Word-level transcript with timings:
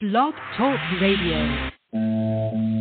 Blog 0.00 0.32
Talk 0.56 0.78
Radio. 1.00 2.77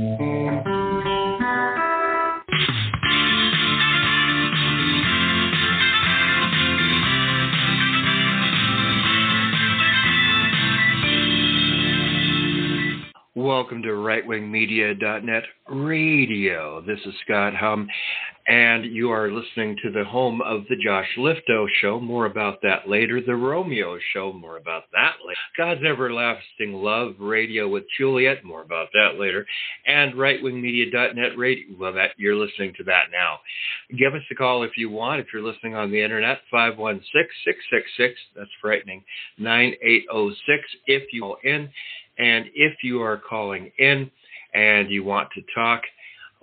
Welcome 13.48 13.82
to 13.84 13.88
rightwingmedia.net 13.88 15.43
radio. 15.70 16.82
This 16.82 17.00
is 17.05 17.14
Scott 17.23 17.55
Hum, 17.55 17.88
and 18.46 18.84
you 18.84 19.09
are 19.09 19.32
listening 19.32 19.77
to 19.84 19.89
the 19.89 20.04
home 20.04 20.41
of 20.41 20.66
the 20.70 20.75
Josh 20.75 21.07
Lifto 21.18 21.65
show. 21.79 21.97
More 21.97 22.25
about 22.25 22.61
that 22.64 22.89
later. 22.89 23.21
The 23.21 23.38
Romeo 23.38 24.00
show. 24.14 24.33
More 24.33 24.57
about 24.57 24.83
that 24.91 25.14
later. 25.25 25.39
God's 25.57 25.82
Everlasting 25.86 26.73
Love 26.73 27.15
radio 27.20 27.70
with 27.70 27.86
Juliet. 27.97 28.43
More 28.43 28.64
about 28.64 28.89
that 28.93 29.18
later. 29.18 29.46
And 29.86 30.15
rightwingmedia.net 30.15 31.37
radio. 31.37 31.68
Well, 31.79 31.93
that 31.93 32.11
you're 32.17 32.36
listening 32.36 32.73
to 32.75 32.84
that 32.84 33.06
now. 33.14 33.39
Give 33.98 34.14
us 34.14 34.23
a 34.30 34.36
call 34.36 34.64
if 34.64 34.72
you 34.75 34.89
want. 34.89 35.22
If 35.22 35.28
you're 35.31 35.42
listening 35.42 35.73
on 35.73 35.89
the 35.89 36.03
internet, 36.03 36.42
516 36.52 37.30
666. 37.45 38.20
That's 38.36 38.50
frightening. 38.59 39.06
9806 39.38 40.64
if 40.88 41.03
you 41.14 41.22
call 41.22 41.38
in. 41.45 41.70
And 42.17 42.45
if 42.53 42.84
you 42.84 43.02
are 43.02 43.17
calling 43.17 43.72
in 43.78 44.09
and 44.53 44.89
you 44.89 45.03
want 45.03 45.30
to 45.36 45.42
talk 45.53 45.81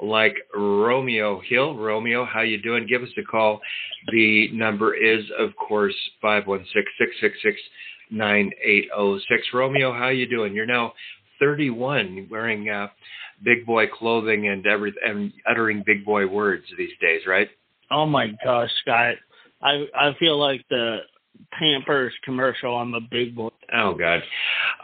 like 0.02 0.36
Romeo 0.54 1.40
Hill, 1.40 1.76
Romeo, 1.76 2.24
how 2.24 2.40
you 2.40 2.60
doing? 2.60 2.86
Give 2.86 3.02
us 3.02 3.10
a 3.16 3.22
call. 3.22 3.60
The 4.10 4.50
number 4.52 4.94
is, 4.94 5.24
of 5.38 5.54
course, 5.56 5.94
516-666-9806. 6.22 9.20
Romeo, 9.52 9.92
how 9.92 10.08
you 10.08 10.28
doing? 10.28 10.54
You're 10.54 10.66
now 10.66 10.94
31, 11.38 12.28
wearing 12.30 12.68
uh, 12.68 12.88
big 13.42 13.66
boy 13.66 13.86
clothing 13.86 14.48
and 14.48 14.66
every 14.66 14.94
and 15.04 15.32
uttering 15.48 15.82
big 15.86 16.04
boy 16.04 16.26
words 16.26 16.64
these 16.76 16.92
days, 17.00 17.22
right? 17.26 17.48
Oh 17.90 18.06
my 18.06 18.28
gosh, 18.44 18.70
Scott. 18.82 19.14
I 19.62 19.86
I 19.94 20.14
feel 20.18 20.38
like 20.38 20.64
the 20.70 20.98
Pampers 21.52 22.12
commercial. 22.24 22.76
I'm 22.76 22.94
a 22.94 23.00
big 23.00 23.34
boy. 23.34 23.50
Oh 23.76 23.94
God! 23.94 24.22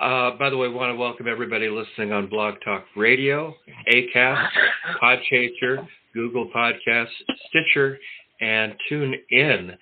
Uh, 0.01 0.37
by 0.37 0.51
the 0.51 0.57
way, 0.57 0.67
I 0.67 0.71
want 0.71 0.93
to 0.93 0.97
welcome 0.97 1.29
everybody 1.29 1.69
listening 1.69 2.13
on 2.13 2.29
Blog 2.29 2.55
Talk 2.65 2.85
Radio, 2.97 3.55
Acast, 3.93 4.49
Podchaser, 5.03 5.87
Google 6.13 6.51
Podcasts, 6.55 7.07
Stitcher, 7.49 7.99
and 8.41 8.75
Tune 8.89 9.15
In. 9.31 9.73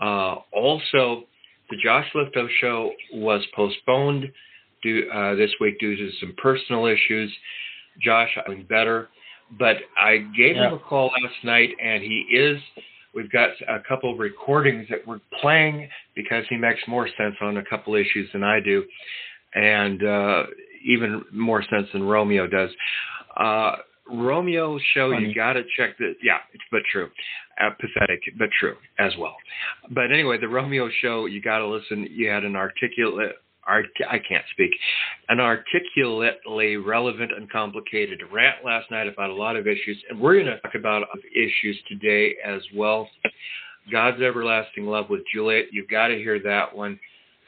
Uh, 0.00 0.36
also, 0.52 1.24
the 1.70 1.76
Josh 1.84 2.06
Lifto 2.14 2.48
show 2.60 2.90
was 3.14 3.42
postponed 3.54 4.32
due, 4.82 5.08
uh, 5.14 5.34
this 5.36 5.50
week 5.60 5.78
due 5.78 5.94
to 5.96 6.10
some 6.18 6.34
personal 6.42 6.86
issues. 6.86 7.32
Josh, 8.00 8.36
I'm 8.48 8.64
better, 8.64 9.08
but 9.58 9.76
I 9.96 10.16
gave 10.36 10.56
Yeah. 10.56 10.68
him 10.68 10.74
a 10.74 10.78
call 10.78 11.12
last 11.22 11.44
night, 11.44 11.76
and 11.80 12.02
he 12.02 12.26
is 12.32 12.60
We've 13.14 13.30
got 13.30 13.50
a 13.68 13.78
couple 13.86 14.12
of 14.12 14.18
recordings 14.18 14.86
that 14.88 15.06
we're 15.06 15.20
playing 15.40 15.88
because 16.16 16.44
he 16.48 16.56
makes 16.56 16.80
more 16.88 17.08
sense 17.18 17.34
on 17.40 17.58
a 17.58 17.64
couple 17.64 17.94
issues 17.94 18.28
than 18.32 18.42
I 18.42 18.58
do, 18.60 18.84
and 19.54 20.02
uh, 20.02 20.42
even 20.86 21.22
more 21.32 21.62
sense 21.62 21.88
than 21.92 22.02
Romeo 22.02 22.46
does. 22.46 22.70
Uh, 23.36 23.76
Romeo's 24.10 24.82
show, 24.94 25.12
Funny. 25.12 25.28
you 25.28 25.34
got 25.34 25.54
to 25.54 25.62
check 25.76 25.96
the. 25.98 26.14
Yeah, 26.22 26.38
it's 26.52 26.64
but 26.70 26.82
true, 26.90 27.08
uh, 27.60 27.70
pathetic 27.80 28.20
but 28.38 28.48
true 28.58 28.76
as 28.98 29.12
well. 29.18 29.36
But 29.90 30.12
anyway, 30.12 30.38
the 30.40 30.48
Romeo 30.48 30.88
show, 31.00 31.26
you 31.26 31.40
got 31.40 31.58
to 31.58 31.66
listen. 31.66 32.08
You 32.10 32.28
had 32.28 32.44
an 32.44 32.56
articulate. 32.56 33.36
Art, 33.66 33.86
I 34.10 34.18
can't 34.18 34.44
speak. 34.52 34.70
An 35.28 35.38
articulately 35.38 36.76
relevant 36.76 37.32
and 37.32 37.50
complicated 37.50 38.20
rant 38.32 38.64
last 38.64 38.90
night 38.90 39.06
about 39.06 39.30
a 39.30 39.34
lot 39.34 39.56
of 39.56 39.66
issues, 39.66 40.02
and 40.08 40.20
we're 40.20 40.34
going 40.34 40.46
to 40.46 40.60
talk 40.60 40.74
about 40.74 41.06
issues 41.34 41.78
today 41.88 42.34
as 42.44 42.60
well. 42.74 43.08
God's 43.90 44.20
everlasting 44.20 44.86
love 44.86 45.10
with 45.10 45.22
Juliet. 45.32 45.66
You've 45.72 45.88
got 45.88 46.08
to 46.08 46.16
hear 46.16 46.40
that 46.42 46.74
one. 46.74 46.98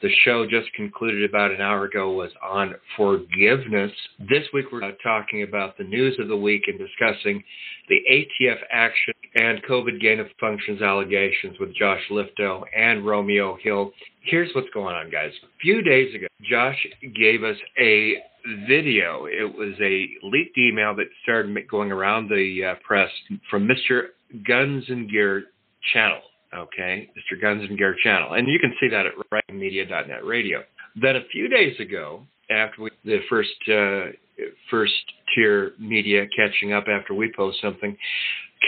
The 0.01 0.09
show 0.23 0.45
just 0.45 0.71
concluded 0.73 1.27
about 1.27 1.51
an 1.51 1.61
hour 1.61 1.85
ago 1.85 2.11
was 2.11 2.31
on 2.43 2.75
forgiveness. 2.95 3.91
This 4.19 4.43
week 4.53 4.65
we're 4.71 4.91
talking 5.03 5.43
about 5.43 5.77
the 5.77 5.83
news 5.83 6.17
of 6.19 6.27
the 6.27 6.37
week 6.37 6.63
and 6.67 6.77
discussing 6.77 7.43
the 7.89 7.99
ATF 8.11 8.57
action 8.71 9.14
and 9.35 9.61
COVID 9.63 9.99
gain 10.01 10.19
of 10.19 10.27
functions 10.39 10.81
allegations 10.81 11.59
with 11.59 11.75
Josh 11.75 12.01
Lifto 12.09 12.63
and 12.75 13.05
Romeo 13.05 13.57
Hill. 13.61 13.91
Here's 14.21 14.53
what's 14.55 14.69
going 14.73 14.95
on, 14.95 15.11
guys. 15.11 15.31
A 15.43 15.47
few 15.61 15.81
days 15.81 16.15
ago, 16.15 16.27
Josh 16.49 16.87
gave 17.15 17.43
us 17.43 17.57
a 17.77 18.15
video. 18.67 19.25
It 19.25 19.53
was 19.55 19.73
a 19.81 20.07
leaked 20.23 20.57
email 20.57 20.95
that 20.95 21.07
started 21.23 21.55
going 21.69 21.91
around 21.91 22.29
the 22.29 22.71
uh, 22.71 22.75
press 22.85 23.09
from 23.49 23.67
Mr. 23.67 24.07
Guns 24.47 24.85
and 24.87 25.09
Gear 25.09 25.45
channel. 25.93 26.21
Okay, 26.55 27.09
Mr. 27.17 27.41
Guns 27.41 27.67
and 27.67 27.77
Gear 27.77 27.95
channel, 28.01 28.33
and 28.33 28.47
you 28.47 28.59
can 28.59 28.73
see 28.79 28.87
that 28.87 29.05
at 29.05 29.13
rightmedia.net 29.33 30.23
radio. 30.23 30.63
Then 30.95 31.17
a 31.17 31.25
few 31.29 31.49
days 31.49 31.77
ago, 31.81 32.23
after 32.49 32.83
we, 32.83 32.91
the 33.03 33.19
first 33.29 33.49
uh, 33.67 34.11
first 34.69 34.93
tier 35.33 35.73
media 35.79 36.25
catching 36.35 36.71
up 36.71 36.85
after 36.87 37.13
we 37.13 37.33
post 37.35 37.57
something, 37.61 37.97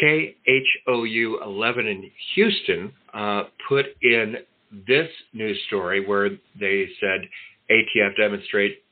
KHOU 0.02 1.44
11 1.44 1.88
in 1.88 2.12
Houston 2.36 2.94
uh, 3.14 3.44
put 3.68 3.86
in 4.02 4.36
this 4.88 5.08
news 5.34 5.59
story 5.68 6.06
where 6.06 6.30
they 6.59 6.88
said 7.00 7.22
ATF 7.72 8.16
demonstrate 8.18 8.84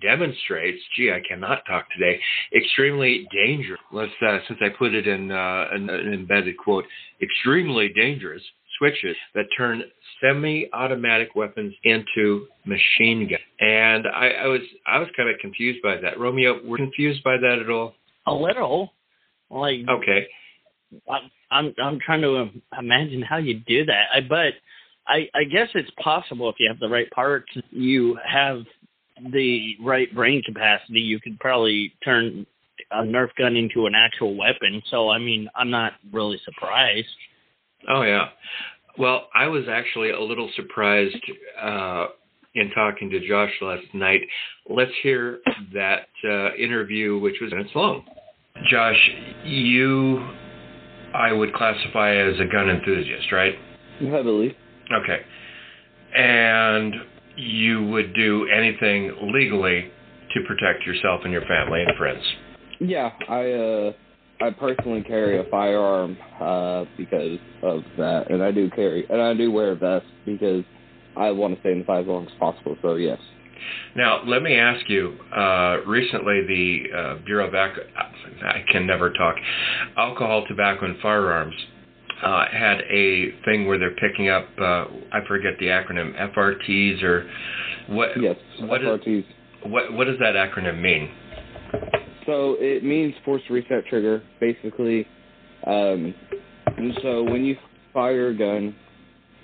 demonstrates, 0.00 0.82
gee, 0.96 1.12
I 1.12 1.20
cannot 1.28 1.62
talk 1.66 1.86
today, 1.90 2.20
extremely 2.56 3.26
dangerous. 3.32 3.80
Let's, 3.92 4.12
uh, 4.26 4.38
since 4.48 4.58
I 4.62 4.70
put 4.76 4.94
it 4.94 5.06
in 5.06 5.30
uh, 5.30 5.66
an, 5.72 5.88
an 5.88 6.12
embedded 6.12 6.56
quote, 6.56 6.84
extremely 7.22 7.90
dangerous 7.94 8.42
switches 8.78 9.16
that 9.34 9.44
turn 9.56 9.82
semi-automatic 10.20 11.36
weapons 11.36 11.74
into 11.84 12.46
machine 12.64 13.28
guns. 13.28 13.42
And 13.60 14.06
I, 14.08 14.30
I 14.30 14.46
was, 14.48 14.62
I 14.86 14.98
was 14.98 15.08
kind 15.16 15.28
of 15.28 15.36
confused 15.40 15.80
by 15.82 15.96
that. 15.98 16.18
Romeo, 16.18 16.60
were 16.64 16.78
you 16.78 16.84
confused 16.86 17.22
by 17.22 17.36
that 17.36 17.58
at 17.60 17.70
all? 17.70 17.94
A 18.26 18.34
little, 18.34 18.92
like 19.50 19.80
Okay. 19.88 20.26
I'm 21.10 21.30
I'm 21.50 21.74
I'm 21.82 21.98
trying 22.04 22.22
to 22.22 22.48
imagine 22.78 23.22
how 23.22 23.38
you 23.38 23.60
do 23.66 23.84
that. 23.86 24.04
I 24.14 24.20
but 24.20 24.54
I 25.06 25.28
I 25.34 25.44
guess 25.44 25.68
it's 25.74 25.90
possible 26.02 26.48
if 26.48 26.56
you 26.58 26.68
have 26.68 26.80
the 26.80 26.88
right 26.88 27.10
parts, 27.10 27.50
you 27.70 28.18
have 28.26 28.64
the 29.32 29.76
right 29.80 30.12
brain 30.14 30.42
capacity, 30.44 31.00
you 31.00 31.20
could 31.20 31.38
probably 31.38 31.94
turn 32.04 32.46
a 32.90 33.02
Nerf 33.02 33.28
gun 33.38 33.56
into 33.56 33.86
an 33.86 33.94
actual 33.94 34.36
weapon. 34.36 34.82
So 34.90 35.10
I 35.10 35.18
mean, 35.18 35.48
I'm 35.54 35.70
not 35.70 35.92
really 36.12 36.40
surprised. 36.44 37.06
Oh 37.88 38.02
yeah. 38.02 38.28
Well, 38.98 39.28
I 39.34 39.46
was 39.46 39.64
actually 39.68 40.10
a 40.10 40.20
little 40.20 40.50
surprised 40.54 41.16
uh, 41.60 42.06
in 42.54 42.70
talking 42.70 43.10
to 43.10 43.26
Josh 43.26 43.50
last 43.60 43.86
night. 43.92 44.20
Let's 44.68 44.92
hear 45.02 45.40
that 45.74 46.06
uh, 46.24 46.54
interview, 46.54 47.18
which 47.18 47.36
was 47.40 47.50
minutes 47.50 47.70
long. 47.74 48.04
Josh, 48.68 49.10
you, 49.44 50.26
I 51.14 51.32
would 51.32 51.52
classify 51.54 52.14
as 52.16 52.38
a 52.40 52.44
gun 52.50 52.70
enthusiast, 52.70 53.30
right? 53.32 53.54
Heavily. 54.00 54.56
Okay. 54.92 55.20
And 56.16 56.94
you 57.36 57.84
would 57.88 58.14
do 58.14 58.48
anything 58.48 59.32
legally 59.32 59.90
to 60.34 60.40
protect 60.46 60.84
yourself 60.86 61.22
and 61.24 61.32
your 61.32 61.42
family 61.42 61.82
and 61.82 61.96
friends. 61.96 62.22
Yeah, 62.80 63.10
I 63.28 63.52
uh 63.52 63.92
I 64.40 64.50
personally 64.50 65.02
carry 65.02 65.38
a 65.38 65.44
firearm 65.44 66.16
uh 66.40 66.84
because 66.96 67.38
of 67.62 67.82
that 67.98 68.30
and 68.30 68.42
I 68.42 68.50
do 68.50 68.70
carry 68.70 69.06
and 69.08 69.20
I 69.20 69.34
do 69.34 69.50
wear 69.50 69.72
a 69.72 69.76
vest 69.76 70.06
because 70.24 70.64
I 71.16 71.30
want 71.30 71.54
to 71.54 71.60
stay 71.60 71.72
in 71.72 71.80
the 71.80 71.84
fight 71.84 72.00
as 72.00 72.06
long 72.06 72.26
as 72.26 72.32
possible, 72.38 72.76
so 72.82 72.96
yes. 72.96 73.18
Now, 73.96 74.22
let 74.24 74.42
me 74.42 74.56
ask 74.56 74.88
you. 74.88 75.16
Uh, 75.34 75.78
recently, 75.86 76.46
the 76.46 76.82
uh, 76.96 77.24
Bureau 77.24 77.48
of 77.48 77.54
Ac- 77.54 77.80
I 78.44 78.64
can 78.70 78.86
never 78.86 79.12
talk. 79.12 79.36
Alcohol, 79.96 80.44
tobacco, 80.48 80.86
and 80.86 80.98
firearms 81.00 81.54
uh, 82.22 82.46
had 82.50 82.80
a 82.90 83.32
thing 83.44 83.66
where 83.66 83.78
they're 83.78 83.94
picking 83.96 84.28
up. 84.28 84.48
Uh, 84.58 84.86
I 85.12 85.20
forget 85.28 85.54
the 85.58 85.66
acronym. 85.66 86.14
FRTs 86.34 87.02
or 87.02 87.28
what? 87.88 88.10
Yes. 88.20 88.36
What 88.60 88.82
is- 88.82 88.88
FRTs. 88.88 89.24
What 89.66 89.92
What 89.92 90.06
does 90.06 90.18
that 90.18 90.34
acronym 90.34 90.80
mean? 90.80 91.10
So 92.26 92.56
it 92.58 92.82
means 92.84 93.14
force 93.24 93.42
reset 93.50 93.86
trigger, 93.86 94.22
basically. 94.40 95.06
Um, 95.66 96.14
and 96.66 96.98
so 97.02 97.22
when 97.22 97.44
you 97.44 97.56
fire 97.92 98.28
a 98.28 98.36
gun 98.36 98.74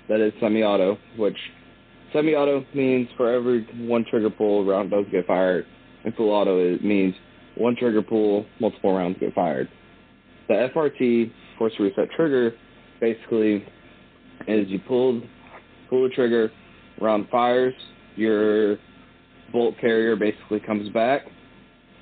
that 0.09 0.19
is 0.19 0.33
semi-auto, 0.39 0.97
which 1.17 1.37
semi-auto 2.13 2.65
means 2.73 3.07
for 3.17 3.31
every 3.31 3.63
one 3.87 4.05
trigger 4.09 4.29
pull, 4.29 4.65
round 4.65 4.91
does 4.91 5.05
get 5.11 5.25
fired, 5.27 5.65
and 6.03 6.13
full 6.15 6.31
auto 6.31 6.59
it 6.59 6.83
means 6.83 7.13
one 7.55 7.75
trigger 7.75 8.01
pull, 8.01 8.45
multiple 8.59 8.95
rounds 8.95 9.17
get 9.19 9.33
fired. 9.33 9.69
The 10.47 10.69
FRT 10.75 11.31
force 11.57 11.73
reset 11.79 12.09
trigger 12.15 12.53
basically 12.99 13.65
is 14.47 14.67
you 14.69 14.79
pull 14.87 15.21
pull 15.89 16.03
the 16.03 16.09
trigger, 16.09 16.51
round 16.99 17.27
fires, 17.29 17.73
your 18.15 18.77
bolt 19.51 19.75
carrier 19.79 20.15
basically 20.15 20.59
comes 20.59 20.89
back, 20.89 21.23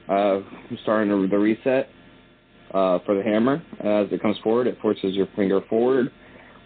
uh, 0.08 0.40
starting 0.84 1.30
the 1.30 1.38
reset 1.38 1.90
uh, 2.74 3.00
for 3.06 3.16
the 3.16 3.24
hammer. 3.24 3.62
As 3.80 4.08
it 4.12 4.22
comes 4.22 4.38
forward, 4.44 4.68
it 4.68 4.78
forces 4.82 5.16
your 5.16 5.28
finger 5.36 5.62
forward, 5.70 6.12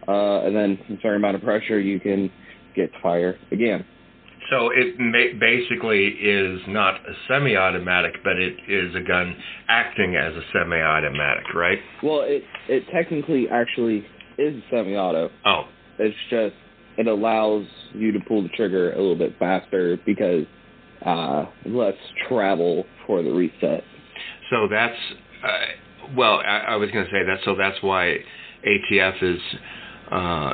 uh, 0.07 0.41
and 0.41 0.55
then 0.55 0.77
a 0.89 1.01
certain 1.01 1.17
amount 1.17 1.35
of 1.35 1.41
pressure, 1.41 1.79
you 1.79 1.99
can 1.99 2.29
get 2.75 2.91
to 2.93 2.99
fire 3.01 3.37
again. 3.51 3.85
So 4.49 4.69
it 4.71 4.99
ma- 4.99 5.39
basically 5.39 6.07
is 6.07 6.59
not 6.67 6.95
a 6.95 7.13
semi-automatic, 7.27 8.15
but 8.23 8.37
it 8.37 8.55
is 8.67 8.93
a 8.95 8.99
gun 8.99 9.35
acting 9.69 10.15
as 10.17 10.33
a 10.33 10.41
semi-automatic, 10.51 11.53
right? 11.55 11.79
Well, 12.03 12.21
it 12.21 12.43
it 12.67 12.83
technically 12.93 13.47
actually 13.49 14.05
is 14.37 14.61
semi-auto. 14.69 15.29
Oh, 15.45 15.63
It's 15.97 16.15
just 16.29 16.55
it 16.97 17.07
allows 17.07 17.65
you 17.93 18.11
to 18.11 18.19
pull 18.27 18.43
the 18.43 18.49
trigger 18.49 18.91
a 18.91 18.97
little 18.97 19.15
bit 19.17 19.33
faster 19.39 19.97
because 20.05 20.45
uh, 21.05 21.45
less 21.65 21.95
travel 22.27 22.85
for 23.07 23.23
the 23.23 23.31
reset. 23.31 23.83
so 24.49 24.67
that's 24.69 24.97
uh, 25.43 26.13
well, 26.17 26.39
I, 26.45 26.57
I 26.69 26.75
was 26.75 26.91
going 26.91 27.05
to 27.05 27.11
say 27.11 27.23
that. 27.25 27.39
So 27.45 27.55
that's 27.55 27.81
why 27.81 28.17
ATF 28.67 29.23
is. 29.23 29.39
Uh, 30.11 30.53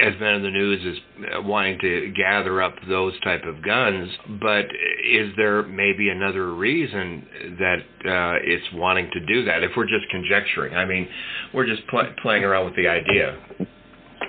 has 0.00 0.14
been 0.18 0.34
in 0.34 0.42
the 0.42 0.50
news 0.50 0.84
is 0.84 0.98
uh, 1.34 1.42
wanting 1.42 1.78
to 1.80 2.12
gather 2.16 2.62
up 2.62 2.74
those 2.88 3.18
type 3.20 3.44
of 3.44 3.62
guns, 3.64 4.10
but 4.40 4.66
is 5.04 5.32
there 5.36 5.62
maybe 5.64 6.08
another 6.08 6.54
reason 6.54 7.26
that 7.58 7.78
uh, 8.04 8.38
it's 8.42 8.64
wanting 8.74 9.10
to 9.12 9.20
do 9.26 9.44
that? 9.44 9.62
If 9.62 9.72
we're 9.76 9.86
just 9.86 10.08
conjecturing, 10.10 10.74
I 10.74 10.84
mean, 10.84 11.08
we're 11.54 11.66
just 11.66 11.86
pl- 11.88 12.12
playing 12.22 12.44
around 12.44 12.66
with 12.66 12.76
the 12.76 12.88
idea. 12.88 13.38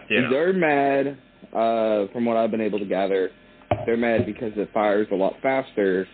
You 0.09 0.21
know? 0.21 0.29
They're 0.29 0.53
mad, 0.53 1.17
uh, 1.53 2.11
from 2.11 2.25
what 2.25 2.37
I've 2.37 2.51
been 2.51 2.61
able 2.61 2.79
to 2.79 2.85
gather. 2.85 3.31
They're 3.85 3.97
mad 3.97 4.25
because 4.25 4.53
it 4.55 4.69
fires 4.73 5.07
a 5.11 5.15
lot 5.15 5.33
faster 5.41 6.07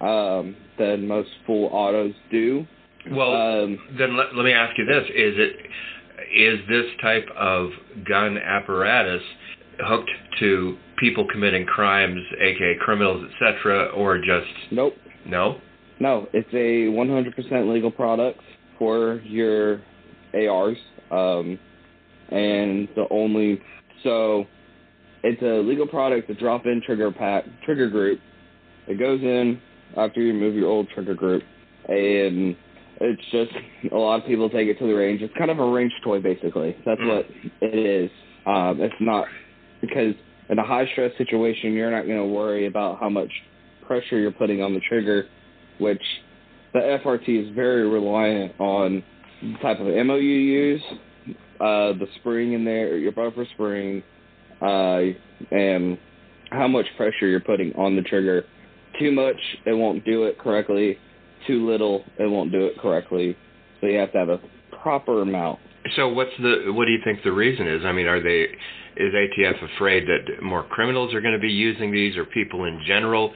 um, 0.00 0.54
than 0.78 1.06
most 1.06 1.30
full 1.46 1.66
autos 1.66 2.12
do. 2.30 2.66
Well, 3.10 3.32
Um, 3.32 3.78
then 3.98 4.16
let, 4.16 4.34
let 4.34 4.44
me 4.44 4.52
ask 4.52 4.76
you 4.76 4.84
this: 4.84 5.04
Is 5.04 5.34
it 5.38 5.56
is 6.34 6.58
this 6.68 6.86
type 7.00 7.26
of 7.36 7.70
gun 8.08 8.38
apparatus 8.38 9.22
hooked 9.80 10.10
to 10.40 10.76
people 10.98 11.26
committing 11.30 11.66
crimes, 11.66 12.20
aka 12.40 12.76
criminals, 12.80 13.26
etc., 13.32 13.86
or 13.94 14.18
just 14.18 14.46
nope. 14.70 14.94
no? 15.26 15.60
No, 15.98 16.28
it's 16.32 16.48
a 16.52 16.92
100% 16.92 17.72
legal 17.72 17.90
product 17.90 18.40
for 18.78 19.20
your 19.24 19.80
ARs. 20.34 20.76
Um, 21.10 21.58
and 22.30 22.88
the 22.96 23.06
only 23.10 23.60
so 24.02 24.46
it's 25.22 25.42
a 25.42 25.66
legal 25.66 25.86
product, 25.86 26.28
a 26.30 26.34
drop-in 26.34 26.82
trigger 26.84 27.10
pack, 27.10 27.44
trigger 27.64 27.88
group. 27.88 28.20
It 28.86 28.98
goes 28.98 29.20
in 29.20 29.60
after 29.96 30.20
you 30.20 30.32
remove 30.32 30.54
your 30.54 30.68
old 30.68 30.88
trigger 30.90 31.14
group, 31.14 31.42
and 31.88 32.56
it's 33.00 33.22
just 33.30 33.52
a 33.92 33.96
lot 33.96 34.20
of 34.20 34.26
people 34.26 34.48
take 34.48 34.68
it 34.68 34.78
to 34.78 34.86
the 34.86 34.94
range. 34.94 35.22
It's 35.22 35.34
kind 35.36 35.50
of 35.50 35.58
a 35.58 35.64
range 35.68 35.92
toy, 36.02 36.20
basically. 36.20 36.76
That's 36.84 37.00
Mm. 37.00 37.08
what 37.08 37.30
it 37.60 37.74
is. 37.74 38.10
Um, 38.46 38.80
it's 38.80 38.94
not 39.00 39.28
because 39.80 40.14
in 40.48 40.58
a 40.58 40.64
high 40.64 40.86
stress 40.86 41.12
situation, 41.16 41.72
you're 41.72 41.90
not 41.90 42.06
going 42.06 42.18
to 42.18 42.24
worry 42.24 42.66
about 42.66 43.00
how 43.00 43.08
much 43.08 43.30
pressure 43.86 44.18
you're 44.18 44.30
putting 44.30 44.62
on 44.62 44.74
the 44.74 44.80
trigger, 44.80 45.26
which 45.78 46.02
the 46.72 46.80
FRT 46.80 47.28
is 47.28 47.48
very 47.54 47.88
reliant 47.88 48.52
on 48.60 49.02
the 49.42 49.58
type 49.58 49.80
of 49.80 49.88
ammo 49.88 50.16
you 50.16 50.34
use, 50.34 50.82
uh, 51.60 51.92
the 51.92 52.06
spring 52.16 52.52
in 52.52 52.64
there, 52.64 52.96
your 52.96 53.12
buffer 53.12 53.44
spring, 53.54 54.02
uh, 54.62 55.02
and 55.50 55.98
how 56.50 56.68
much 56.68 56.86
pressure 56.96 57.26
you're 57.26 57.40
putting 57.40 57.74
on 57.76 57.96
the 57.96 58.02
trigger. 58.02 58.44
Too 58.98 59.12
much, 59.12 59.36
it 59.66 59.72
won't 59.74 60.04
do 60.04 60.24
it 60.24 60.38
correctly. 60.38 60.98
Too 61.46 61.68
little, 61.68 62.04
it 62.18 62.26
won't 62.30 62.52
do 62.52 62.66
it 62.66 62.78
correctly. 62.78 63.36
So 63.80 63.86
you 63.86 63.98
have 63.98 64.12
to 64.12 64.18
have 64.18 64.28
a 64.28 64.40
proper 64.82 65.22
amount. 65.22 65.60
So 65.94 66.08
what's 66.08 66.30
the 66.40 66.72
what 66.72 66.86
do 66.86 66.92
you 66.92 66.98
think 67.04 67.22
the 67.22 67.32
reason 67.32 67.68
is? 67.68 67.82
I 67.84 67.92
mean, 67.92 68.06
are 68.06 68.20
they 68.20 68.46
is 68.96 69.12
ATF 69.12 69.76
afraid 69.76 70.06
that 70.06 70.42
more 70.42 70.64
criminals 70.64 71.14
are 71.14 71.20
going 71.20 71.34
to 71.34 71.40
be 71.40 71.52
using 71.52 71.92
these, 71.92 72.16
or 72.16 72.24
people 72.24 72.64
in 72.64 72.80
general, 72.86 73.32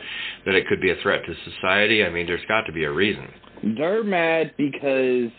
that 0.46 0.54
it 0.54 0.66
could 0.66 0.80
be 0.80 0.90
a 0.90 0.96
threat 1.02 1.20
to 1.26 1.34
society? 1.50 2.04
I 2.04 2.10
mean, 2.10 2.26
there's 2.26 2.44
got 2.48 2.62
to 2.62 2.72
be 2.72 2.84
a 2.84 2.90
reason. 2.90 3.28
They're 3.76 4.02
mad 4.02 4.52
because 4.56 5.30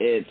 it's 0.00 0.28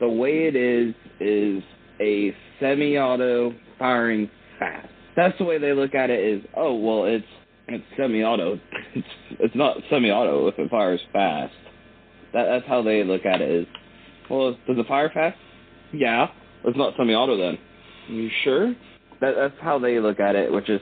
the 0.00 0.08
way 0.08 0.46
it 0.46 0.56
is 0.56 0.94
is 1.20 1.62
a 2.00 2.34
semi-auto 2.60 3.54
firing 3.78 4.30
fast. 4.58 4.88
That's 5.16 5.36
the 5.38 5.44
way 5.44 5.58
they 5.58 5.72
look 5.72 5.94
at 5.94 6.10
it. 6.10 6.20
Is 6.20 6.44
oh 6.56 6.74
well, 6.74 7.04
it's 7.04 7.26
it's 7.68 7.84
semi-auto. 7.96 8.60
It's 8.94 9.08
it's 9.40 9.56
not 9.56 9.76
semi-auto 9.90 10.46
if 10.48 10.58
it 10.58 10.70
fires 10.70 11.00
fast. 11.12 11.52
That 12.32 12.44
that's 12.44 12.66
how 12.66 12.82
they 12.82 13.02
look 13.02 13.26
at 13.26 13.40
it. 13.40 13.50
Is 13.50 13.66
well, 14.30 14.52
does 14.66 14.78
it 14.78 14.86
fire 14.86 15.10
fast? 15.12 15.36
Yeah, 15.92 16.28
it's 16.64 16.76
not 16.76 16.94
semi-auto 16.96 17.36
then. 17.36 17.58
You 18.08 18.30
sure? 18.44 18.74
That 19.20 19.34
that's 19.36 19.54
how 19.60 19.78
they 19.78 19.98
look 19.98 20.20
at 20.20 20.36
it, 20.36 20.52
which 20.52 20.68
is 20.68 20.80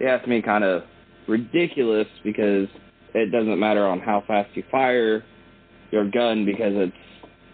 yeah, 0.00 0.18
to 0.18 0.26
me 0.28 0.42
kind 0.42 0.64
of 0.64 0.82
ridiculous 1.26 2.06
because 2.22 2.68
it 3.14 3.32
doesn't 3.32 3.58
matter 3.58 3.86
on 3.86 4.00
how 4.00 4.22
fast 4.26 4.50
you 4.54 4.62
fire 4.70 5.24
your 5.90 6.10
gun 6.10 6.44
because 6.44 6.72
it's 6.74 6.96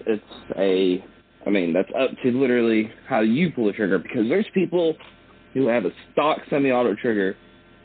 it's 0.07 0.59
a 0.59 1.05
I 1.47 1.51
mean 1.51 1.73
that's 1.73 1.91
up 1.99 2.11
to 2.23 2.31
literally 2.33 2.91
how 3.09 3.21
you 3.21 3.53
pull 3.53 3.67
the 3.67 3.73
trigger 3.73 3.99
because 3.99 4.29
there's 4.29 4.47
people 4.53 4.97
who 5.55 5.69
have 5.69 5.85
a 5.85 5.91
stock 6.13 6.39
semi-auto 6.51 6.95
trigger 6.97 7.37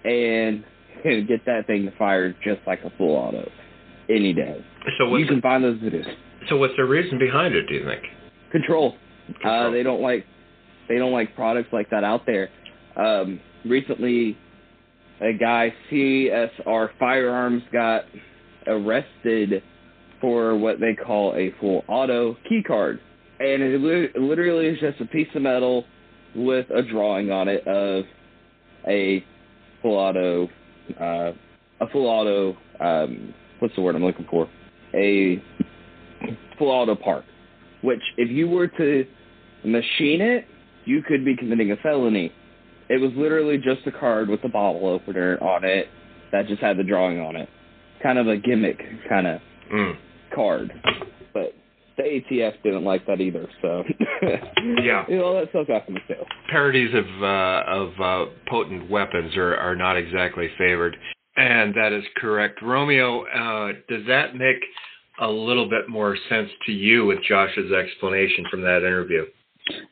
and 0.04 0.64
can 1.02 1.26
get 1.28 1.46
that 1.46 1.68
thing 1.68 1.86
to 1.86 1.92
fire 1.98 2.34
just 2.44 2.60
like 2.68 2.80
a 2.84 2.90
full 2.98 3.16
auto 3.16 3.50
any 4.10 4.34
day. 4.34 4.64
So 4.98 5.10
what's 5.10 5.22
You 5.22 5.28
can 5.28 5.42
find 5.42 5.64
those 5.64 5.78
videos. 5.80 6.06
so 6.50 6.58
what's 6.58 6.76
the 6.78 6.86
reason 6.86 7.18
behind 7.20 7.56
it? 7.56 7.68
Do 7.68 7.76
you 7.76 7.86
think? 7.86 8.04
Control. 8.52 8.96
Control. 9.28 9.68
Uh, 9.68 9.70
they 9.72 9.84
don't 9.84 10.02
like 10.02 10.26
they 10.88 10.98
don't 10.98 11.12
like 11.12 11.36
products 11.36 11.70
like 11.74 11.90
that 11.90 12.04
out 12.06 12.26
there. 12.26 12.50
Um, 12.96 13.40
recently, 13.66 14.38
a 15.22 15.34
guy 15.34 15.74
CSR 15.92 16.90
Firearms 17.00 17.64
got 17.74 18.06
arrested 18.66 19.62
for 20.22 20.56
what 20.58 20.80
they 20.80 20.94
call 20.96 21.36
a 21.36 21.52
full 21.60 21.84
auto 21.88 22.36
key 22.48 22.64
card, 22.66 23.00
and 23.40 23.62
it 23.62 23.82
li- 23.82 24.10
literally 24.20 24.68
is 24.68 24.80
just 24.80 25.00
a 25.02 25.06
piece 25.06 25.28
of 25.36 25.42
metal 25.42 25.86
with 26.36 26.68
a 26.70 26.82
drawing 26.82 27.32
on 27.32 27.48
it 27.48 27.68
of 27.68 28.06
a 28.88 29.24
full 29.82 29.96
auto, 29.96 30.50
uh, 31.00 31.32
a 31.82 31.88
full 31.92 32.08
auto. 32.08 32.58
Um, 32.80 33.34
what's 33.60 33.76
the 33.76 33.82
word 33.82 33.96
I'm 33.96 34.04
looking 34.04 34.28
for? 34.30 34.50
A 34.94 35.42
full 36.58 36.70
auto 36.70 36.96
park. 36.96 37.26
Which, 37.82 38.02
if 38.18 38.30
you 38.30 38.48
were 38.50 38.68
to 38.68 39.06
machine 39.64 40.22
it, 40.22 40.46
you 40.86 41.02
could 41.04 41.24
be 41.26 41.36
committing 41.36 41.72
a 41.72 41.76
felony. 41.78 42.32
It 42.90 43.02
was 43.02 43.12
literally 43.16 43.58
just 43.58 43.86
a 43.86 43.92
card 43.92 44.30
with 44.30 44.44
a 44.44 44.50
bottle 44.50 44.88
opener 44.88 45.38
on 45.42 45.64
it 45.66 45.88
that 46.32 46.48
just 46.48 46.62
had 46.62 46.78
the 46.78 46.84
drawing 46.84 47.20
on 47.20 47.36
it. 47.36 47.50
Kind 48.02 48.18
of 48.18 48.28
a 48.28 48.38
gimmick 48.38 48.82
kind 49.10 49.28
of 49.28 49.42
Mm. 49.72 49.98
card. 50.34 50.72
But 51.98 52.06
the 52.06 52.24
ATF 52.32 52.54
didn't 52.64 52.84
like 52.84 53.06
that 53.08 53.20
either, 53.20 53.50
so 53.62 53.84
Yeah. 54.84 55.06
you 55.10 55.18
know 55.18 55.34
that 55.34 55.50
stuff 55.50 55.68
got 55.68 55.86
them 55.88 55.98
too. 56.08 56.14
Parodies 56.50 56.94
of 56.94 57.06
uh, 57.24 57.64
of 57.68 58.00
uh, 58.00 58.32
potent 58.48 58.90
weapons 58.90 59.36
are 59.36 59.56
are 59.58 59.76
not 59.76 59.98
exactly 59.98 60.50
favored, 60.58 60.96
and 61.36 61.74
that 61.76 61.92
is 61.94 62.04
correct. 62.18 62.62
Romeo, 62.62 63.26
uh, 63.26 63.74
does 63.90 64.06
that 64.08 64.36
make 64.36 64.64
a 65.20 65.28
little 65.28 65.68
bit 65.68 65.90
more 65.90 66.16
sense 66.30 66.50
to 66.68 66.72
you 66.72 67.06
with 67.06 67.20
Josh's 67.28 67.72
explanation 67.72 68.46
from 68.52 68.62
that 68.62 68.78
interview? 68.78 69.26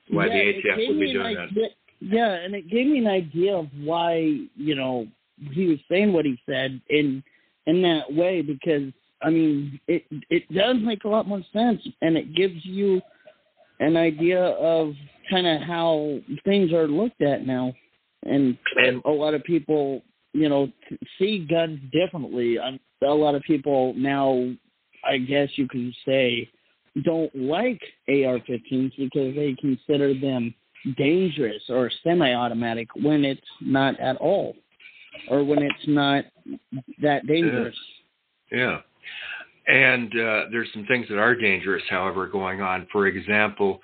Why 0.10 0.28
Yeah, 0.28 0.34
the 0.34 0.40
ATF 0.40 0.88
would 0.88 1.00
be 1.00 1.06
me 1.06 1.10
an 1.12 1.16
doing 1.16 1.36
that? 1.36 1.70
Yeah, 2.00 2.34
and 2.34 2.54
it 2.54 2.70
gave 2.70 2.86
me 2.86 3.00
an 3.00 3.08
idea 3.08 3.56
of 3.56 3.68
why 3.80 4.18
you 4.56 4.76
know 4.76 5.08
he 5.52 5.66
was 5.66 5.80
saying 5.90 6.14
what 6.14 6.26
he 6.26 6.40
said 6.46 6.80
in 6.90 7.24
in 7.66 7.82
that 7.82 8.14
way 8.14 8.42
because 8.42 8.94
I 9.26 9.30
mean 9.30 9.80
it 9.88 10.04
it 10.30 10.44
does 10.54 10.78
make 10.82 11.04
a 11.04 11.10
lot 11.10 11.28
more 11.28 11.42
sense 11.52 11.82
and 12.02 12.16
it 12.16 12.36
gives 12.36 12.64
you 12.64 13.02
an 13.80 13.98
idea 13.98 14.42
of 14.42 14.94
kind 15.30 15.48
of 15.48 15.62
how 15.62 16.20
things 16.46 16.72
are 16.72 16.88
looked 16.88 17.22
at 17.22 17.46
now 17.46 17.74
and 18.26 18.58
And 18.78 19.02
a 19.06 19.10
lot 19.10 19.34
of 19.34 19.44
people 19.44 20.02
you 20.34 20.50
know 20.50 20.72
see 21.18 21.40
guns 21.50 21.80
differently. 21.92 22.60
Um, 22.60 22.80
a 23.04 23.14
lot 23.14 23.36
of 23.36 23.44
people 23.44 23.94
now, 23.96 24.52
I 25.04 25.18
guess 25.18 25.50
you 25.56 25.68
could 25.68 25.94
say, 26.06 26.50
don't 27.04 27.34
like 27.36 27.82
AR-15s 28.08 28.94
because 28.98 29.36
they 29.36 29.56
consider 29.60 30.14
them 30.14 30.54
dangerous 30.98 31.62
or 31.70 31.92
semi-automatic 32.04 32.88
when 32.96 33.26
it's 33.26 33.42
not 33.62 34.00
at 34.00 34.18
all, 34.18 34.56
or 35.30 35.44
when 35.44 35.62
it's 35.62 35.88
not 35.88 36.26
that 37.02 37.28
dangerous. 37.28 37.76
Yeah. 38.52 38.82
And 39.68 40.12
uh, 40.12 40.42
there's 40.52 40.70
some 40.74 40.86
things 40.86 41.08
that 41.10 41.18
are 41.18 41.36
dangerous, 41.36 41.84
however, 41.90 42.28
going 42.28 42.62
on. 42.62 42.88
For 42.92 43.08
example, 43.08 43.80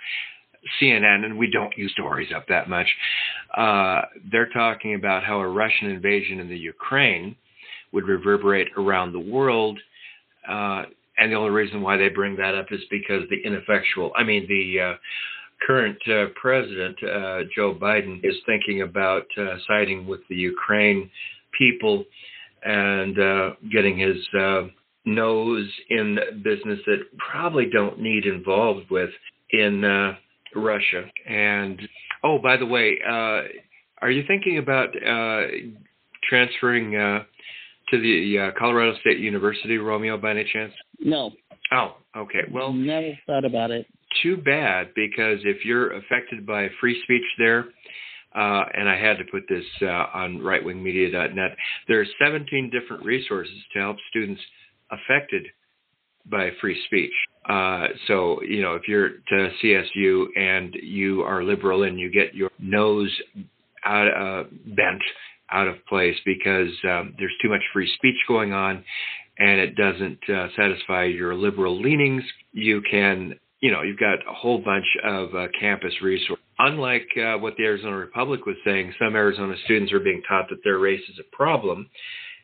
CNN, 0.79 1.25
and 1.25 1.37
we 1.37 1.49
don't 1.49 1.75
use 1.77 1.91
stories 1.91 2.29
up 2.35 2.47
that 2.49 2.69
much, 2.69 2.87
uh, 3.57 4.01
they're 4.31 4.49
talking 4.49 4.95
about 4.95 5.23
how 5.23 5.39
a 5.39 5.47
Russian 5.47 5.89
invasion 5.89 6.39
in 6.39 6.49
the 6.49 6.57
Ukraine 6.57 7.35
would 7.91 8.05
reverberate 8.05 8.67
around 8.77 9.11
the 9.11 9.19
world. 9.19 9.79
Uh, 10.47 10.83
and 11.17 11.31
the 11.31 11.35
only 11.35 11.51
reason 11.51 11.81
why 11.81 11.97
they 11.97 12.09
bring 12.09 12.35
that 12.37 12.55
up 12.55 12.67
is 12.71 12.81
because 12.89 13.23
the 13.29 13.41
ineffectual, 13.43 14.11
I 14.15 14.23
mean, 14.23 14.47
the 14.47 14.79
uh, 14.79 14.93
current 15.65 15.97
uh, 16.07 16.25
president, 16.39 16.95
uh, 17.03 17.39
Joe 17.55 17.75
Biden, 17.75 18.19
is 18.23 18.35
thinking 18.45 18.81
about 18.81 19.25
uh, 19.37 19.55
siding 19.67 20.07
with 20.07 20.21
the 20.29 20.35
Ukraine 20.35 21.09
people 21.57 22.05
and 22.63 23.19
uh, 23.19 23.49
getting 23.71 23.97
his 23.97 24.17
nose 25.05 25.69
in 25.89 26.17
business 26.43 26.79
that 26.85 26.99
probably 27.17 27.67
don't 27.71 27.99
need 27.99 28.25
involved 28.25 28.89
with 28.89 29.09
in 29.51 29.83
uh, 29.83 30.15
Russia. 30.55 31.05
And 31.27 31.81
oh, 32.23 32.37
by 32.37 32.57
the 32.57 32.65
way, 32.65 32.99
uh, 33.05 33.41
are 34.01 34.11
you 34.11 34.23
thinking 34.27 34.57
about 34.57 34.89
uh, 34.89 35.47
transferring 36.27 36.95
uh, 36.95 37.23
to 37.89 38.01
the 38.01 38.39
uh, 38.39 38.59
Colorado 38.59 38.97
State 38.99 39.19
University, 39.19 39.77
Romeo, 39.77 40.17
by 40.17 40.31
any 40.31 40.49
chance? 40.51 40.73
No. 40.99 41.31
Oh, 41.71 41.95
okay. 42.15 42.41
Well, 42.51 42.73
never 42.73 43.17
thought 43.25 43.45
about 43.45 43.71
it. 43.71 43.85
Too 44.21 44.37
bad, 44.37 44.89
because 44.95 45.39
if 45.43 45.63
you're 45.63 45.93
affected 45.93 46.45
by 46.45 46.67
free 46.79 47.01
speech 47.03 47.23
there, 47.37 47.65
uh, 48.35 48.63
and 48.73 48.87
I 48.87 48.97
had 48.97 49.17
to 49.17 49.25
put 49.25 49.43
this 49.49 49.65
uh, 49.81 50.05
on 50.13 50.39
rightwingmedia.net. 50.39 51.57
There 51.87 51.99
are 51.99 52.05
17 52.23 52.69
different 52.69 53.03
resources 53.03 53.57
to 53.73 53.79
help 53.79 53.97
students 54.09 54.41
affected 54.91 55.47
by 56.29 56.49
free 56.59 56.79
speech. 56.85 57.13
Uh, 57.49 57.87
so, 58.07 58.41
you 58.43 58.61
know, 58.61 58.75
if 58.75 58.87
you're 58.87 59.09
to 59.09 59.49
CSU 59.63 60.25
and 60.37 60.75
you 60.81 61.21
are 61.23 61.43
liberal 61.43 61.83
and 61.83 61.99
you 61.99 62.11
get 62.11 62.35
your 62.35 62.51
nose 62.59 63.11
out, 63.83 64.07
uh, 64.07 64.43
bent 64.67 65.01
out 65.51 65.67
of 65.67 65.75
place 65.87 66.15
because 66.25 66.69
um, 66.87 67.15
there's 67.17 67.33
too 67.41 67.49
much 67.49 67.61
free 67.73 67.91
speech 67.97 68.15
going 68.27 68.53
on 68.53 68.83
and 69.41 69.59
it 69.59 69.75
doesn't 69.75 70.19
uh, 70.29 70.47
satisfy 70.55 71.05
your 71.05 71.35
liberal 71.35 71.81
leanings, 71.81 72.23
you 72.51 72.81
can, 72.89 73.33
you 73.59 73.71
know, 73.71 73.81
you've 73.81 73.99
got 73.99 74.19
a 74.29 74.33
whole 74.33 74.59
bunch 74.59 74.85
of 75.03 75.33
uh, 75.33 75.47
campus 75.59 75.93
resources. 76.01 76.43
Unlike 76.59 77.07
uh, 77.17 77.37
what 77.37 77.55
the 77.57 77.63
Arizona 77.63 77.97
Republic 77.97 78.45
was 78.45 78.57
saying, 78.63 78.93
some 78.99 79.15
Arizona 79.15 79.55
students 79.65 79.91
are 79.93 79.99
being 79.99 80.21
taught 80.29 80.47
that 80.49 80.59
their 80.63 80.77
race 80.77 81.01
is 81.09 81.19
a 81.19 81.35
problem, 81.35 81.89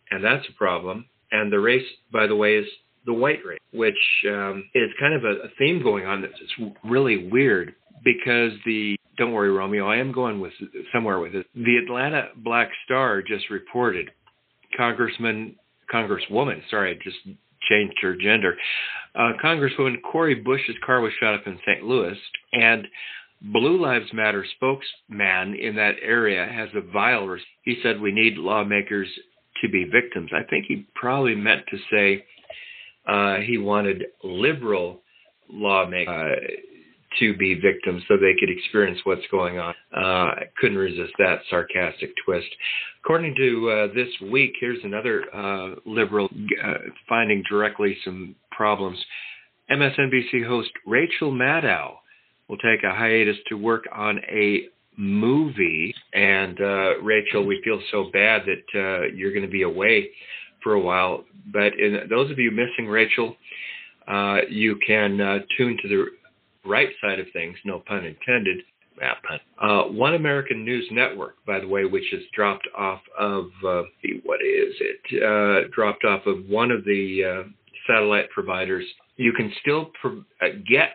and 0.10 0.24
that's 0.24 0.48
a 0.50 0.54
problem. 0.54 1.06
And 1.32 1.52
the 1.52 1.60
race, 1.60 1.86
by 2.12 2.28
the 2.28 2.36
way, 2.36 2.56
is 2.56 2.68
the 3.06 3.14
white 3.14 3.40
race, 3.46 3.60
which 3.74 3.96
um, 4.30 4.70
is 4.76 4.90
kind 5.00 5.14
of 5.14 5.24
a, 5.24 5.46
a 5.46 5.50
theme 5.58 5.82
going 5.82 6.06
on 6.06 6.22
that's 6.22 6.72
really 6.84 7.30
weird 7.30 7.74
because 8.04 8.52
the 8.66 8.98
don't 9.18 9.34
worry, 9.34 9.50
Romeo, 9.50 9.88
I 9.90 9.98
am 9.98 10.12
going 10.12 10.40
with 10.40 10.54
somewhere 10.94 11.20
with 11.20 11.34
it. 11.34 11.48
The 11.56 11.78
Atlanta 11.78 12.30
Black 12.36 12.70
Star 12.86 13.22
just 13.24 13.50
reported 13.50 14.12
Congressman, 14.78 15.56
Congresswoman, 15.92 16.62
sorry, 16.70 16.92
I 16.92 17.04
just 17.04 17.18
changed 17.68 17.96
her 18.02 18.16
gender. 18.16 18.56
Uh, 19.16 19.32
Congresswoman 19.44 19.96
Cori 20.12 20.36
Bush's 20.36 20.76
car 20.86 21.02
was 21.02 21.12
shot 21.20 21.34
up 21.34 21.48
in 21.48 21.58
St. 21.66 21.84
Louis, 21.84 22.18
and 22.54 22.88
Blue 23.42 23.82
Lives 23.82 24.12
Matter 24.14 24.46
spokesman 24.56 25.56
in 25.56 25.76
that 25.76 25.96
area 26.02 26.48
has 26.52 26.70
a 26.76 26.82
vile. 26.82 27.38
He 27.64 27.80
said 27.82 28.00
we 28.00 28.12
need 28.12 28.38
lawmakers 28.38 29.08
to 29.62 29.70
be 29.70 29.86
victims. 29.86 30.32
I 30.34 30.44
think 30.50 30.66
he 30.68 30.86
probably 30.96 31.36
meant 31.36 31.64
to 31.72 31.78
say 31.92 32.26
uh, 33.08 33.38
he 33.38 33.58
wanted 33.58 34.06
liberal 34.24 35.02
lawmakers 35.50 36.40
uh, 36.40 36.46
to 37.20 37.36
be 37.38 37.56
victims 37.56 38.04
so 38.08 38.16
they 38.18 38.36
could 38.40 38.50
experience 38.50 39.00
what's 39.04 39.26
going 39.32 39.60
on. 39.60 39.74
Uh, 39.96 40.32
couldn't 40.60 40.78
resist 40.78 41.14
that 41.18 41.40
sarcastic 41.50 42.12
twist. 42.26 42.48
According 43.04 43.36
to 43.36 43.70
uh, 43.70 43.94
this 43.94 44.10
week, 44.30 44.52
here's 44.60 44.84
another 44.84 45.24
uh, 45.34 45.76
liberal 45.86 46.30
uh, 46.64 46.74
finding 47.08 47.44
directly 47.50 47.98
some 48.04 48.36
problems. 48.52 48.98
MSNBC 49.72 50.46
host 50.46 50.70
Rachel 50.86 51.32
Maddow 51.32 51.96
will 52.48 52.58
take 52.58 52.84
a 52.84 52.94
hiatus 52.94 53.38
to 53.50 53.56
work 53.56 53.86
on 53.94 54.20
a 54.30 54.68
movie. 54.98 55.94
And 56.14 56.60
uh, 56.60 57.00
Rachel, 57.02 57.46
we 57.46 57.62
feel 57.64 57.80
so 57.92 58.10
bad 58.12 58.44
that 58.46 58.80
uh, 58.80 59.08
you're 59.16 59.32
going 59.32 59.46
to 59.46 59.52
be 59.52 59.62
away 59.62 60.10
for 60.64 60.74
a 60.74 60.80
while. 60.80 61.24
But 61.54 61.80
in 61.80 62.08
those 62.10 62.30
of 62.32 62.40
you 62.40 62.52
missing 62.52 62.88
Rachel, 62.88 63.36
uh, 64.08 64.40
you 64.50 64.78
can 64.86 65.22
uh, 65.22 65.40
tune 65.56 65.78
to 65.82 65.88
the 65.88 66.06
right 66.68 66.90
side 67.02 67.20
of 67.20 67.28
things, 67.32 67.56
no 67.64 67.80
pun 67.80 68.04
intended. 68.06 68.58
pun. 69.00 69.40
Uh, 69.62 69.84
One 69.84 70.16
American 70.16 70.66
News 70.66 70.88
Network, 70.92 71.36
by 71.46 71.60
the 71.60 71.68
way, 71.68 71.86
which 71.86 72.06
has 72.12 72.22
dropped 72.34 72.68
off 72.78 73.02
of 73.18 73.46
uh, 73.66 73.84
what 74.24 74.42
is 74.42 74.74
it? 74.80 75.24
Uh, 75.24 75.70
dropped 75.74 76.04
off 76.04 76.26
of 76.26 76.46
one 76.48 76.72
of 76.72 76.84
the 76.84 77.46
satellite 77.86 78.30
providers. 78.32 78.86
You 79.16 79.34
can 79.34 79.54
still 79.62 79.92
pro- 80.02 80.24
get 80.68 80.94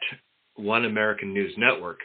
One 0.57 0.85
American 0.85 1.33
News 1.33 1.55
Network 1.57 2.01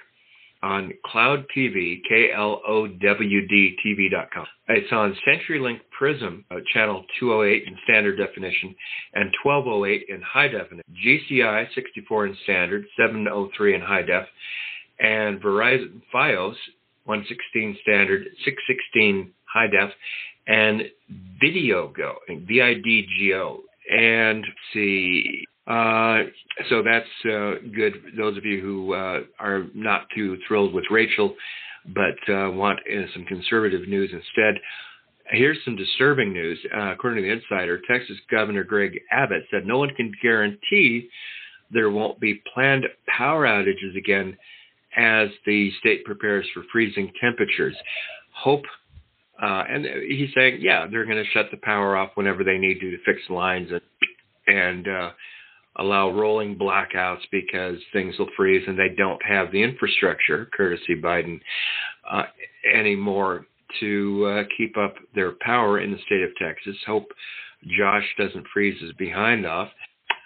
on 0.68 0.92
Klowd 1.06 1.46
TV, 1.56 2.02
K 2.08 2.30
L 2.36 2.62
O 2.68 2.88
W 2.88 3.48
D 3.48 3.76
TV.com. 3.86 4.46
It's 4.68 4.92
on 4.92 5.16
CenturyLink 5.26 5.80
Prism, 5.98 6.44
uh, 6.52 6.56
channel 6.74 7.06
208 7.20 7.64
in 7.66 7.78
standard 7.86 8.18
definition 8.18 8.76
and 9.14 9.32
1208 9.44 10.06
in 10.10 10.22
high 10.22 10.50
definition, 10.50 10.84
GCI 11.06 11.74
64 11.74 12.28
in 12.28 12.38
standard, 12.44 12.86
703 13.00 13.76
in 13.76 13.82
high 13.82 14.02
def, 14.02 14.26
and 15.00 15.42
Verizon 15.42 16.02
Fios 16.14 16.56
116 17.06 17.78
standard, 17.82 18.28
616 18.44 19.32
high 19.46 19.68
def, 19.68 19.92
and 20.48 20.82
VidGo, 21.42 21.94
V 22.46 22.62
I 22.62 22.74
D 22.74 23.08
G 23.18 23.34
O. 23.36 23.62
And 23.90 24.44
see, 24.74 25.46
uh, 25.68 26.24
so 26.70 26.82
that's 26.82 27.06
uh, 27.26 27.56
good. 27.76 27.94
Those 28.18 28.38
of 28.38 28.46
you 28.46 28.62
who 28.62 28.94
uh, 28.94 29.20
are 29.40 29.66
not 29.74 30.08
too 30.16 30.38
thrilled 30.48 30.74
with 30.74 30.86
Rachel, 30.90 31.36
but 31.94 32.34
uh, 32.34 32.52
want 32.52 32.80
uh, 32.80 33.06
some 33.14 33.26
conservative 33.26 33.88
news 33.88 34.10
instead. 34.14 34.62
Here's 35.30 35.58
some 35.66 35.76
disturbing 35.76 36.32
news. 36.32 36.58
According 36.74 37.22
to 37.22 37.28
the 37.28 37.34
Insider, 37.34 37.82
Texas 37.90 38.16
Governor 38.32 38.64
Greg 38.64 38.98
Abbott 39.12 39.44
said 39.52 39.66
no 39.66 39.78
one 39.78 39.90
can 39.96 40.12
guarantee 40.22 41.10
there 41.70 41.90
won't 41.92 42.18
be 42.22 42.42
planned 42.54 42.86
power 43.08 43.46
outages 43.46 43.98
again 43.98 44.38
as 44.96 45.28
the 45.46 45.70
state 45.80 46.06
prepares 46.06 46.48
for 46.54 46.64
freezing 46.72 47.12
temperatures. 47.22 47.76
Hope 48.34 48.64
uh, 49.42 49.64
and 49.70 49.86
he's 49.86 50.30
saying, 50.34 50.60
yeah, 50.62 50.88
they're 50.90 51.06
going 51.06 51.24
to 51.24 51.30
shut 51.32 51.46
the 51.52 51.58
power 51.58 51.96
off 51.96 52.12
whenever 52.16 52.44
they 52.44 52.58
need 52.58 52.80
to 52.80 52.90
to 52.90 52.98
fix 53.06 53.20
lines 53.30 53.70
and 53.72 53.82
and 54.48 54.88
uh, 54.88 55.12
allow 55.80 56.10
rolling 56.10 56.58
blackouts 56.58 57.22
because 57.32 57.78
things 57.94 58.18
will 58.18 58.30
freeze 58.36 58.64
and 58.68 58.78
they 58.78 58.90
don't 58.98 59.22
have 59.24 59.52
the 59.52 59.62
infrastructure, 59.62 60.50
courtesy 60.56 60.96
Biden, 61.02 61.40
uh, 62.10 62.24
anymore 62.74 63.46
to 63.80 64.26
uh, 64.26 64.44
keep 64.58 64.78
up 64.78 64.96
their 65.14 65.34
power 65.42 65.80
in 65.80 65.92
the 65.92 66.00
state 66.06 66.24
of 66.24 66.30
Texas. 66.42 66.76
Hope 66.86 67.08
Josh 67.78 68.06
doesn't 68.18 68.46
freeze 68.54 68.80
his 68.82 68.94
behind 68.94 69.46
off. 69.46 69.70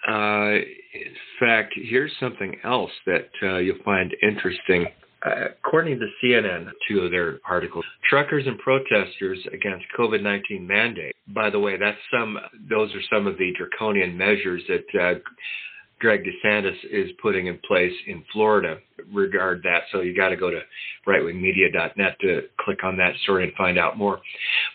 Uh, 0.08 0.54
in 0.94 1.14
fact, 1.38 1.74
here's 1.76 2.12
something 2.18 2.56
else 2.64 2.90
that 3.06 3.28
uh, 3.42 3.58
you'll 3.58 3.82
find 3.84 4.14
interesting. 4.22 4.86
Uh, 5.24 5.48
according 5.64 6.00
to 6.00 6.06
CNN, 6.22 6.68
two 6.88 7.00
of 7.00 7.10
their 7.10 7.38
articles, 7.48 7.84
truckers 8.08 8.44
and 8.46 8.58
protesters 8.58 9.38
against 9.52 9.84
COVID-19 9.96 10.66
mandate. 10.66 11.14
By 11.28 11.48
the 11.48 11.60
way, 11.60 11.76
that's 11.76 11.98
some; 12.12 12.38
those 12.68 12.92
are 12.94 13.02
some 13.12 13.26
of 13.28 13.38
the 13.38 13.52
draconian 13.56 14.16
measures 14.16 14.62
that 14.68 15.00
uh, 15.00 15.18
Greg 16.00 16.24
DeSantis 16.24 16.76
is 16.90 17.10
putting 17.22 17.46
in 17.46 17.58
place 17.66 17.92
in 18.08 18.24
Florida. 18.32 18.78
Regard 19.12 19.62
that. 19.62 19.82
So 19.92 20.00
you 20.00 20.16
got 20.16 20.30
to 20.30 20.36
go 20.36 20.50
to 20.50 20.60
rightwingmedia.net 21.06 22.16
to 22.20 22.42
click 22.58 22.82
on 22.82 22.96
that 22.96 23.14
story 23.22 23.44
and 23.44 23.52
find 23.54 23.78
out 23.78 23.96
more. 23.96 24.20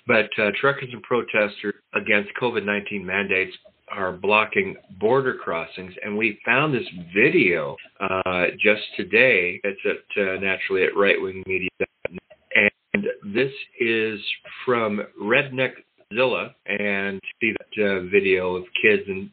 But 0.08 0.30
uh, 0.40 0.52
truckers 0.60 0.90
and 0.94 1.04
protesters 1.04 1.76
against 1.94 2.30
COVID-19 2.42 3.04
mandates 3.04 3.56
are 3.90 4.12
blocking 4.12 4.76
border 5.00 5.36
crossings, 5.36 5.94
and 6.04 6.18
we 6.18 6.40
found 6.46 6.74
this 6.74 6.88
video 7.16 7.76
uh, 8.00 8.46
just 8.62 8.82
today. 8.96 9.60
It's 9.64 9.80
at 9.86 10.22
uh, 10.22 10.40
naturally 10.40 10.84
at 10.84 10.94
rightwingmedia.net, 10.94 12.72
and 12.94 13.06
this 13.34 13.52
is 13.80 14.20
from 14.66 15.02
Redneckzilla, 15.22 16.54
and 16.66 17.22
see 17.40 17.54
that 17.54 17.86
uh, 17.86 18.02
video 18.12 18.56
of 18.56 18.66
kids 18.82 19.04
and 19.08 19.30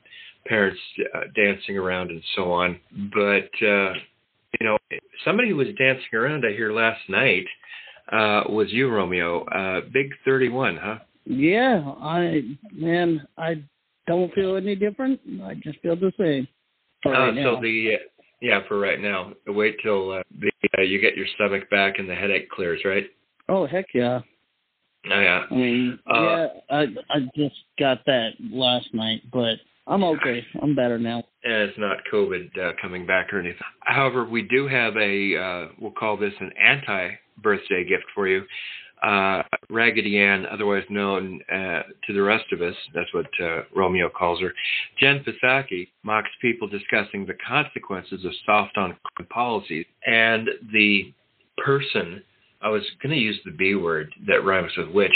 parents 0.46 0.80
uh, 1.14 1.20
dancing 1.34 1.76
around 1.76 2.10
and 2.10 2.22
so 2.36 2.52
on. 2.52 2.78
But 3.12 3.66
uh, 3.66 3.94
you 4.60 4.66
know, 4.66 4.78
somebody 5.24 5.48
who 5.48 5.56
was 5.56 5.68
dancing 5.78 6.14
around, 6.14 6.44
I 6.46 6.52
hear 6.52 6.72
last 6.72 7.00
night, 7.08 7.46
uh, 8.12 8.42
was 8.48 8.68
you, 8.70 8.88
Romeo. 8.88 9.44
Big 9.92 10.10
Thirty 10.24 10.48
One, 10.48 10.76
huh? 10.76 10.98
Yeah, 11.26 11.80
I 12.00 12.42
man, 12.72 13.26
I 13.38 13.64
don't 14.06 14.32
feel 14.34 14.56
any 14.56 14.76
different. 14.76 15.20
I 15.42 15.54
just 15.54 15.80
feel 15.80 15.96
the 15.96 16.12
same. 16.18 16.48
Uh, 17.06 17.10
right 17.10 17.34
so 17.42 17.58
the 17.60 17.98
yeah, 18.40 18.60
for 18.68 18.78
right 18.78 19.00
now. 19.00 19.32
Wait 19.46 19.76
till 19.82 20.12
uh, 20.12 20.22
the, 20.40 20.50
uh, 20.78 20.82
you 20.82 21.00
get 21.00 21.16
your 21.16 21.26
stomach 21.34 21.68
back 21.70 21.98
and 21.98 22.08
the 22.08 22.14
headache 22.14 22.50
clears, 22.50 22.80
right? 22.84 23.06
Oh 23.48 23.66
heck 23.66 23.86
yeah. 23.94 24.20
Oh, 25.10 25.20
yeah. 25.20 25.44
I 25.50 25.54
mean, 25.54 25.98
Uh, 26.10 26.22
yeah, 26.22 26.46
I 26.70 26.80
I 27.10 27.20
just 27.36 27.56
got 27.78 28.04
that 28.06 28.30
last 28.40 28.92
night, 28.94 29.22
but 29.32 29.58
I'm 29.86 30.02
okay. 30.04 30.44
I'm 30.62 30.74
better 30.74 30.98
now. 30.98 31.22
And 31.42 31.54
it's 31.54 31.78
not 31.78 31.98
COVID 32.12 32.58
uh, 32.58 32.72
coming 32.80 33.06
back 33.06 33.32
or 33.32 33.38
anything. 33.38 33.60
However, 33.80 34.24
we 34.24 34.42
do 34.42 34.66
have 34.66 34.96
a, 34.96 35.36
uh, 35.36 35.68
we'll 35.78 35.92
call 35.92 36.16
this 36.16 36.32
an 36.40 36.50
anti 36.58 37.10
birthday 37.42 37.84
gift 37.84 38.04
for 38.14 38.26
you. 38.28 38.44
Uh, 39.04 39.42
Raggedy 39.68 40.18
Ann, 40.18 40.46
otherwise 40.46 40.84
known 40.88 41.40
uh, 41.52 41.82
to 42.06 42.14
the 42.14 42.22
rest 42.22 42.46
of 42.52 42.62
us, 42.62 42.74
that's 42.94 43.12
what 43.12 43.26
uh, 43.42 43.62
Romeo 43.76 44.08
calls 44.08 44.40
her. 44.40 44.52
Jen 44.98 45.22
Psaki 45.24 45.88
mocks 46.04 46.30
people 46.40 46.68
discussing 46.68 47.26
the 47.26 47.34
consequences 47.46 48.24
of 48.24 48.32
soft 48.46 48.78
on 48.78 48.96
crime 49.14 49.28
policies. 49.28 49.84
And 50.06 50.48
the 50.72 51.12
person, 51.58 52.22
I 52.62 52.68
was 52.70 52.82
going 53.02 53.14
to 53.14 53.20
use 53.20 53.38
the 53.44 53.50
B 53.50 53.74
word 53.74 54.10
that 54.26 54.44
rhymes 54.44 54.72
with 54.78 54.88
which, 54.88 55.12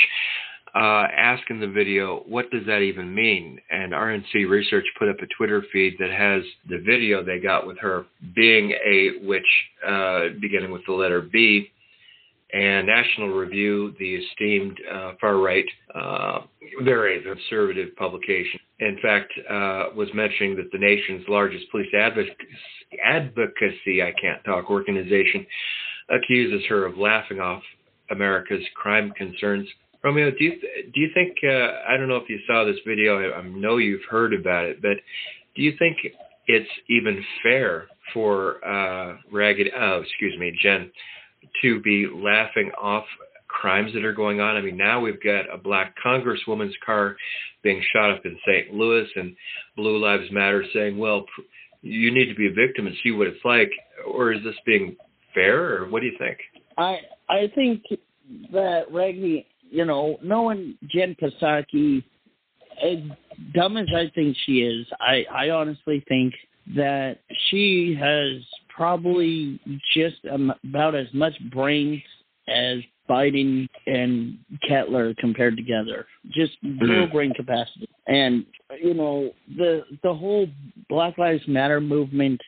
uh, 0.74 1.06
ask 1.16 1.48
in 1.48 1.58
the 1.58 1.66
video, 1.66 2.24
what 2.26 2.50
does 2.50 2.66
that 2.66 2.80
even 2.80 3.14
mean? 3.14 3.58
And 3.70 3.92
RNC 3.92 4.48
Research 4.50 4.84
put 4.98 5.08
up 5.08 5.16
a 5.22 5.26
Twitter 5.38 5.64
feed 5.72 5.96
that 5.98 6.10
has 6.10 6.42
the 6.68 6.82
video 6.84 7.24
they 7.24 7.38
got 7.38 7.66
with 7.66 7.78
her 7.78 8.04
being 8.34 8.72
a 8.72 9.26
witch, 9.26 9.42
uh, 9.86 10.28
beginning 10.40 10.72
with 10.72 10.82
the 10.86 10.92
letter 10.92 11.22
B. 11.22 11.70
And 12.52 12.86
National 12.86 13.28
Review, 13.28 13.94
the 13.98 14.14
esteemed 14.14 14.78
uh, 14.90 15.12
far 15.20 15.36
right, 15.36 15.66
uh, 15.94 16.40
very 16.82 17.22
conservative 17.22 17.94
publication, 17.96 18.58
in 18.80 18.98
fact, 19.02 19.32
uh, 19.50 19.94
was 19.94 20.08
mentioning 20.14 20.56
that 20.56 20.70
the 20.72 20.78
nation's 20.78 21.24
largest 21.28 21.70
police 21.70 21.92
advocacy, 21.94 22.34
advocacy 23.04 24.02
I 24.02 24.12
can't 24.18 24.42
talk 24.44 24.70
organization 24.70 25.46
accuses 26.08 26.66
her 26.68 26.86
of 26.86 26.96
laughing 26.96 27.38
off 27.38 27.62
America's 28.10 28.64
crime 28.74 29.12
concerns. 29.16 29.68
Romeo, 30.02 30.30
do 30.30 30.44
you 30.44 30.52
do 30.94 31.00
you 31.00 31.10
think 31.12 31.36
uh, 31.44 31.82
I 31.88 31.96
don't 31.96 32.08
know 32.08 32.16
if 32.16 32.28
you 32.28 32.38
saw 32.46 32.64
this 32.64 32.78
video? 32.86 33.30
I, 33.30 33.38
I 33.38 33.42
know 33.42 33.76
you've 33.78 34.04
heard 34.08 34.32
about 34.32 34.64
it, 34.64 34.80
but 34.80 34.96
do 35.54 35.62
you 35.62 35.74
think 35.78 35.98
it's 36.46 36.70
even 36.88 37.22
fair 37.42 37.88
for 38.14 38.64
uh, 38.64 39.16
Ragged? 39.30 39.68
Oh, 39.76 40.00
excuse 40.02 40.38
me, 40.38 40.56
Jen, 40.62 40.90
to 41.62 41.80
be 41.80 42.06
laughing 42.12 42.70
off 42.80 43.04
crimes 43.48 43.92
that 43.94 44.04
are 44.04 44.12
going 44.12 44.40
on? 44.40 44.56
I 44.56 44.60
mean, 44.60 44.76
now 44.76 45.00
we've 45.00 45.22
got 45.22 45.52
a 45.52 45.58
black 45.58 45.94
congresswoman's 46.04 46.76
car 46.84 47.16
being 47.62 47.82
shot 47.92 48.10
up 48.10 48.24
in 48.24 48.38
St. 48.46 48.72
Louis, 48.72 49.08
and 49.16 49.34
Blue 49.76 49.98
Lives 49.98 50.30
Matter 50.30 50.64
saying, 50.72 50.96
"Well, 50.98 51.26
you 51.82 52.12
need 52.12 52.26
to 52.26 52.34
be 52.34 52.46
a 52.46 52.52
victim 52.52 52.86
and 52.86 52.96
see 53.02 53.10
what 53.10 53.26
it's 53.26 53.44
like," 53.44 53.72
or 54.06 54.32
is 54.32 54.42
this 54.44 54.56
being 54.64 54.96
fair, 55.34 55.76
or 55.76 55.88
what 55.88 56.00
do 56.00 56.06
you 56.06 56.18
think? 56.18 56.38
I 56.76 57.00
I 57.28 57.48
think 57.54 57.82
that 58.52 58.90
Raggedy, 58.90 59.46
you 59.70 59.84
know, 59.84 60.18
knowing 60.22 60.76
Jen 60.86 61.16
Psaki, 61.20 62.04
as 62.82 62.98
dumb 63.54 63.76
as 63.76 63.88
I 63.94 64.10
think 64.14 64.36
she 64.44 64.62
is, 64.62 64.86
I 65.00 65.24
I 65.32 65.50
honestly 65.50 66.04
think 66.08 66.34
that 66.74 67.18
she 67.48 67.96
has 67.98 68.42
probably 68.78 69.58
just 69.92 70.24
about 70.24 70.94
as 70.94 71.08
much 71.12 71.34
brains 71.50 72.00
as 72.46 72.78
Biden 73.10 73.68
and 73.86 74.38
Kettler 74.66 75.14
compared 75.18 75.56
together. 75.56 76.06
Just 76.30 76.52
zero 76.62 77.06
Mhm. 77.06 77.12
brain 77.12 77.34
capacity. 77.34 77.88
And 78.06 78.46
you 78.82 78.94
know, 78.94 79.34
the 79.56 79.84
the 80.02 80.14
whole 80.14 80.48
Black 80.88 81.18
Lives 81.18 81.46
Matter 81.48 81.80
movement 81.80 82.40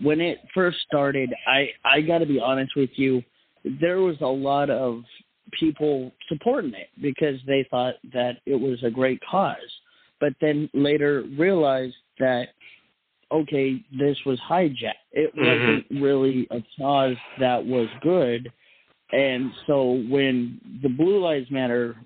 when 0.00 0.20
it 0.20 0.40
first 0.52 0.78
started, 0.82 1.32
I 1.46 1.72
I 1.84 2.02
got 2.02 2.18
to 2.18 2.26
be 2.26 2.38
honest 2.38 2.76
with 2.76 2.98
you, 2.98 3.24
there 3.64 4.00
was 4.00 4.20
a 4.20 4.26
lot 4.26 4.68
of 4.68 5.04
people 5.58 6.12
supporting 6.28 6.74
it 6.74 6.90
because 7.00 7.40
they 7.46 7.62
thought 7.70 7.94
that 8.12 8.38
it 8.44 8.56
was 8.56 8.82
a 8.82 8.90
great 8.90 9.20
cause, 9.30 9.72
but 10.20 10.34
then 10.40 10.68
later 10.74 11.22
realized 11.38 11.96
that 12.18 12.48
okay, 13.32 13.82
this 13.96 14.16
was 14.24 14.38
hijacked. 14.40 14.92
It 15.12 15.34
Mhm. 15.34 15.46
wasn't 15.46 16.02
really 16.02 16.46
a 16.50 16.62
cause 16.78 17.16
that 17.38 17.64
was 17.64 17.88
good, 18.00 18.52
and 19.12 19.52
so 19.66 20.02
when 20.08 20.60
the 20.82 20.88
Blue 20.88 21.18
Lives 21.18 21.50
Matter 21.50 21.96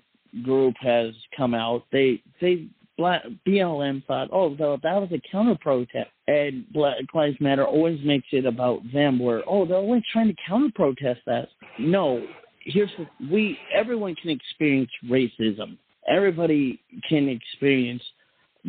group 0.43 0.75
has 0.79 1.13
come 1.35 1.53
out, 1.53 1.85
they 1.91 2.21
they 2.39 2.67
BLM 2.99 4.03
thought, 4.05 4.29
oh, 4.31 4.55
that, 4.55 4.79
that 4.81 4.99
was 4.99 5.11
a 5.11 5.21
counter 5.31 5.55
protest, 5.61 6.09
and 6.27 6.67
Black 6.73 6.97
Lives 7.13 7.39
Matter 7.39 7.65
always 7.65 8.03
makes 8.03 8.27
it 8.31 8.45
about 8.45 8.81
them, 8.91 9.19
where 9.19 9.43
oh, 9.47 9.65
they're 9.65 9.77
always 9.77 10.03
trying 10.11 10.27
to 10.27 10.35
counter 10.47 10.71
protest 10.73 11.21
that. 11.25 11.49
No, 11.77 12.25
here's 12.61 12.89
the, 12.97 13.07
we 13.31 13.57
everyone 13.73 14.15
can 14.15 14.31
experience 14.31 14.91
racism. 15.05 15.77
Everybody 16.07 16.79
can 17.07 17.27
experience 17.29 18.03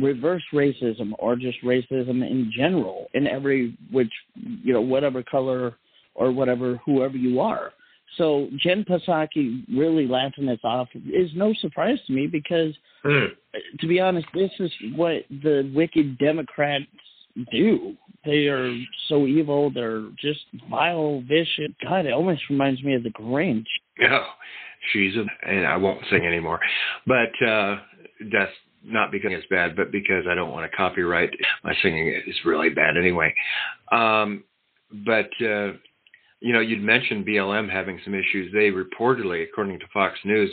reverse 0.01 0.43
racism 0.53 1.13
or 1.19 1.37
just 1.37 1.63
racism 1.63 2.27
in 2.29 2.51
general 2.55 3.09
in 3.15 3.27
every 3.27 3.77
which 3.91 4.13
you 4.35 4.73
know 4.73 4.81
whatever 4.81 5.23
color 5.23 5.77
or 6.15 6.31
whatever 6.33 6.81
whoever 6.85 7.17
you 7.17 7.41
are. 7.41 7.73
So 8.17 8.49
Jen 8.57 8.85
Psaki 8.85 9.65
really 9.77 10.07
laughing 10.07 10.47
this 10.47 10.61
off 10.65 10.89
is 10.95 11.31
no 11.35 11.53
surprise 11.61 11.99
to 12.07 12.13
me 12.13 12.27
because 12.27 12.75
Hmm. 13.03 13.27
to 13.79 13.87
be 13.87 14.01
honest, 14.01 14.27
this 14.35 14.51
is 14.59 14.73
what 14.97 15.25
the 15.31 15.71
wicked 15.75 16.19
Democrats 16.19 16.85
do. 17.53 17.97
They 18.25 18.49
are 18.49 18.77
so 19.09 19.27
evil. 19.27 19.71
They're 19.71 20.09
just 20.21 20.41
vile, 20.69 21.23
vicious. 21.23 21.71
God, 21.83 22.07
it 22.07 22.13
almost 22.13 22.43
reminds 22.51 22.83
me 22.83 22.95
of 22.95 23.05
the 23.05 23.11
Grinch. 23.11 23.67
Oh, 24.03 24.27
she's 24.93 25.15
a, 25.17 25.25
and 25.49 25.67
I 25.67 25.77
won't 25.77 26.03
sing 26.11 26.27
anymore. 26.27 26.59
But 27.07 27.31
uh, 27.47 27.77
that's 28.33 28.53
not 28.85 29.11
because 29.11 29.31
it's 29.33 29.47
bad, 29.49 29.77
but 29.77 29.91
because 29.91 30.25
I 30.29 30.35
don't 30.35 30.51
want 30.51 30.71
to 30.71 30.77
copyright 30.77 31.31
my 31.65 31.75
singing. 31.83 32.21
It's 32.27 32.45
really 32.45 32.71
bad 32.71 32.97
anyway. 32.97 33.35
Um, 33.91 34.45
but 35.05 35.31
uh, 35.41 35.73
you 36.41 36.53
know, 36.53 36.61
you'd 36.61 36.83
mentioned 36.83 37.27
BLM 37.27 37.71
having 37.71 38.01
some 38.05 38.15
issues. 38.15 38.53
They 38.53 38.71
reportedly, 38.71 39.45
according 39.45 39.81
to 39.81 39.87
Fox 39.93 40.19
News, 40.25 40.51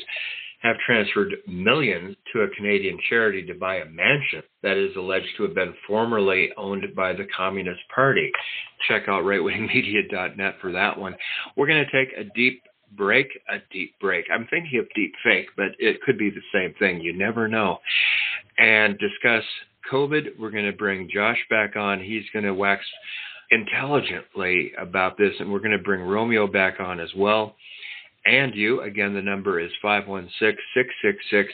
have 0.61 0.77
transferred 0.85 1.35
millions 1.47 2.15
to 2.33 2.41
a 2.41 2.49
Canadian 2.49 2.97
charity 3.07 3.45
to 3.45 3.53
buy 3.53 3.75
a 3.75 3.85
mansion 3.85 4.41
that 4.63 4.77
is 4.77 4.95
alleged 4.95 5.27
to 5.37 5.43
have 5.43 5.53
been 5.53 5.75
formerly 5.87 6.49
owned 6.57 6.83
by 6.95 7.13
the 7.13 7.27
Communist 7.37 7.81
Party. 7.93 8.31
Check 8.87 9.03
out 9.07 9.23
rightwingmedia.net 9.23 10.55
for 10.61 10.71
that 10.71 10.97
one. 10.97 11.15
We're 11.55 11.67
going 11.67 11.85
to 11.85 11.91
take 11.91 12.17
a 12.17 12.23
deep 12.35 12.63
break, 12.95 13.27
a 13.49 13.57
deep 13.71 13.93
break. 13.99 14.25
I'm 14.33 14.47
thinking 14.49 14.79
of 14.79 14.85
deep 14.95 15.13
fake, 15.23 15.47
but 15.55 15.69
it 15.79 16.01
could 16.01 16.17
be 16.17 16.29
the 16.29 16.41
same 16.53 16.73
thing. 16.79 17.01
You 17.01 17.13
never 17.13 17.47
know. 17.47 17.79
And 18.57 18.97
discuss 18.97 19.43
COVID. 19.91 20.39
We're 20.39 20.51
going 20.51 20.65
to 20.65 20.73
bring 20.73 21.09
Josh 21.13 21.39
back 21.49 21.75
on. 21.75 22.01
He's 22.01 22.23
going 22.33 22.45
to 22.45 22.53
wax 22.53 22.83
intelligently 23.51 24.71
about 24.79 25.17
this, 25.17 25.33
and 25.39 25.51
we're 25.51 25.59
going 25.59 25.71
to 25.71 25.83
bring 25.83 26.01
Romeo 26.01 26.47
back 26.47 26.79
on 26.79 26.99
as 26.99 27.13
well. 27.15 27.55
And 28.25 28.55
you, 28.55 28.81
again, 28.81 29.13
the 29.13 29.21
number 29.21 29.59
is 29.59 29.71
516 29.81 30.57
666 30.73 31.53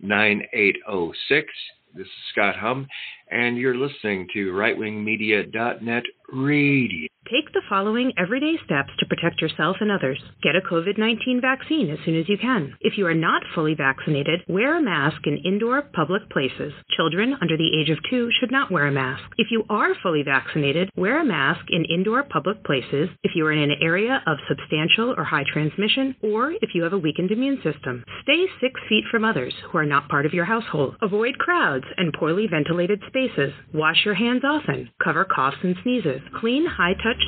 9806. 0.00 1.48
This 1.94 2.06
is 2.06 2.12
Scott 2.32 2.56
Hum, 2.56 2.86
and 3.30 3.56
you're 3.56 3.76
listening 3.76 4.28
to 4.34 4.52
rightwingmedia.net 4.52 6.04
radio. 6.32 7.09
Take 7.30 7.52
the 7.52 7.62
following 7.68 8.12
everyday 8.18 8.56
steps 8.64 8.90
to 8.98 9.06
protect 9.06 9.40
yourself 9.40 9.76
and 9.78 9.92
others. 9.92 10.18
Get 10.42 10.56
a 10.56 10.60
COVID 10.60 10.98
19 10.98 11.40
vaccine 11.40 11.88
as 11.88 12.00
soon 12.04 12.18
as 12.18 12.28
you 12.28 12.36
can. 12.36 12.74
If 12.80 12.98
you 12.98 13.06
are 13.06 13.14
not 13.14 13.44
fully 13.54 13.74
vaccinated, 13.74 14.40
wear 14.48 14.76
a 14.76 14.82
mask 14.82 15.24
in 15.26 15.36
indoor 15.36 15.82
public 15.82 16.28
places. 16.30 16.72
Children 16.96 17.36
under 17.40 17.56
the 17.56 17.70
age 17.78 17.88
of 17.88 18.02
two 18.10 18.30
should 18.40 18.50
not 18.50 18.72
wear 18.72 18.86
a 18.86 18.90
mask. 18.90 19.22
If 19.38 19.46
you 19.52 19.62
are 19.70 19.94
fully 20.02 20.24
vaccinated, 20.24 20.90
wear 20.96 21.20
a 21.20 21.24
mask 21.24 21.66
in 21.70 21.84
indoor 21.84 22.24
public 22.24 22.64
places 22.64 23.08
if 23.22 23.36
you 23.36 23.46
are 23.46 23.52
in 23.52 23.62
an 23.62 23.78
area 23.80 24.24
of 24.26 24.38
substantial 24.48 25.14
or 25.16 25.22
high 25.22 25.44
transmission, 25.52 26.16
or 26.22 26.50
if 26.50 26.74
you 26.74 26.82
have 26.82 26.94
a 26.94 26.98
weakened 26.98 27.30
immune 27.30 27.60
system. 27.62 28.02
Stay 28.24 28.46
six 28.60 28.80
feet 28.88 29.04
from 29.08 29.24
others 29.24 29.54
who 29.70 29.78
are 29.78 29.86
not 29.86 30.08
part 30.08 30.26
of 30.26 30.34
your 30.34 30.46
household. 30.46 30.96
Avoid 31.00 31.38
crowds 31.38 31.86
and 31.96 32.12
poorly 32.12 32.48
ventilated 32.50 33.00
spaces. 33.06 33.52
Wash 33.72 34.04
your 34.04 34.14
hands 34.14 34.42
often. 34.44 34.90
Cover 35.04 35.24
coughs 35.24 35.58
and 35.62 35.76
sneezes. 35.84 36.22
Clean 36.40 36.66
high 36.66 36.94
touch 36.94 37.19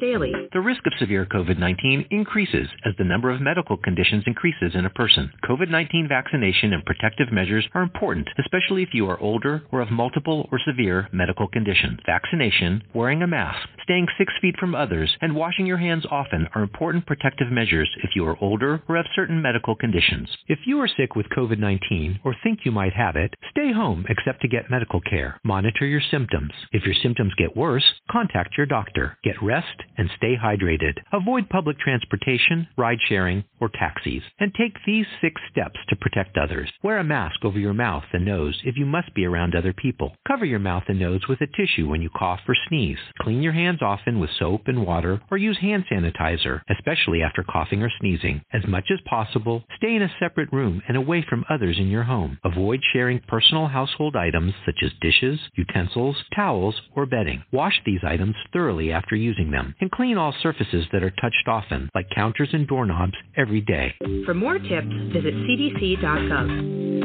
daily. 0.00 0.32
The 0.52 0.60
risk 0.60 0.86
of 0.86 0.92
severe 0.98 1.26
COVID 1.26 1.58
19 1.58 2.06
increases 2.10 2.68
as 2.84 2.94
the 2.98 3.04
number 3.04 3.30
of 3.30 3.40
medical 3.40 3.76
conditions 3.76 4.24
increases 4.26 4.72
in 4.74 4.84
a 4.84 4.90
person. 4.90 5.32
COVID 5.48 5.70
19 5.70 6.08
vaccination 6.08 6.72
and 6.72 6.84
protective 6.84 7.32
measures 7.32 7.68
are 7.74 7.82
important, 7.82 8.28
especially 8.38 8.82
if 8.82 8.90
you 8.92 9.08
are 9.08 9.20
older 9.20 9.62
or 9.70 9.84
have 9.84 9.92
multiple 9.92 10.48
or 10.50 10.58
severe 10.64 11.08
medical 11.12 11.46
conditions. 11.48 12.00
Vaccination, 12.06 12.82
wearing 12.94 13.22
a 13.22 13.26
mask, 13.26 13.68
staying 13.82 14.06
six 14.18 14.32
feet 14.40 14.56
from 14.58 14.74
others, 14.74 15.16
and 15.20 15.34
washing 15.34 15.66
your 15.66 15.78
hands 15.78 16.06
often 16.10 16.48
are 16.54 16.62
important 16.62 17.06
protective 17.06 17.50
measures 17.50 17.90
if 18.02 18.10
you 18.14 18.26
are 18.26 18.42
older 18.42 18.82
or 18.88 18.96
have 18.96 19.06
certain 19.14 19.40
medical 19.40 19.74
conditions. 19.74 20.28
If 20.48 20.60
you 20.66 20.80
are 20.80 20.88
sick 20.88 21.14
with 21.14 21.26
COVID 21.36 21.58
19 21.58 22.20
or 22.24 22.34
think 22.42 22.60
you 22.64 22.72
might 22.72 22.94
have 22.94 23.16
it, 23.16 23.34
stay 23.50 23.72
home 23.72 24.06
except 24.08 24.42
to 24.42 24.48
get 24.48 24.70
medical 24.70 25.00
care. 25.00 25.38
Monitor 25.44 25.86
your 25.86 26.02
symptoms. 26.10 26.52
If 26.72 26.84
your 26.84 26.94
symptoms 27.02 27.32
get 27.36 27.56
worse, 27.56 27.84
contact 28.10 28.56
your 28.56 28.66
doctor. 28.66 29.18
Get 29.22 29.29
Get 29.30 29.42
rest 29.44 29.84
and 29.96 30.10
stay 30.16 30.34
hydrated. 30.34 30.94
Avoid 31.12 31.48
public 31.48 31.78
transportation, 31.78 32.66
ride 32.76 32.98
sharing, 33.08 33.44
or 33.60 33.68
taxis. 33.68 34.22
And 34.40 34.52
take 34.52 34.74
these 34.84 35.06
six 35.20 35.40
steps 35.52 35.78
to 35.88 35.94
protect 35.94 36.36
others. 36.36 36.68
Wear 36.82 36.98
a 36.98 37.04
mask 37.04 37.44
over 37.44 37.56
your 37.56 37.72
mouth 37.72 38.02
and 38.12 38.24
nose 38.24 38.60
if 38.64 38.76
you 38.76 38.86
must 38.86 39.14
be 39.14 39.24
around 39.24 39.54
other 39.54 39.72
people. 39.72 40.16
Cover 40.26 40.44
your 40.44 40.58
mouth 40.58 40.82
and 40.88 40.98
nose 40.98 41.20
with 41.28 41.40
a 41.42 41.46
tissue 41.46 41.88
when 41.88 42.02
you 42.02 42.10
cough 42.10 42.40
or 42.48 42.56
sneeze. 42.66 42.98
Clean 43.20 43.40
your 43.40 43.52
hands 43.52 43.82
often 43.82 44.18
with 44.18 44.30
soap 44.36 44.62
and 44.66 44.84
water 44.84 45.20
or 45.30 45.38
use 45.38 45.58
hand 45.60 45.84
sanitizer, 45.88 46.62
especially 46.68 47.22
after 47.22 47.44
coughing 47.44 47.84
or 47.84 47.90
sneezing. 48.00 48.42
As 48.52 48.66
much 48.66 48.90
as 48.90 48.98
possible, 49.08 49.62
stay 49.76 49.94
in 49.94 50.02
a 50.02 50.14
separate 50.18 50.52
room 50.52 50.82
and 50.88 50.96
away 50.96 51.24
from 51.28 51.44
others 51.48 51.78
in 51.78 51.86
your 51.86 52.02
home. 52.02 52.38
Avoid 52.42 52.80
sharing 52.92 53.20
personal 53.28 53.68
household 53.68 54.16
items 54.16 54.54
such 54.66 54.82
as 54.82 54.90
dishes, 55.00 55.38
utensils, 55.54 56.16
towels, 56.34 56.80
or 56.96 57.06
bedding. 57.06 57.44
Wash 57.52 57.80
these 57.86 58.00
items 58.02 58.34
thoroughly 58.52 58.90
after 58.90 59.09
using 59.16 59.50
them 59.50 59.74
and 59.80 59.90
clean 59.90 60.18
all 60.18 60.34
surfaces 60.42 60.86
that 60.92 61.02
are 61.02 61.10
touched 61.10 61.48
often, 61.48 61.88
like 61.94 62.08
counters 62.10 62.50
and 62.52 62.66
doorknobs, 62.66 63.14
every 63.36 63.60
day. 63.60 63.94
For 64.24 64.34
more 64.34 64.58
tips, 64.58 64.92
visit 65.12 65.34
cdc.gov. 65.34 67.00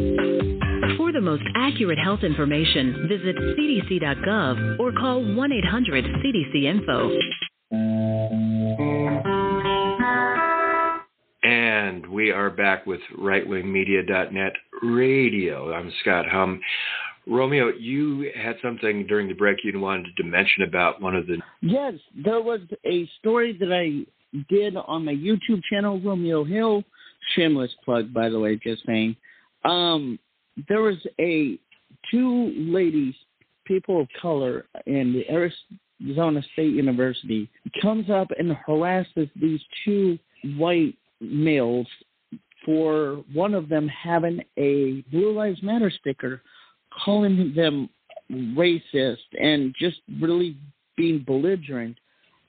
For 0.97 1.11
the 1.11 1.21
most 1.21 1.43
accurate 1.55 1.99
health 1.99 2.23
information, 2.23 3.07
visit 3.09 3.35
cdc.gov 3.35 4.79
or 4.79 4.91
call 4.91 5.23
1 5.35 5.51
800 5.51 6.05
CDC 6.05 6.63
Info. 6.63 7.11
And 11.43 12.05
we 12.07 12.31
are 12.31 12.49
back 12.49 12.85
with 12.85 13.01
rightwingmedia.net 13.17 14.53
radio. 14.81 15.73
I'm 15.73 15.91
Scott 16.01 16.25
Hum. 16.27 16.59
Romeo, 17.27 17.69
you 17.69 18.31
had 18.35 18.57
something 18.61 19.07
during 19.07 19.27
the 19.27 19.33
break 19.33 19.57
you 19.63 19.79
wanted 19.79 20.15
to 20.17 20.23
mention 20.23 20.63
about 20.63 21.01
one 21.01 21.15
of 21.15 21.27
the. 21.27 21.37
Yes, 21.61 21.95
there 22.23 22.41
was 22.41 22.61
a 22.85 23.09
story 23.19 23.57
that 23.59 23.71
I 23.73 24.05
did 24.49 24.75
on 24.75 25.05
my 25.05 25.13
YouTube 25.13 25.61
channel, 25.69 25.99
Romeo 25.99 26.43
Hill. 26.43 26.83
Shameless 27.35 27.71
plug, 27.83 28.13
by 28.13 28.29
the 28.29 28.39
way, 28.39 28.59
just 28.61 28.85
saying. 28.85 29.15
Um, 29.63 30.19
there 30.69 30.81
was 30.81 30.97
a 31.19 31.57
two 32.11 32.53
ladies, 32.55 33.15
people 33.65 34.01
of 34.01 34.07
color, 34.21 34.65
in 34.85 35.11
the 35.13 35.27
Arizona 35.29 36.43
State 36.53 36.73
University 36.73 37.49
comes 37.81 38.09
up 38.09 38.27
and 38.37 38.55
harasses 38.65 39.27
these 39.35 39.61
two 39.83 40.19
white 40.57 40.95
males 41.19 41.87
for 42.63 43.23
one 43.33 43.53
of 43.53 43.69
them 43.69 43.87
having 43.87 44.41
a 44.57 45.03
Blue 45.11 45.33
Lives 45.33 45.61
Matter 45.63 45.91
sticker 45.91 46.41
calling 47.03 47.53
them 47.55 47.89
racist 48.31 49.17
and 49.39 49.73
just 49.79 49.97
really 50.21 50.57
being 50.97 51.23
belligerent. 51.25 51.97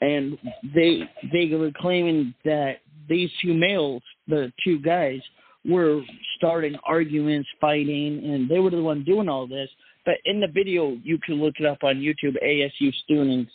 And 0.01 0.39
they 0.75 1.03
they 1.33 1.55
were 1.55 1.73
claiming 1.79 2.35
that 2.45 2.81
these 3.09 3.31
two 3.43 3.55
males, 3.55 4.03
the 4.29 4.53
two 4.63 4.79
guys, 4.81 5.21
were 5.65 6.03
starting 6.37 6.77
arguments, 6.85 7.49
fighting, 7.61 8.23
and 8.25 8.49
they 8.49 8.59
were 8.59 8.71
the 8.71 8.83
one 8.83 9.05
doing 9.05 9.29
all 9.29 9.47
this. 9.47 9.69
But 10.05 10.17
in 10.25 10.41
the 10.41 10.49
video, 10.49 10.97
you 11.03 11.19
can 11.19 11.37
look 11.37 11.55
it 11.59 11.67
up 11.67 11.79
on 11.83 11.97
YouTube, 11.97 12.37
ASU 12.45 12.93
students 13.05 13.51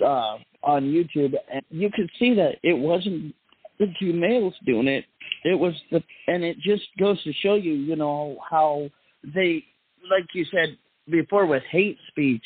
uh, 0.00 0.38
on 0.62 0.84
YouTube, 0.84 1.34
and 1.52 1.62
you 1.70 1.90
could 1.94 2.10
see 2.18 2.34
that 2.34 2.56
it 2.62 2.72
wasn't 2.72 3.34
the 3.78 3.86
two 3.98 4.12
males 4.12 4.54
doing 4.64 4.88
it. 4.88 5.04
It 5.44 5.58
was 5.58 5.74
the, 5.90 6.02
and 6.26 6.42
it 6.42 6.58
just 6.60 6.84
goes 6.98 7.22
to 7.24 7.32
show 7.34 7.54
you, 7.54 7.72
you 7.72 7.96
know, 7.96 8.38
how 8.48 8.88
they 9.34 9.64
like 10.10 10.26
you 10.34 10.44
said 10.50 10.76
before 11.10 11.46
with 11.46 11.62
hate 11.70 11.98
speech, 12.08 12.44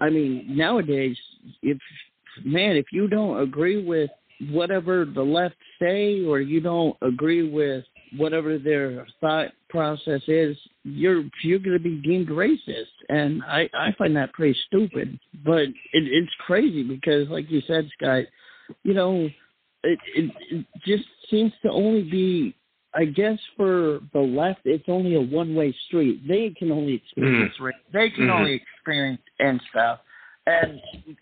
I 0.00 0.10
mean, 0.10 0.46
nowadays, 0.48 1.16
if 1.62 1.78
man, 2.44 2.76
if 2.76 2.86
you 2.92 3.08
don't 3.08 3.40
agree 3.40 3.84
with 3.84 4.10
whatever 4.50 5.04
the 5.04 5.22
left 5.22 5.56
say, 5.80 6.24
or 6.24 6.40
you 6.40 6.60
don't 6.60 6.96
agree 7.02 7.48
with 7.48 7.84
whatever 8.16 8.58
their 8.58 9.06
thought 9.20 9.48
process 9.68 10.22
is, 10.26 10.56
you're 10.84 11.24
you're 11.42 11.58
going 11.58 11.76
to 11.76 11.82
be 11.82 11.96
deemed 11.96 12.28
racist, 12.28 12.86
and 13.08 13.42
I 13.44 13.68
I 13.74 13.92
find 13.98 14.16
that 14.16 14.32
pretty 14.32 14.58
stupid. 14.66 15.18
But 15.44 15.62
it, 15.62 15.74
it's 15.92 16.32
crazy 16.46 16.82
because, 16.82 17.28
like 17.28 17.50
you 17.50 17.60
said, 17.66 17.88
Scott, 17.96 18.24
you 18.82 18.94
know, 18.94 19.28
it, 19.84 19.98
it 20.16 20.30
it 20.50 20.66
just 20.86 21.04
seems 21.30 21.52
to 21.62 21.70
only 21.70 22.02
be 22.02 22.54
I 22.94 23.04
guess 23.04 23.38
for 23.56 24.00
the 24.12 24.20
left, 24.20 24.60
it's 24.64 24.84
only 24.88 25.14
a 25.14 25.20
one-way 25.20 25.74
street. 25.86 26.26
They 26.26 26.50
can 26.58 26.72
only 26.72 26.94
experience 26.94 27.54
mm. 27.60 27.70
They 27.92 28.10
can 28.10 28.24
mm-hmm. 28.24 28.32
only 28.32 28.54
experience 28.54 29.22
and 29.38 29.60
stuff. 29.70 30.00
And 30.46 30.80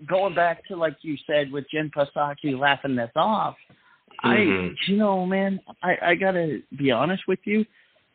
going 0.09 0.35
back 0.35 0.67
to 0.69 0.77
like 0.77 0.97
you 1.03 1.17
said 1.27 1.53
with 1.53 1.67
Jen 1.71 1.91
Psaki 1.95 2.59
laughing 2.59 2.97
this 2.97 3.11
off, 3.17 3.57
mm-hmm. 4.25 4.29
I, 4.29 4.75
you 4.87 4.97
know, 4.97 5.27
man, 5.27 5.61
I, 5.83 5.97
I 6.03 6.15
gotta 6.15 6.61
be 6.79 6.91
honest 6.91 7.25
with 7.29 7.41
you. 7.45 7.67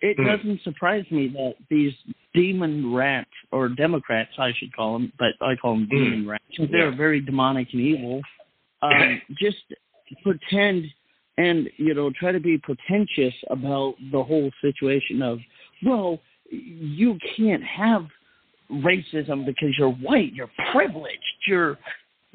It 0.01 0.17
mm. 0.17 0.25
doesn't 0.25 0.63
surprise 0.63 1.05
me 1.11 1.29
that 1.29 1.53
these 1.69 1.93
demon 2.33 2.93
rats 2.93 3.29
or 3.51 3.69
Democrats, 3.69 4.31
I 4.37 4.51
should 4.57 4.75
call 4.75 4.93
them, 4.93 5.13
but 5.17 5.33
I 5.45 5.55
call 5.55 5.75
them 5.75 5.85
mm. 5.85 5.89
demon 5.91 6.27
rats, 6.27 6.43
because 6.49 6.71
they're 6.71 6.95
very 6.95 7.21
demonic 7.21 7.67
and 7.71 7.81
evil. 7.81 8.21
Um, 8.81 9.21
just 9.39 9.57
pretend 10.23 10.85
and 11.37 11.69
you 11.77 11.93
know 11.93 12.11
try 12.19 12.31
to 12.31 12.39
be 12.39 12.57
pretentious 12.57 13.33
about 13.49 13.95
the 14.11 14.23
whole 14.23 14.51
situation 14.61 15.21
of 15.21 15.39
well 15.83 16.19
you 16.49 17.17
can't 17.35 17.63
have 17.63 18.05
racism 18.71 19.45
because 19.45 19.69
you're 19.77 19.91
white 19.91 20.33
you're 20.33 20.51
privileged 20.71 21.19
you're 21.47 21.77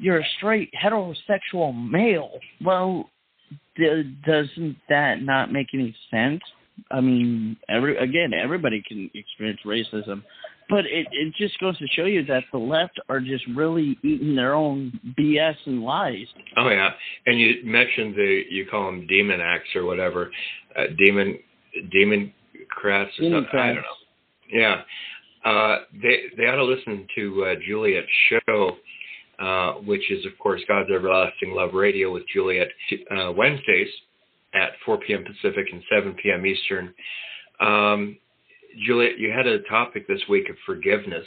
you're 0.01 0.19
a 0.19 0.25
straight 0.37 0.71
heterosexual 0.81 1.73
male. 1.91 2.39
Well 2.63 3.09
d- 3.75 4.15
doesn't 4.25 4.77
that 4.87 5.21
not 5.21 5.51
make 5.51 5.67
any 5.73 5.95
sense? 6.09 6.41
I 6.91 7.01
mean 7.01 7.57
every 7.69 7.97
again 7.97 8.33
everybody 8.33 8.81
can 8.87 9.09
experience 9.13 9.59
racism 9.65 10.23
but 10.69 10.85
it, 10.85 11.07
it 11.11 11.33
just 11.35 11.59
goes 11.59 11.77
to 11.79 11.87
show 11.87 12.05
you 12.05 12.23
that 12.25 12.43
the 12.51 12.57
left 12.57 12.99
are 13.09 13.19
just 13.19 13.43
really 13.55 13.97
eating 14.03 14.35
their 14.35 14.53
own 14.53 14.97
BS 15.19 15.55
and 15.65 15.81
lies. 15.83 16.27
Oh 16.57 16.69
yeah, 16.69 16.91
and 17.25 17.39
you 17.39 17.55
mentioned 17.63 18.15
the 18.15 18.43
you 18.49 18.67
call 18.69 18.85
them 18.85 19.07
demon 19.07 19.41
acts 19.41 19.69
or 19.75 19.85
whatever, 19.85 20.31
uh, 20.77 20.83
demon 20.97 21.39
demon 21.91 22.33
crats 22.69 23.11
or 23.19 23.23
demon 23.23 23.43
something. 23.43 23.59
I 23.59 23.67
don't 23.67 23.75
know. 23.77 23.81
Yeah, 24.51 24.81
uh, 25.43 25.77
they 26.01 26.23
they 26.37 26.43
ought 26.43 26.55
to 26.55 26.63
listen 26.63 27.07
to 27.15 27.45
uh, 27.45 27.55
Juliet's 27.67 28.07
show. 28.29 28.77
Uh, 29.39 29.75
which 29.85 30.11
is, 30.11 30.25
of 30.25 30.37
course, 30.37 30.59
God's 30.67 30.89
Everlasting 30.93 31.53
Love 31.55 31.73
Radio 31.73 32.11
with 32.11 32.23
Juliet 32.27 32.67
uh, 33.09 33.31
Wednesdays 33.31 33.87
at 34.53 34.71
4 34.85 34.97
p.m. 34.97 35.23
Pacific 35.23 35.65
and 35.71 35.81
7 35.89 36.13
p.m. 36.21 36.45
Eastern. 36.45 36.93
Um, 37.61 38.17
Juliet, 38.85 39.17
you 39.17 39.31
had 39.31 39.47
a 39.47 39.61
topic 39.63 40.07
this 40.07 40.21
week 40.29 40.49
of 40.49 40.55
forgiveness. 40.65 41.25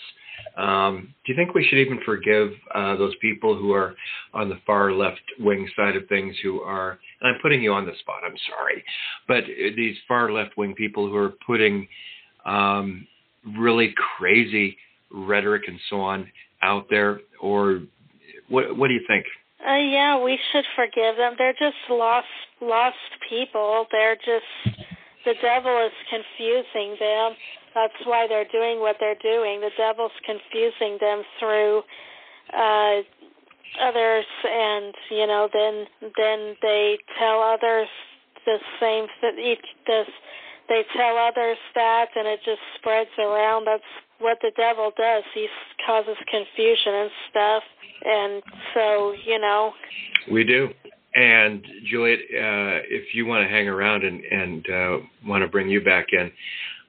Um, 0.56 1.14
do 1.24 1.32
you 1.32 1.36
think 1.36 1.54
we 1.54 1.64
should 1.64 1.78
even 1.78 2.00
forgive 2.04 2.50
uh, 2.74 2.96
those 2.96 3.14
people 3.20 3.56
who 3.56 3.72
are 3.72 3.94
on 4.34 4.48
the 4.48 4.58
far 4.66 4.92
left 4.92 5.20
wing 5.38 5.68
side 5.76 5.96
of 5.96 6.08
things 6.08 6.36
who 6.42 6.60
are, 6.60 6.98
and 7.20 7.34
I'm 7.34 7.40
putting 7.42 7.62
you 7.62 7.72
on 7.72 7.86
the 7.86 7.92
spot, 8.00 8.22
I'm 8.24 8.36
sorry, 8.48 8.84
but 9.28 9.44
these 9.76 9.96
far 10.08 10.32
left 10.32 10.56
wing 10.56 10.74
people 10.74 11.08
who 11.08 11.16
are 11.16 11.34
putting 11.46 11.86
um, 12.44 13.06
really 13.56 13.94
crazy 14.16 14.76
rhetoric 15.12 15.64
and 15.66 15.78
so 15.90 16.00
on 16.00 16.30
out 16.62 16.86
there? 16.90 17.20
Or 17.40 17.80
what, 18.48 18.76
what 18.76 18.88
do 18.88 18.94
you 18.94 19.04
think? 19.06 19.26
Uh, 19.66 19.76
yeah, 19.76 20.22
we 20.22 20.38
should 20.50 20.64
forgive 20.74 21.16
them. 21.16 21.34
They're 21.38 21.52
just 21.52 21.76
lost, 21.88 22.26
lost 22.60 22.96
people. 23.28 23.86
They're 23.92 24.16
just 24.16 24.76
the 25.24 25.34
devil 25.40 25.86
is 25.86 25.92
confusing 26.10 26.96
them. 26.98 27.32
That's 27.74 28.00
why 28.04 28.26
they're 28.28 28.48
doing 28.52 28.80
what 28.80 28.96
they're 29.00 29.20
doing. 29.22 29.60
The 29.60 29.70
devil's 29.76 30.12
confusing 30.24 30.98
them 31.00 31.22
through 31.38 31.82
uh 32.52 33.02
others 33.80 34.26
and 34.44 34.94
you 35.10 35.26
know 35.26 35.48
then 35.50 35.86
then 36.18 36.54
they 36.60 36.98
tell 37.18 37.40
others 37.40 37.88
the 38.44 38.58
same 38.78 39.06
each 39.38 39.64
this 39.86 40.06
they 40.68 40.84
tell 40.96 41.16
others 41.16 41.58
that 41.74 42.06
and 42.16 42.26
it 42.26 42.40
just 42.44 42.60
spreads 42.78 43.10
around. 43.18 43.66
That's 43.66 43.82
what 44.20 44.38
the 44.40 44.52
devil 44.56 44.92
does. 44.96 45.24
He 45.34 45.48
causes 45.84 46.16
confusion 46.30 46.94
and 46.94 47.10
stuff. 47.30 47.62
And 48.04 48.42
so 48.74 49.14
you 49.26 49.38
know. 49.38 49.72
We 50.30 50.44
do 50.44 50.70
and 51.14 51.64
Juliet, 51.90 52.18
uh, 52.18 52.80
if 52.88 53.14
you 53.14 53.26
want 53.26 53.44
to 53.44 53.48
hang 53.48 53.68
around 53.68 54.04
and, 54.04 54.24
and 54.24 54.66
uh, 54.70 54.96
want 55.26 55.42
to 55.42 55.48
bring 55.48 55.68
you 55.68 55.82
back 55.82 56.06
in, 56.12 56.30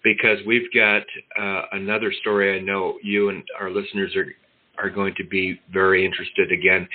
because 0.04 0.38
we've 0.46 0.72
got 0.74 1.04
uh, 1.40 1.64
another 1.72 2.12
story 2.22 2.58
I 2.58 2.62
know 2.62 2.98
you 3.02 3.30
and 3.30 3.44
our 3.60 3.70
listeners 3.70 4.16
are 4.16 4.28
are 4.80 4.90
going 4.90 5.14
to 5.16 5.24
be 5.24 5.60
very 5.72 6.04
interested 6.04 6.52
again. 6.52 6.88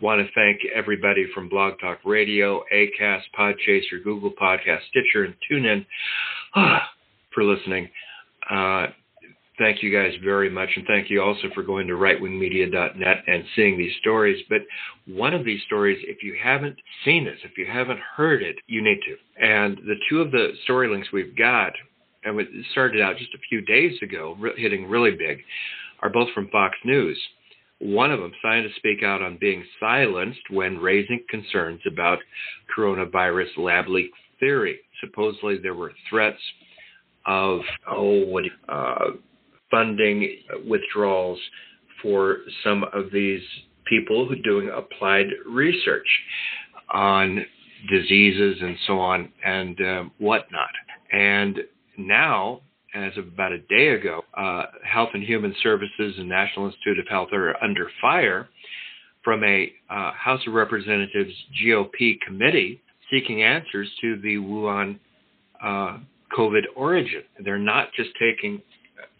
Want 0.00 0.20
to 0.20 0.32
thank 0.34 0.60
everybody 0.74 1.26
from 1.34 1.48
Blog 1.48 1.74
Talk 1.80 1.98
Radio, 2.04 2.64
Acast, 2.74 3.22
Podchaser, 3.38 4.02
Google 4.02 4.32
Podcast, 4.32 4.80
Stitcher, 4.90 5.24
and 5.24 5.34
TuneIn 5.48 5.86
for 7.34 7.44
listening. 7.44 7.88
Thank 9.60 9.82
you 9.82 9.92
guys 9.92 10.14
very 10.24 10.48
much. 10.48 10.70
And 10.74 10.86
thank 10.86 11.10
you 11.10 11.20
also 11.20 11.48
for 11.54 11.62
going 11.62 11.86
to 11.88 11.92
rightwingmedia.net 11.92 13.24
and 13.26 13.44
seeing 13.54 13.76
these 13.76 13.92
stories. 14.00 14.42
But 14.48 14.62
one 15.06 15.34
of 15.34 15.44
these 15.44 15.60
stories, 15.66 16.02
if 16.08 16.22
you 16.22 16.34
haven't 16.42 16.76
seen 17.04 17.26
this, 17.26 17.36
if 17.44 17.58
you 17.58 17.66
haven't 17.70 18.00
heard 18.16 18.42
it, 18.42 18.56
you 18.68 18.82
need 18.82 19.00
to. 19.04 19.44
And 19.46 19.76
the 19.86 19.96
two 20.08 20.22
of 20.22 20.30
the 20.30 20.52
story 20.64 20.88
links 20.88 21.08
we've 21.12 21.36
got, 21.36 21.74
and 22.24 22.40
it 22.40 22.48
started 22.72 23.02
out 23.02 23.18
just 23.18 23.34
a 23.34 23.48
few 23.50 23.60
days 23.60 23.98
ago, 24.02 24.34
hitting 24.56 24.88
really 24.88 25.10
big, 25.10 25.40
are 26.00 26.08
both 26.08 26.30
from 26.34 26.48
Fox 26.48 26.74
News. 26.86 27.20
One 27.80 28.10
of 28.10 28.18
them, 28.18 28.32
scientists 28.40 28.76
speak 28.76 29.02
out 29.02 29.20
on 29.20 29.36
being 29.38 29.62
silenced 29.78 30.48
when 30.48 30.78
raising 30.78 31.22
concerns 31.28 31.82
about 31.86 32.18
coronavirus 32.74 33.58
lab 33.58 33.88
leak 33.88 34.10
theory. 34.38 34.78
Supposedly, 35.02 35.58
there 35.58 35.74
were 35.74 35.92
threats 36.08 36.40
of 37.26 37.60
oh, 37.90 38.24
what 38.24 38.44
uh, 38.66 39.10
funding 39.70 40.38
withdrawals 40.66 41.38
for 42.02 42.38
some 42.64 42.84
of 42.92 43.10
these 43.12 43.42
people 43.86 44.26
who 44.26 44.34
are 44.34 44.42
doing 44.42 44.70
applied 44.70 45.26
research 45.46 46.06
on 46.90 47.44
diseases 47.90 48.58
and 48.60 48.76
so 48.86 48.98
on 48.98 49.30
and 49.44 49.80
uh, 49.80 50.04
whatnot. 50.18 50.70
And 51.12 51.60
now, 51.96 52.60
as 52.94 53.16
of 53.16 53.28
about 53.28 53.52
a 53.52 53.58
day 53.58 53.88
ago, 53.88 54.22
uh, 54.36 54.64
Health 54.84 55.10
and 55.14 55.22
Human 55.22 55.54
Services 55.62 56.14
and 56.18 56.28
National 56.28 56.66
Institute 56.66 56.98
of 56.98 57.08
Health 57.08 57.28
are 57.32 57.56
under 57.62 57.88
fire 58.00 58.48
from 59.22 59.44
a 59.44 59.72
uh, 59.88 60.12
House 60.12 60.40
of 60.46 60.54
Representatives 60.54 61.32
GOP 61.62 62.18
committee 62.26 62.80
seeking 63.10 63.42
answers 63.42 63.88
to 64.00 64.20
the 64.20 64.36
Wuhan 64.36 64.98
uh, 65.62 65.98
COVID 66.36 66.62
origin. 66.76 67.22
They're 67.44 67.58
not 67.58 67.88
just 67.94 68.10
taking 68.20 68.62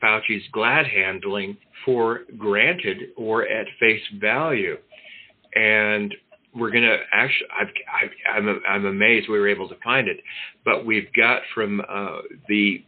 Fauci's 0.03 0.47
glad 0.53 0.87
handling 0.87 1.57
for 1.85 2.21
granted 2.39 2.99
or 3.17 3.47
at 3.49 3.67
face 3.79 4.03
value. 4.21 4.77
And 5.55 6.15
we're 6.55 6.71
going 6.71 6.85
to 6.85 6.99
actually, 7.13 7.47
i 7.53 8.37
am 8.37 8.49
I'm, 8.49 8.61
I'm 8.69 8.87
amazed 8.87 9.29
we 9.29 9.39
were 9.39 9.49
able 9.49 9.69
to 9.69 9.77
find 9.83 10.09
it, 10.09 10.19
but 10.65 10.85
we've 10.85 11.13
got 11.15 11.43
from 11.55 11.81
uh, 11.81 12.19
the 12.49 12.85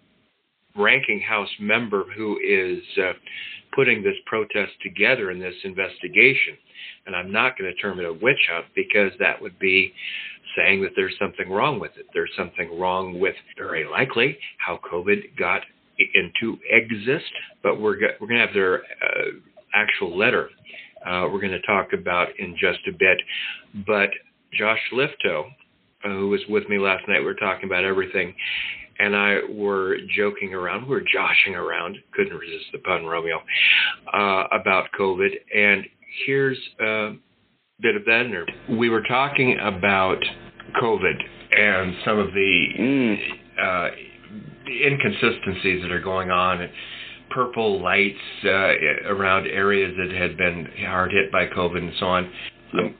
ranking 0.77 1.21
House 1.21 1.51
member 1.61 2.05
who 2.17 2.39
is 2.39 2.83
uh, 2.99 3.13
putting 3.75 4.03
this 4.03 4.17
protest 4.27 4.73
together 4.83 5.31
in 5.31 5.39
this 5.39 5.55
investigation. 5.65 6.57
And 7.07 7.17
I'm 7.17 7.33
not 7.33 7.59
going 7.59 7.73
to 7.73 7.81
term 7.81 7.99
it 8.01 8.05
a 8.05 8.13
witch 8.13 8.49
hunt 8.51 8.67
because 8.75 9.13
that 9.19 9.41
would 9.41 9.59
be 9.59 9.93
saying 10.57 10.83
that 10.83 10.91
there's 10.97 11.15
something 11.21 11.51
wrong 11.51 11.81
with 11.81 11.93
it. 11.97 12.07
There's 12.13 12.31
something 12.37 12.79
wrong 12.79 13.19
with, 13.19 13.35
very 13.57 13.89
likely, 13.89 14.39
how 14.59 14.79
COVID 14.91 15.37
got 15.39 15.63
into 16.15 16.59
exist. 16.71 17.33
But 17.63 17.81
we're, 17.81 17.97
go- 17.97 18.15
we're 18.21 18.29
going 18.29 18.41
to 18.41 18.47
have 18.47 18.55
their 18.55 18.79
uh, 18.79 19.31
actual 19.75 20.17
letter 20.17 20.49
uh, 21.05 21.27
we're 21.33 21.41
going 21.41 21.53
to 21.53 21.63
talk 21.63 21.89
about 21.93 22.29
in 22.39 22.55
just 22.59 22.79
a 22.89 22.93
bit. 22.93 23.19
But 23.87 24.11
Josh 24.53 24.79
Lifto, 24.93 25.47
uh, 26.05 26.09
who 26.09 26.29
was 26.29 26.41
with 26.49 26.69
me 26.69 26.79
last 26.79 27.07
night, 27.09 27.21
we 27.21 27.25
were 27.25 27.35
talking 27.35 27.65
about 27.65 27.85
everything 27.85 28.35
and 28.99 29.17
I 29.17 29.39
were 29.51 29.97
joking 30.15 30.55
around, 30.55 30.83
we 30.83 30.91
were 30.91 31.01
joshing 31.01 31.55
around, 31.55 31.97
couldn't 32.13 32.37
resist 32.37 32.67
the 32.73 32.79
pun, 32.79 33.05
Romeo, 33.05 33.39
uh, 34.13 34.45
about 34.53 34.89
COVID. 34.99 35.31
And 35.57 35.85
here's 36.25 36.59
a 36.79 37.13
bit 37.81 37.97
of 37.97 38.05
that 38.05 38.27
interview. 38.27 38.55
We 38.79 38.91
were 38.91 39.03
talking 39.03 39.59
about 39.61 40.19
COVID 40.81 41.15
and 41.59 41.97
some 42.05 42.19
of 42.19 42.29
the 42.29 42.67
mm. 42.79 43.17
uh, 43.61 43.91
inconsistencies 44.85 45.83
that 45.83 45.93
are 45.93 46.01
going 46.01 46.31
on. 46.31 46.69
Purple 47.31 47.81
lights 47.83 48.19
uh, 48.45 49.09
around 49.09 49.47
areas 49.47 49.95
that 49.97 50.15
had 50.15 50.37
been 50.37 50.69
hard 50.87 51.13
hit 51.13 51.33
by 51.33 51.47
COVID 51.47 51.79
and 51.79 51.93
so 51.99 52.07
on. 52.07 52.31
Um, 52.79 52.95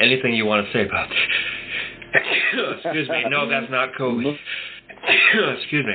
anything 0.00 0.34
you 0.34 0.46
want 0.46 0.66
to 0.66 0.72
say 0.72 0.84
about 0.86 1.08
that? 1.08 2.20
Excuse 2.84 3.08
me. 3.08 3.24
No, 3.28 3.48
that's 3.48 3.70
not 3.70 3.90
COVID. 3.98 4.34
Excuse 5.60 5.86
me. 5.86 5.94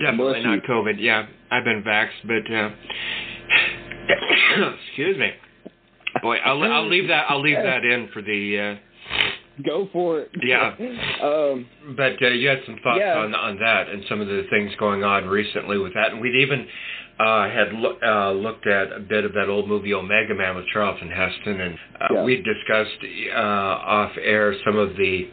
Definitely 0.00 0.42
not 0.42 0.62
COVID. 0.64 0.94
Yeah, 0.98 1.26
I've 1.50 1.64
been 1.64 1.82
vaxxed, 1.82 2.24
but 2.24 2.52
uh, 2.52 2.70
excuse 4.88 5.16
me. 5.18 5.30
Boy, 6.22 6.36
I'll 6.36 6.62
I'll 6.62 6.88
leave 6.88 7.08
that 7.08 7.26
I'll 7.28 7.42
leave 7.42 7.56
that 7.56 7.84
in 7.84 8.08
for 8.12 8.22
the. 8.22 8.76
Go 9.64 9.88
for 9.92 10.20
it. 10.20 10.30
Yeah. 10.42 10.74
um, 11.22 11.66
but 11.96 12.20
uh, 12.22 12.28
you 12.28 12.48
had 12.48 12.58
some 12.66 12.78
thoughts 12.82 13.00
yeah. 13.00 13.18
on 13.18 13.34
on 13.34 13.58
that 13.58 13.88
and 13.88 14.04
some 14.08 14.20
of 14.20 14.26
the 14.26 14.44
things 14.50 14.72
going 14.78 15.04
on 15.04 15.26
recently 15.26 15.78
with 15.78 15.94
that, 15.94 16.12
and 16.12 16.20
we'd 16.20 16.34
even 16.34 16.66
uh, 17.20 17.48
had 17.48 17.72
lo- 17.72 17.98
uh, 18.02 18.32
looked 18.32 18.66
at 18.66 18.92
a 18.92 19.00
bit 19.00 19.24
of 19.24 19.32
that 19.34 19.48
old 19.48 19.68
movie 19.68 19.94
Omega 19.94 20.34
Man 20.34 20.56
with 20.56 20.66
Charlton 20.72 21.10
Heston, 21.10 21.60
and 21.60 21.74
uh, 22.00 22.14
yeah. 22.14 22.24
we 22.24 22.36
discussed 22.36 22.98
uh, 23.32 23.38
off 23.38 24.12
air 24.20 24.54
some 24.64 24.76
of 24.76 24.96
the 24.96 25.28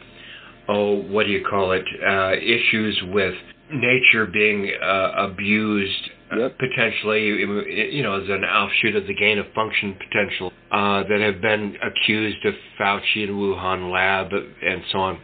oh, 0.68 1.02
what 1.02 1.26
do 1.26 1.32
you 1.32 1.44
call 1.44 1.72
it, 1.72 1.84
uh, 2.06 2.32
issues 2.36 3.00
with 3.08 3.34
nature 3.72 4.26
being 4.26 4.70
uh, 4.82 5.12
abused 5.16 6.10
yep. 6.36 6.58
potentially, 6.58 7.26
you 7.26 8.02
know, 8.02 8.20
as 8.20 8.28
an 8.28 8.44
offshoot 8.44 8.96
of 8.96 9.06
the 9.06 9.14
gain 9.14 9.38
of 9.38 9.46
function 9.54 9.94
potential 9.94 10.52
uh, 10.70 11.02
that 11.08 11.20
have 11.20 11.40
been 11.40 11.76
accused 11.82 12.44
of 12.46 12.54
Fauci 12.78 13.24
and 13.24 13.32
Wuhan 13.32 13.92
lab 13.92 14.32
and 14.32 14.82
so 14.90 14.98
on. 14.98 15.20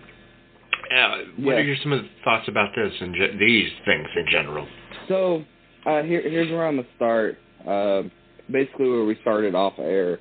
Uh, 0.94 1.16
what 1.38 1.54
are 1.56 1.62
your, 1.62 1.76
some 1.82 1.92
of 1.92 2.02
the 2.02 2.08
thoughts 2.24 2.48
about 2.48 2.70
this 2.74 2.92
and 3.00 3.14
ge- 3.14 3.38
these 3.38 3.70
things 3.84 4.08
in 4.16 4.24
general? 4.30 4.66
So 5.08 5.44
uh, 5.86 6.02
here, 6.02 6.22
here's 6.22 6.50
where 6.50 6.66
I'm 6.66 6.76
gonna 6.76 6.88
start. 6.96 7.38
Uh, 7.66 8.02
basically, 8.50 8.88
where 8.88 9.04
we 9.04 9.16
started 9.20 9.54
off 9.54 9.74
air. 9.78 10.18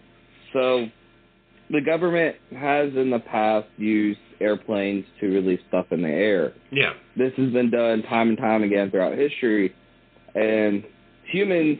So 0.54 0.88
the 1.70 1.82
government 1.82 2.36
has 2.52 2.94
in 2.96 3.10
the 3.10 3.20
past 3.20 3.68
used 3.78 4.20
airplanes 4.40 5.06
to 5.20 5.28
release 5.28 5.60
stuff 5.68 5.88
in 5.92 6.02
the 6.02 6.10
air. 6.10 6.54
Yeah. 6.72 6.94
This 7.16 7.34
has 7.38 7.52
been 7.52 7.72
done 7.72 8.04
time 8.04 8.30
and 8.30 8.38
time 8.38 8.64
again 8.64 8.92
throughout 8.92 9.18
history, 9.18 9.74
and 10.38 10.84
humans 11.26 11.80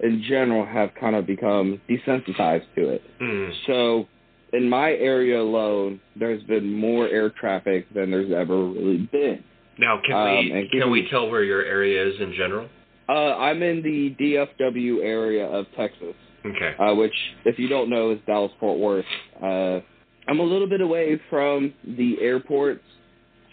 in 0.00 0.22
general 0.28 0.66
have 0.66 0.90
kind 0.98 1.16
of 1.16 1.26
become 1.26 1.80
desensitized 1.88 2.66
to 2.74 2.90
it. 2.90 3.02
Mm. 3.20 3.52
So, 3.66 4.06
in 4.52 4.68
my 4.68 4.90
area 4.90 5.40
alone, 5.40 6.00
there's 6.16 6.42
been 6.44 6.72
more 6.72 7.08
air 7.08 7.30
traffic 7.30 7.92
than 7.94 8.10
there's 8.10 8.32
ever 8.32 8.66
really 8.66 9.08
been. 9.10 9.42
Now, 9.78 10.00
can 10.06 10.16
um, 10.16 10.36
we 10.36 10.68
can 10.72 10.90
we 10.90 11.08
tell 11.10 11.28
where 11.28 11.42
your 11.42 11.64
area 11.64 12.06
is 12.06 12.20
in 12.20 12.32
general? 12.34 12.68
Uh, 13.08 13.36
I'm 13.36 13.62
in 13.62 13.82
the 13.82 14.14
DFW 14.20 15.02
area 15.02 15.46
of 15.46 15.66
Texas. 15.76 16.14
Okay. 16.46 16.74
Uh, 16.78 16.94
which, 16.94 17.14
if 17.44 17.58
you 17.58 17.68
don't 17.68 17.88
know, 17.88 18.10
is 18.10 18.18
Dallas 18.26 18.52
Fort 18.60 18.78
Worth. 18.78 19.04
Uh, 19.42 19.80
I'm 20.28 20.40
a 20.40 20.42
little 20.42 20.68
bit 20.68 20.80
away 20.80 21.20
from 21.30 21.72
the 21.84 22.16
airports, 22.20 22.84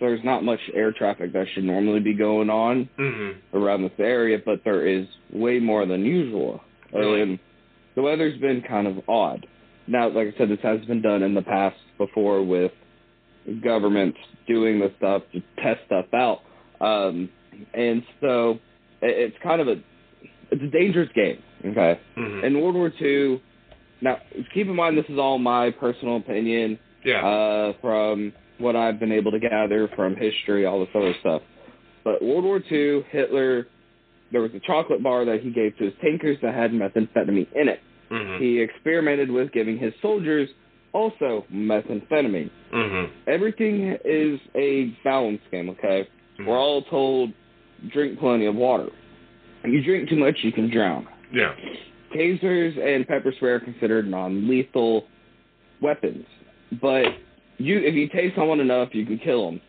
there's 0.01 0.23
not 0.23 0.43
much 0.43 0.59
air 0.73 0.91
traffic 0.91 1.31
that 1.31 1.45
should 1.53 1.63
normally 1.63 2.01
be 2.01 2.13
going 2.13 2.49
on 2.49 2.89
mm-hmm. 2.99 3.57
around 3.57 3.83
this 3.83 3.91
area, 3.99 4.37
but 4.43 4.61
there 4.65 4.85
is 4.85 5.07
way 5.31 5.59
more 5.59 5.85
than 5.85 6.03
usual. 6.03 6.59
Really? 6.93 7.21
And 7.21 7.39
the 7.95 8.01
weather's 8.01 8.37
been 8.41 8.61
kind 8.67 8.87
of 8.87 9.07
odd. 9.07 9.45
Now, 9.87 10.09
like 10.09 10.27
I 10.27 10.37
said, 10.37 10.49
this 10.49 10.59
has 10.63 10.83
been 10.85 11.01
done 11.01 11.23
in 11.23 11.33
the 11.33 11.41
past 11.41 11.77
before 11.97 12.43
with 12.43 12.71
governments 13.63 14.17
doing 14.47 14.79
the 14.79 14.91
stuff 14.97 15.21
to 15.33 15.41
test 15.63 15.79
stuff 15.85 16.05
out. 16.13 16.39
Um, 16.81 17.29
and 17.73 18.03
so 18.19 18.59
it's 19.01 19.35
kind 19.41 19.61
of 19.61 19.67
a 19.67 19.75
it's 20.51 20.63
a 20.63 20.67
dangerous 20.67 21.09
game. 21.15 21.41
Okay. 21.63 21.99
Mm-hmm. 22.17 22.45
In 22.45 22.59
World 22.59 22.75
War 22.75 22.91
II, 23.01 23.41
now, 24.01 24.17
keep 24.53 24.67
in 24.67 24.75
mind 24.75 24.97
this 24.97 25.05
is 25.09 25.19
all 25.19 25.37
my 25.37 25.69
personal 25.71 26.17
opinion. 26.17 26.79
Yeah. 27.05 27.25
Uh, 27.25 27.73
from 27.81 28.33
what 28.61 28.75
I've 28.75 28.99
been 28.99 29.11
able 29.11 29.31
to 29.31 29.39
gather 29.39 29.89
from 29.95 30.15
history, 30.15 30.65
all 30.65 30.79
this 30.79 30.89
other 30.95 31.13
stuff. 31.19 31.41
But 32.03 32.21
World 32.21 32.43
War 32.43 32.61
II, 32.71 33.05
Hitler, 33.09 33.67
there 34.31 34.41
was 34.41 34.51
a 34.53 34.59
chocolate 34.59 35.03
bar 35.03 35.25
that 35.25 35.41
he 35.41 35.51
gave 35.51 35.77
to 35.77 35.85
his 35.85 35.93
tankers 36.01 36.37
that 36.41 36.53
had 36.53 36.71
methamphetamine 36.71 37.47
in 37.53 37.69
it. 37.69 37.79
Mm-hmm. 38.11 38.43
He 38.43 38.59
experimented 38.59 39.29
with 39.29 39.51
giving 39.51 39.77
his 39.77 39.93
soldiers 40.01 40.49
also 40.93 41.45
methamphetamine. 41.53 42.49
Mm-hmm. 42.73 43.13
Everything 43.27 43.97
is 44.03 44.39
a 44.55 44.95
balance 45.03 45.41
game, 45.51 45.69
okay? 45.69 46.07
Mm-hmm. 46.39 46.45
We're 46.47 46.57
all 46.57 46.83
told 46.83 47.31
drink 47.91 48.19
plenty 48.19 48.45
of 48.45 48.55
water. 48.55 48.89
If 49.63 49.71
you 49.71 49.83
drink 49.83 50.09
too 50.09 50.17
much, 50.17 50.37
you 50.43 50.51
can 50.51 50.69
drown. 50.71 51.07
Yeah. 51.31 51.53
Tasers 52.15 52.77
and 52.77 53.07
pepper 53.07 53.31
spray 53.35 53.51
are 53.51 53.59
considered 53.59 54.07
non-lethal 54.07 55.07
weapons, 55.81 56.25
but 56.81 57.05
you 57.63 57.79
if 57.79 57.95
you 57.95 58.09
tase 58.09 58.35
someone 58.35 58.59
enough, 58.59 58.89
you 58.93 59.05
can 59.05 59.19
kill 59.19 59.45
them. 59.45 59.61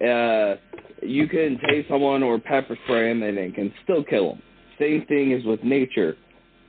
Uh, 0.00 0.56
you 1.02 1.28
can 1.28 1.58
tase 1.58 1.88
someone 1.88 2.22
or 2.22 2.38
pepper 2.38 2.76
spray 2.84 3.08
them, 3.08 3.22
and 3.22 3.38
it 3.38 3.54
can 3.54 3.72
still 3.82 4.02
kill 4.04 4.30
them. 4.30 4.42
Same 4.78 5.04
thing 5.06 5.32
is 5.32 5.44
with 5.44 5.62
nature. 5.62 6.16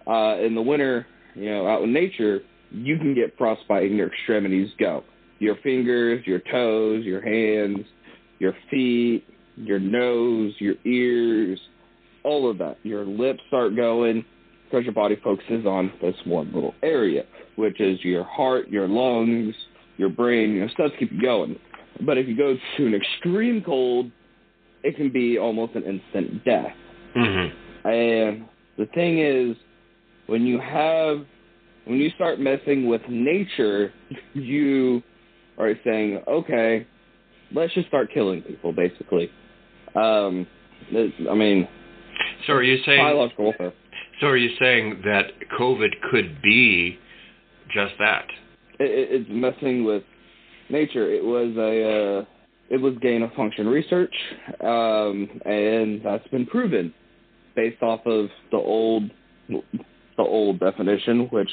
Uh, 0.08 0.38
in 0.40 0.54
the 0.54 0.62
winter, 0.62 1.08
you 1.34 1.50
know, 1.50 1.68
out 1.68 1.82
in 1.82 1.92
nature, 1.92 2.42
you 2.72 2.98
can 2.98 3.16
get 3.16 3.36
frostbite 3.38 3.84
and 3.84 3.98
your 3.98 4.08
extremities 4.08 4.70
go. 4.80 5.04
Your 5.40 5.56
fingers, 5.64 6.26
your 6.26 6.40
toes, 6.52 7.04
your 7.04 7.22
hands, 7.22 7.86
your 8.40 8.54
feet, 8.70 9.26
your 9.56 9.80
nose, 9.80 10.54
your 10.60 10.76
ears, 10.86 11.60
all 12.24 12.50
of 12.50 12.58
that. 12.60 12.78
Your 12.84 13.06
lips 13.06 13.40
start 13.48 13.76
going 13.76 14.24
because 14.66 14.84
your 14.84 14.94
body 14.94 15.18
focuses 15.24 15.66
on 15.66 15.92
this 16.02 16.16
one 16.26 16.52
little 16.54 16.74
area, 16.84 17.24
which 17.56 17.80
is 17.80 18.04
your 18.04 18.24
heart, 18.24 18.68
your 18.70 18.88
lungs, 18.88 19.56
your 19.98 20.10
brain, 20.10 20.54
your 20.54 20.70
stuff 20.70 20.92
to 20.92 20.98
keep 20.98 21.12
you 21.12 21.22
going. 21.22 21.60
But 22.06 22.18
if 22.18 22.28
you 22.28 22.36
go 22.36 22.56
to 22.78 22.88
an 22.88 22.94
extreme 22.94 23.64
cold, 23.64 24.12
it 24.84 24.96
can 24.96 25.12
be 25.12 25.38
almost 25.38 25.76
an 25.76 25.84
instant 25.84 26.44
death. 26.44 26.74
Mm-hmm. 27.16 27.88
And 27.88 28.46
the 28.78 28.86
thing 28.94 29.20
is, 29.20 29.56
when 30.28 30.46
you 30.46 30.60
have, 30.60 31.26
when 31.86 31.98
you 31.98 32.10
start 32.12 32.40
messing 32.40 32.88
with 32.88 33.02
nature, 33.10 33.94
you 34.34 35.02
are 35.58 35.74
saying, 35.84 36.22
okay, 36.28 36.86
let's 37.54 37.74
just 37.74 37.88
start 37.88 38.10
killing 38.14 38.42
people, 38.42 38.74
basically. 38.74 39.32
Um, 39.96 40.46
I 40.94 41.34
mean, 41.34 41.68
so 42.46 42.54
are 42.54 42.64
you 42.64 42.78
saying 42.86 43.00
biological 43.00 43.46
warfare? 43.46 43.74
So 44.20 44.28
are 44.28 44.38
you 44.38 44.56
saying 44.60 45.02
that 45.06 45.26
COVID 45.60 45.90
could 46.12 46.42
be 46.42 47.00
just 47.74 47.94
that? 48.00 48.26
It, 48.80 49.22
it's 49.22 49.30
messing 49.30 49.84
with 49.84 50.04
nature. 50.70 51.12
It 51.12 51.24
was 51.24 51.56
a 51.58 52.20
uh, 52.20 52.26
it 52.70 52.82
was 52.82 52.96
gain 53.02 53.22
of 53.22 53.32
function 53.34 53.68
research, 53.68 54.14
um, 54.62 55.30
and 55.46 56.02
that's 56.04 56.28
been 56.30 56.46
proven 56.46 56.94
based 57.56 57.82
off 57.82 58.02
of 58.06 58.30
the 58.52 58.58
old 58.58 59.10
the 59.48 59.62
old 60.24 60.60
definition, 60.60 61.28
which 61.32 61.50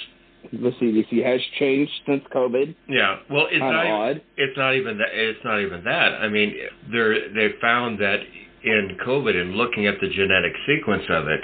the 0.51 0.71
CDC 0.81 1.25
has 1.25 1.41
changed 1.59 1.93
since 2.07 2.23
COVID. 2.35 2.75
Yeah, 2.89 3.19
well, 3.31 3.47
it's 3.47 3.53
Kinda 3.53 3.73
not. 3.73 3.87
odd. 3.87 4.23
It's 4.37 4.57
not 4.57 4.75
even 4.75 4.99
that. 4.99 5.09
It's 5.13 5.45
not 5.45 5.61
even 5.61 5.85
that. 5.85 6.15
I 6.21 6.29
mean, 6.29 6.55
they 6.91 7.19
they 7.35 7.49
found 7.61 8.01
that 8.01 8.21
in 8.65 8.97
COVID 9.07 9.37
and 9.41 9.55
looking 9.55 9.87
at 9.87 9.95
the 10.01 10.09
genetic 10.09 10.53
sequence 10.67 11.05
of 11.09 11.29
it 11.29 11.41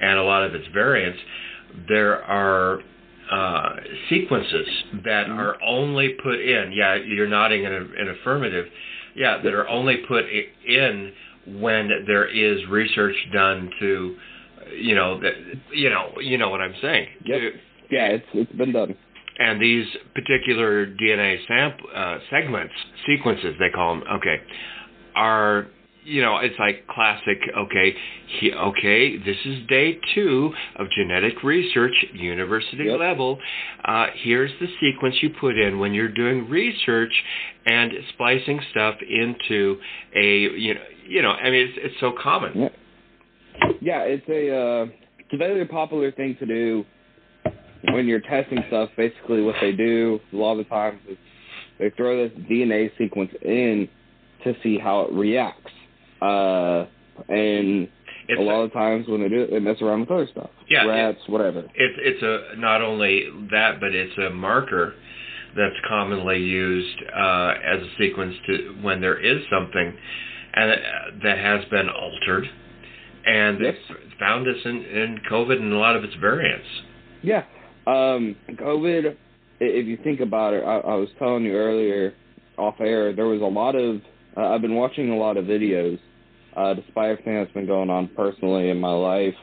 and 0.00 0.18
a 0.18 0.22
lot 0.22 0.44
of 0.44 0.54
its 0.54 0.66
variants, 0.72 1.18
there 1.88 2.22
are 2.24 2.80
uh, 3.32 3.76
sequences 4.10 4.68
that 5.04 5.26
Mhm. 5.26 5.38
are 5.38 5.56
only 5.64 6.10
put 6.10 6.38
in. 6.38 6.70
Yeah, 6.72 6.94
you're 6.96 7.26
nodding 7.28 7.64
in 7.64 7.72
an 7.72 8.08
affirmative. 8.08 8.68
Yeah, 9.14 9.38
that 9.38 9.52
are 9.54 9.66
only 9.68 9.96
put 9.98 10.26
in 10.66 11.12
when 11.46 12.04
there 12.06 12.26
is 12.26 12.66
research 12.66 13.16
done 13.32 13.70
to, 13.80 14.16
you 14.76 14.94
know, 14.94 15.18
that 15.20 15.34
you 15.72 15.88
know, 15.90 16.12
you 16.20 16.36
know 16.38 16.50
what 16.50 16.60
I'm 16.60 16.74
saying. 16.80 17.08
Yep. 17.24 17.40
To- 17.40 17.58
Yeah, 17.90 18.06
it's 18.08 18.26
it's 18.34 18.52
been 18.52 18.72
done. 18.72 18.94
and 19.38 19.60
these 19.60 19.86
particular 20.14 20.86
DNA 20.86 21.38
sample 21.48 21.88
uh, 21.94 22.18
segments, 22.30 22.74
sequences 23.06 23.54
they 23.58 23.70
call 23.70 23.94
them, 23.96 24.04
okay, 24.18 24.40
are 25.16 25.66
you 26.04 26.22
know 26.22 26.38
it's 26.38 26.58
like 26.58 26.86
classic. 26.88 27.38
Okay, 27.56 27.94
he, 28.40 28.52
okay, 28.52 29.16
this 29.18 29.36
is 29.44 29.66
day 29.68 29.98
two 30.14 30.52
of 30.76 30.86
genetic 30.96 31.42
research, 31.42 31.92
university 32.12 32.84
Yep. 32.84 33.00
level. 33.00 33.38
Uh, 33.84 34.06
here's 34.22 34.50
the 34.60 34.66
sequence 34.80 35.16
you 35.22 35.30
put 35.40 35.58
in 35.58 35.78
when 35.78 35.94
you're 35.94 36.12
doing 36.12 36.48
research 36.48 37.12
and 37.66 37.92
splicing 38.12 38.60
stuff 38.70 38.96
into 39.08 39.78
a 40.16 40.26
you 40.58 40.74
know 40.74 40.80
you 41.06 41.22
know 41.22 41.30
I 41.30 41.50
mean 41.50 41.68
it's, 41.68 41.78
it's 41.78 42.00
so 42.00 42.12
common. 42.22 42.52
Yeah. 42.58 42.68
Yeah, 43.80 44.00
it's 44.00 44.28
a 44.28 44.56
uh, 44.56 44.86
it's 45.18 45.32
a 45.32 45.36
very 45.36 45.66
popular 45.66 46.10
thing 46.12 46.36
to 46.38 46.46
do 46.46 46.84
when 47.92 48.06
you're 48.06 48.20
testing 48.20 48.58
stuff. 48.68 48.90
Basically, 48.96 49.42
what 49.42 49.56
they 49.60 49.72
do 49.72 50.20
a 50.32 50.36
lot 50.36 50.52
of 50.52 50.58
the 50.58 50.64
times 50.64 51.00
is 51.08 51.16
they 51.78 51.90
throw 51.90 52.28
this 52.28 52.36
DNA 52.50 52.90
sequence 52.96 53.30
in 53.42 53.88
to 54.44 54.54
see 54.62 54.78
how 54.78 55.02
it 55.02 55.12
reacts. 55.12 55.70
Uh, 56.22 56.86
and 57.28 57.88
It's 58.28 58.38
a 58.38 58.42
lot 58.42 58.62
of 58.62 58.72
times 58.72 59.08
when 59.08 59.20
they 59.22 59.28
do 59.28 59.42
it, 59.42 59.50
they 59.50 59.58
mess 59.58 59.80
around 59.82 60.00
with 60.00 60.10
other 60.10 60.28
stuff. 60.30 60.50
Yeah, 60.68 60.84
rats, 60.86 61.18
whatever. 61.26 61.60
It's 61.74 61.98
it's 61.98 62.22
a 62.22 62.58
not 62.58 62.80
only 62.82 63.26
that, 63.50 63.80
but 63.80 63.94
it's 63.94 64.16
a 64.18 64.30
marker 64.30 64.94
that's 65.56 65.74
commonly 65.86 66.38
used 66.38 66.98
uh, 67.14 67.54
as 67.64 67.80
a 67.82 67.88
sequence 67.98 68.34
to 68.46 68.76
when 68.82 69.00
there 69.00 69.18
is 69.18 69.42
something 69.50 69.92
and 70.54 70.70
uh, 70.70 70.76
that 71.24 71.38
has 71.38 71.64
been 71.70 71.88
altered, 71.88 72.48
and 73.26 73.58
Yes. 73.60 73.74
they've 73.88 74.18
found 74.18 74.46
this 74.46 74.56
in, 74.64 74.76
in 74.84 75.18
COVID 75.30 75.56
and 75.60 75.72
a 75.72 75.76
lot 75.76 75.96
of 75.96 76.04
its 76.04 76.14
variants. 76.20 76.66
Yeah. 77.22 77.44
Um, 77.86 78.36
COVID, 78.50 79.16
if 79.60 79.86
you 79.86 79.96
think 80.04 80.20
about 80.20 80.54
it, 80.54 80.62
I, 80.62 80.76
I 80.78 80.94
was 80.94 81.08
telling 81.18 81.44
you 81.44 81.54
earlier 81.54 82.14
off 82.58 82.74
air, 82.80 83.12
there 83.14 83.26
was 83.26 83.40
a 83.40 83.44
lot 83.44 83.74
of, 83.74 84.00
uh, 84.36 84.48
I've 84.48 84.60
been 84.62 84.74
watching 84.76 85.10
a 85.10 85.16
lot 85.16 85.36
of 85.36 85.46
videos, 85.46 85.98
uh, 86.56 86.74
despite 86.74 87.10
everything 87.10 87.34
that's 87.36 87.52
been 87.52 87.66
going 87.66 87.90
on 87.90 88.08
personally 88.16 88.70
in 88.70 88.80
my 88.80 88.92
life. 88.92 89.34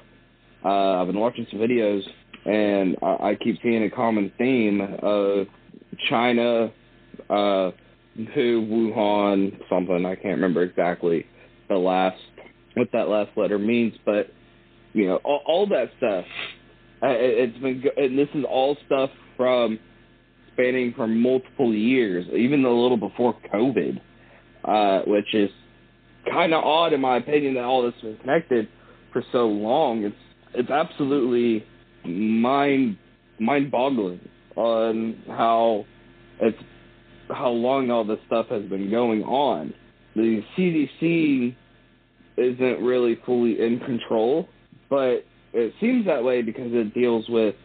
Uh, 0.63 1.01
I've 1.01 1.07
been 1.07 1.19
watching 1.19 1.47
some 1.49 1.59
videos, 1.59 2.01
and 2.45 2.97
I, 3.01 3.29
I 3.31 3.35
keep 3.35 3.59
seeing 3.63 3.83
a 3.83 3.89
common 3.89 4.31
theme 4.37 4.81
of 5.01 5.47
China, 6.09 6.71
uh, 7.29 7.71
who, 8.33 8.65
Wuhan, 8.67 9.57
something, 9.69 10.05
I 10.05 10.15
can't 10.15 10.35
remember 10.35 10.63
exactly 10.63 11.25
the 11.69 11.77
last, 11.77 12.19
what 12.75 12.89
that 12.93 13.07
last 13.07 13.31
letter 13.37 13.57
means, 13.57 13.93
but, 14.05 14.27
you 14.93 15.07
know, 15.07 15.17
all, 15.23 15.41
all 15.45 15.67
that 15.67 15.91
stuff 15.97 16.25
uh, 17.01 17.07
it- 17.07 17.49
it's 17.49 17.57
been, 17.59 17.83
and 17.97 18.17
this 18.17 18.29
is 18.33 18.43
all 18.43 18.75
stuff 18.85 19.09
from 19.37 19.79
spanning 20.53 20.93
for 20.93 21.07
multiple 21.07 21.73
years, 21.73 22.25
even 22.33 22.65
a 22.65 22.69
little 22.71 22.97
before 22.97 23.35
COVID, 23.53 23.99
uh, 24.65 25.01
which 25.03 25.33
is 25.33 25.49
kind 26.31 26.53
of 26.53 26.63
odd 26.63 26.93
in 26.93 27.01
my 27.01 27.17
opinion 27.17 27.55
that 27.55 27.63
all 27.63 27.83
this 27.83 27.93
been 28.01 28.17
connected 28.17 28.67
for 29.11 29.23
so 29.31 29.47
long. 29.47 30.03
It's 30.03 30.15
it's 30.53 30.69
absolutely 30.69 31.65
mind 32.05 32.97
mind 33.39 33.71
boggling 33.71 34.19
on 34.55 35.21
how 35.27 35.85
it's 36.39 36.57
how 37.29 37.49
long 37.49 37.91
all 37.91 38.03
this 38.03 38.19
stuff 38.27 38.47
has 38.49 38.63
been 38.63 38.89
going 38.89 39.23
on. 39.23 39.73
The 40.15 40.41
CDC 40.57 41.55
isn't 42.37 42.83
really 42.83 43.19
fully 43.25 43.61
in 43.61 43.79
control, 43.79 44.47
but 44.89 45.25
it 45.53 45.73
seems 45.79 46.05
that 46.05 46.23
way 46.23 46.41
because 46.41 46.71
it 46.73 46.93
deals 46.93 47.25
with 47.29 47.55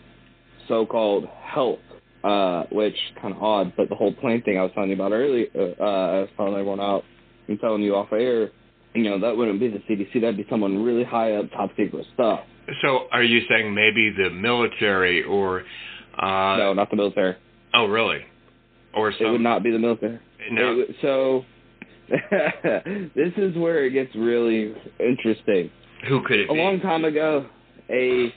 so-called 0.69 1.27
health, 1.43 1.79
uh, 2.23 2.64
which 2.71 2.97
kind 3.21 3.35
of 3.35 3.43
odd. 3.43 3.73
But 3.77 3.88
the 3.88 3.95
whole 3.95 4.12
plane 4.12 4.43
thing 4.43 4.59
I 4.59 4.62
was 4.62 4.73
telling 4.75 4.90
you 4.90 4.97
about 4.97 5.12
earlier, 5.12 5.47
uh, 5.57 5.83
I 5.83 6.21
was 6.21 6.29
telling 6.37 6.55
everyone 6.55 6.81
out 6.81 7.05
and 7.49 7.59
telling 7.61 7.83
you 7.83 7.95
off 7.95 8.13
air, 8.13 8.51
you 8.95 9.05
know, 9.05 9.19
that 9.21 9.37
wouldn't 9.37 9.61
be 9.61 9.69
the 9.69 9.79
CDC. 9.89 10.15
That'd 10.21 10.37
be 10.37 10.47
someone 10.49 10.83
really 10.83 11.05
high 11.05 11.33
up, 11.37 11.51
top 11.51 11.71
secret 11.77 12.07
stuff. 12.15 12.41
So, 12.83 13.07
are 13.13 13.23
you 13.23 13.41
saying 13.49 13.75
maybe 13.75 14.11
the 14.17 14.31
military 14.31 15.23
or? 15.23 15.65
Uh, 16.17 16.57
no, 16.57 16.73
not 16.75 16.91
the 16.91 16.97
military. 16.97 17.37
Oh, 17.75 17.87
really? 17.87 18.21
Or 18.95 19.13
so 19.19 19.27
It 19.27 19.31
would 19.33 19.41
not 19.41 19.63
be 19.65 19.71
the 19.73 19.79
military. 19.79 20.21
no. 20.51 20.77
Would- 20.77 20.95
so 21.03 21.45
this 22.09 23.33
is 23.37 23.57
where 23.57 23.85
it 23.87 23.91
gets 23.91 24.15
really 24.15 24.75
interesting. 25.01 25.71
Who 26.09 26.23
could 26.23 26.41
it 26.41 26.51
a 26.51 26.53
be? 26.53 26.59
long 26.59 26.81
time 26.81 27.05
ago, 27.05 27.47
a 27.91 28.33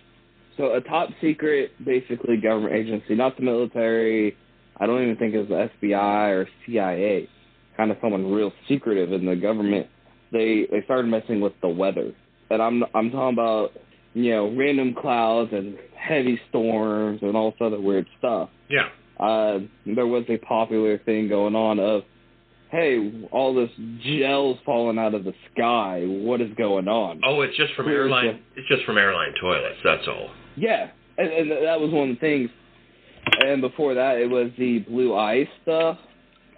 so 0.55 0.73
a 0.73 0.81
top 0.81 1.09
secret, 1.21 1.71
basically 1.83 2.37
government 2.37 2.73
agency, 2.73 3.13
not 3.15 3.35
the 3.37 3.43
military. 3.43 4.35
I 4.79 4.85
don't 4.85 5.03
even 5.03 5.17
think 5.17 5.33
it 5.33 5.47
was 5.47 5.49
the 5.49 5.69
FBI 5.87 6.29
or 6.31 6.47
CIA. 6.65 7.27
Kind 7.77 7.91
of 7.91 7.97
someone 8.01 8.31
real 8.31 8.51
secretive 8.67 9.13
in 9.13 9.25
the 9.25 9.35
government. 9.35 9.87
They 10.31 10.67
they 10.71 10.81
started 10.83 11.07
messing 11.07 11.39
with 11.39 11.53
the 11.61 11.69
weather, 11.69 12.11
and 12.49 12.61
I'm 12.61 12.83
I'm 12.93 13.11
talking 13.11 13.33
about 13.33 13.71
you 14.13 14.31
know 14.31 14.53
random 14.55 14.95
clouds 14.99 15.51
and 15.53 15.77
heavy 15.95 16.39
storms 16.49 17.19
and 17.21 17.35
all 17.37 17.51
this 17.51 17.59
other 17.61 17.79
weird 17.79 18.07
stuff. 18.17 18.49
yeah. 18.69 18.89
Uh, 19.19 19.59
there 19.87 20.05
was 20.05 20.23
a 20.29 20.37
popular 20.37 20.99
thing 20.99 21.27
going 21.27 21.55
on 21.55 21.79
of, 21.79 22.03
hey, 22.69 23.25
all 23.31 23.55
this 23.55 23.71
gel's 24.05 24.59
falling 24.63 24.99
out 24.99 25.15
of 25.15 25.23
the 25.23 25.33
sky. 25.51 26.03
What 26.05 26.39
is 26.39 26.51
going 26.55 26.87
on? 26.87 27.21
Oh, 27.25 27.41
it's 27.41 27.57
just 27.57 27.73
from 27.73 27.87
as 27.87 27.93
airline. 27.93 28.43
It's 28.55 28.67
just 28.67 28.83
from 28.85 28.95
airline 28.99 29.33
toilets. 29.41 29.79
That's 29.83 30.07
all. 30.07 30.29
Yeah, 30.55 30.91
and, 31.17 31.29
and 31.31 31.51
that 31.51 31.79
was 31.79 31.91
one 31.91 32.11
of 32.11 32.15
the 32.17 32.19
things. 32.19 32.49
And 33.39 33.59
before 33.59 33.95
that, 33.95 34.17
it 34.17 34.29
was 34.29 34.51
the 34.59 34.79
blue 34.79 35.15
ice 35.15 35.47
stuff. 35.63 35.97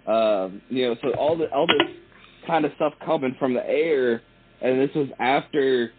Um, 0.06 0.62
you 0.68 0.86
know, 0.88 0.96
so 1.02 1.10
all 1.18 1.36
the 1.36 1.52
all 1.52 1.66
this 1.66 1.88
kind 2.46 2.64
of 2.64 2.72
stuff 2.76 2.92
coming 3.04 3.34
from 3.38 3.54
the 3.54 3.66
air, 3.68 4.22
and 4.62 4.80
this 4.80 4.94
was 4.94 5.08
after 5.18 5.92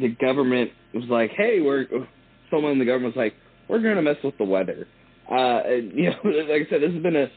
the 0.00 0.08
government 0.08 0.70
was 0.94 1.04
like, 1.08 1.30
"Hey, 1.32 1.60
we're." 1.60 1.86
Someone 2.50 2.72
in 2.72 2.78
the 2.78 2.86
government 2.86 3.14
was 3.14 3.20
like, 3.22 3.34
"We're 3.68 3.80
going 3.80 3.96
to 3.96 4.02
mess 4.02 4.16
with 4.24 4.38
the 4.38 4.44
weather." 4.44 4.86
Uh, 5.30 5.60
and 5.66 5.92
you 5.96 6.10
know, 6.10 6.16
like 6.24 6.66
I 6.66 6.70
said, 6.70 6.80
this 6.82 6.92
has 6.92 7.02
been 7.02 7.16
a 7.16 7.28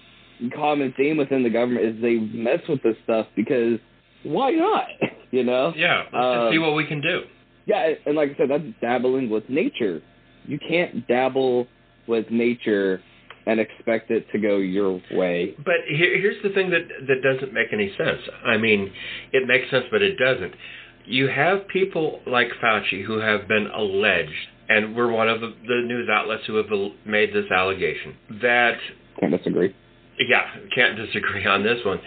common 0.55 0.93
theme 0.97 1.17
within 1.17 1.43
the 1.43 1.49
government 1.49 1.85
is 1.85 2.01
they 2.01 2.15
mess 2.15 2.61
with 2.69 2.81
this 2.83 2.95
stuff 3.03 3.27
because 3.35 3.79
why 4.23 4.51
not? 4.51 4.85
You 5.33 5.45
know? 5.45 5.71
Yeah. 5.77 6.03
Let's 6.11 6.15
Um, 6.15 6.51
see 6.51 6.57
what 6.57 6.75
we 6.75 6.85
can 6.85 6.99
do. 6.99 7.21
Yeah, 7.65 7.93
and 8.05 8.17
like 8.17 8.31
I 8.31 8.35
said, 8.37 8.49
that's 8.49 8.63
dabbling 8.81 9.29
with 9.29 9.47
nature. 9.47 10.01
You 10.45 10.59
can't 10.59 11.07
dabble 11.07 11.67
with 12.05 12.29
nature 12.29 13.01
and 13.45 13.59
expect 13.59 14.11
it 14.11 14.29
to 14.31 14.37
go 14.39 14.57
your 14.57 15.01
way. 15.11 15.53
But 15.57 15.81
here, 15.87 16.19
here's 16.19 16.41
the 16.43 16.49
thing 16.49 16.69
that 16.71 16.87
that 17.07 17.21
doesn't 17.23 17.53
make 17.53 17.73
any 17.73 17.93
sense. 17.97 18.21
I 18.45 18.57
mean, 18.57 18.91
it 19.31 19.47
makes 19.47 19.69
sense, 19.71 19.85
but 19.91 20.01
it 20.01 20.17
doesn't. 20.17 20.53
you 21.05 21.27
have 21.27 21.67
people 21.67 22.21
like 22.27 22.49
Fauci 22.63 23.03
who 23.03 23.19
have 23.19 23.47
been 23.47 23.67
alleged, 23.75 24.31
and 24.69 24.95
we're 24.95 25.11
one 25.11 25.27
of 25.29 25.41
the, 25.41 25.53
the 25.67 25.81
news 25.85 26.07
outlets 26.11 26.43
who 26.47 26.55
have 26.55 26.67
made 27.05 27.33
this 27.33 27.49
allegation 27.51 28.15
that. 28.41 28.77
Can't 29.19 29.35
disagree. 29.35 29.75
Yeah, 30.29 30.43
can't 30.75 30.97
disagree 30.97 31.45
on 31.45 31.63
this 31.63 31.79
one. 31.85 31.99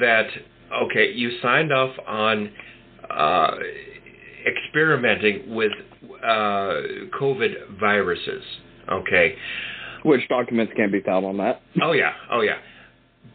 That 0.00 0.28
okay, 0.84 1.12
you 1.12 1.38
signed 1.42 1.72
off 1.72 1.94
on 2.06 2.50
uh, 3.10 3.56
experimenting 4.46 5.54
with 5.54 5.72
uh, 6.24 6.74
COVID 7.20 7.78
viruses. 7.78 8.42
Okay. 8.90 9.36
Which 10.04 10.26
documents 10.28 10.72
can 10.76 10.90
be 10.90 11.00
found 11.00 11.26
on 11.26 11.36
that? 11.38 11.60
Oh 11.82 11.92
yeah, 11.92 12.12
oh 12.30 12.40
yeah. 12.40 12.58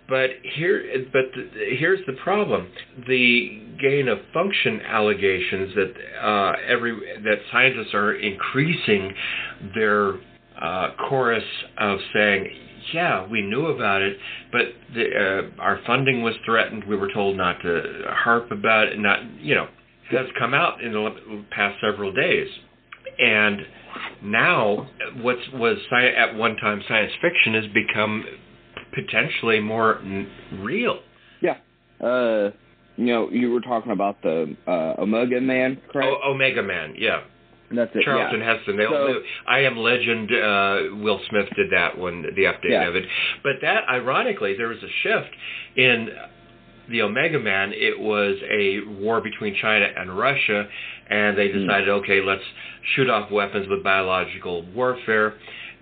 But 0.08 0.30
here, 0.56 0.84
but 1.12 1.26
the, 1.36 1.76
here's 1.78 2.06
the 2.06 2.14
problem: 2.24 2.68
the 3.08 3.62
gain 3.82 4.08
of 4.08 4.20
function 4.34 4.82
allegations 4.82 5.74
that 5.76 5.94
uh, 6.22 6.54
every 6.68 6.96
that 7.24 7.38
scientists 7.52 7.94
are 7.94 8.14
increasing 8.14 9.14
their 9.74 10.16
uh, 10.62 10.92
chorus 11.10 11.44
of 11.80 12.00
saying, 12.14 12.48
"Yeah, 12.94 13.28
we 13.28 13.42
knew 13.42 13.68
about 13.68 14.02
it, 14.02 14.18
but 14.52 14.62
the, 14.94 15.50
uh, 15.58 15.62
our 15.62 15.80
funding 15.88 16.22
was 16.22 16.36
threatened. 16.46 16.84
We 16.86 16.96
were 16.96 17.12
told 17.12 17.36
not 17.36 17.62
to 17.64 18.04
harp 18.08 18.52
about 18.52 18.88
it. 18.88 19.00
Not, 19.00 19.20
you 19.40 19.56
know, 19.56 19.68
has 20.12 20.28
come 20.38 20.54
out 20.54 20.84
in 20.84 20.94
the 20.94 21.46
past 21.50 21.80
several 21.82 22.12
days, 22.14 22.48
and 23.18 23.62
now 24.24 24.90
what 25.22 25.38
was 25.54 25.78
at 25.92 26.36
one 26.36 26.56
time 26.58 26.82
science 26.88 27.12
fiction 27.22 27.54
has 27.54 27.66
become 27.74 28.26
potentially 28.94 29.60
more 29.60 30.00
n- 30.00 30.30
real. 30.60 31.00
Yeah. 31.42 31.58
Uh, 32.02 32.52
you 32.98 33.08
know, 33.08 33.30
you 33.30 33.52
were 33.52 33.62
talking 33.62 33.92
about 33.92 34.22
the 34.22 34.56
uh, 34.68 35.02
Omega 35.02 35.42
Man, 35.42 35.82
correct? 35.92 36.16
Omega 36.26 36.64
Man, 36.64 36.96
yeah. 36.98 37.22
That's 37.72 37.92
it. 37.96 38.04
Charlton 38.04 38.40
yeah. 38.40 38.58
Heston. 38.58 38.78
They, 38.78 38.86
so, 38.86 39.22
I 39.48 39.60
Am 39.62 39.76
Legend. 39.78 40.32
Uh, 40.32 41.04
Will 41.04 41.20
Smith 41.30 41.48
did 41.56 41.72
that 41.72 41.98
one, 41.98 42.22
the 42.22 42.44
update 42.44 42.70
yeah. 42.70 42.88
of 42.88 42.96
it. 42.96 43.04
But 43.44 43.54
that, 43.62 43.84
ironically, 43.90 44.56
there 44.56 44.68
was 44.68 44.78
a 44.78 44.92
shift 45.04 45.36
in 45.76 46.10
the 46.90 47.02
Omega 47.02 47.40
Man. 47.40 47.72
It 47.74 48.00
was 48.00 48.38
a 48.50 48.82
war 49.02 49.22
between 49.22 49.56
China 49.56 49.88
and 49.96 50.18
Russia, 50.18 50.68
and 51.10 51.38
they 51.38 51.50
Hmm. 51.50 51.60
decided, 51.60 51.88
mm. 51.88 52.00
okay, 52.04 52.22
let's 52.22 52.44
shoot 52.96 53.10
off 53.10 53.32
weapons 53.32 53.68
with 53.68 53.84
biological 53.84 54.64
warfare. 54.74 55.34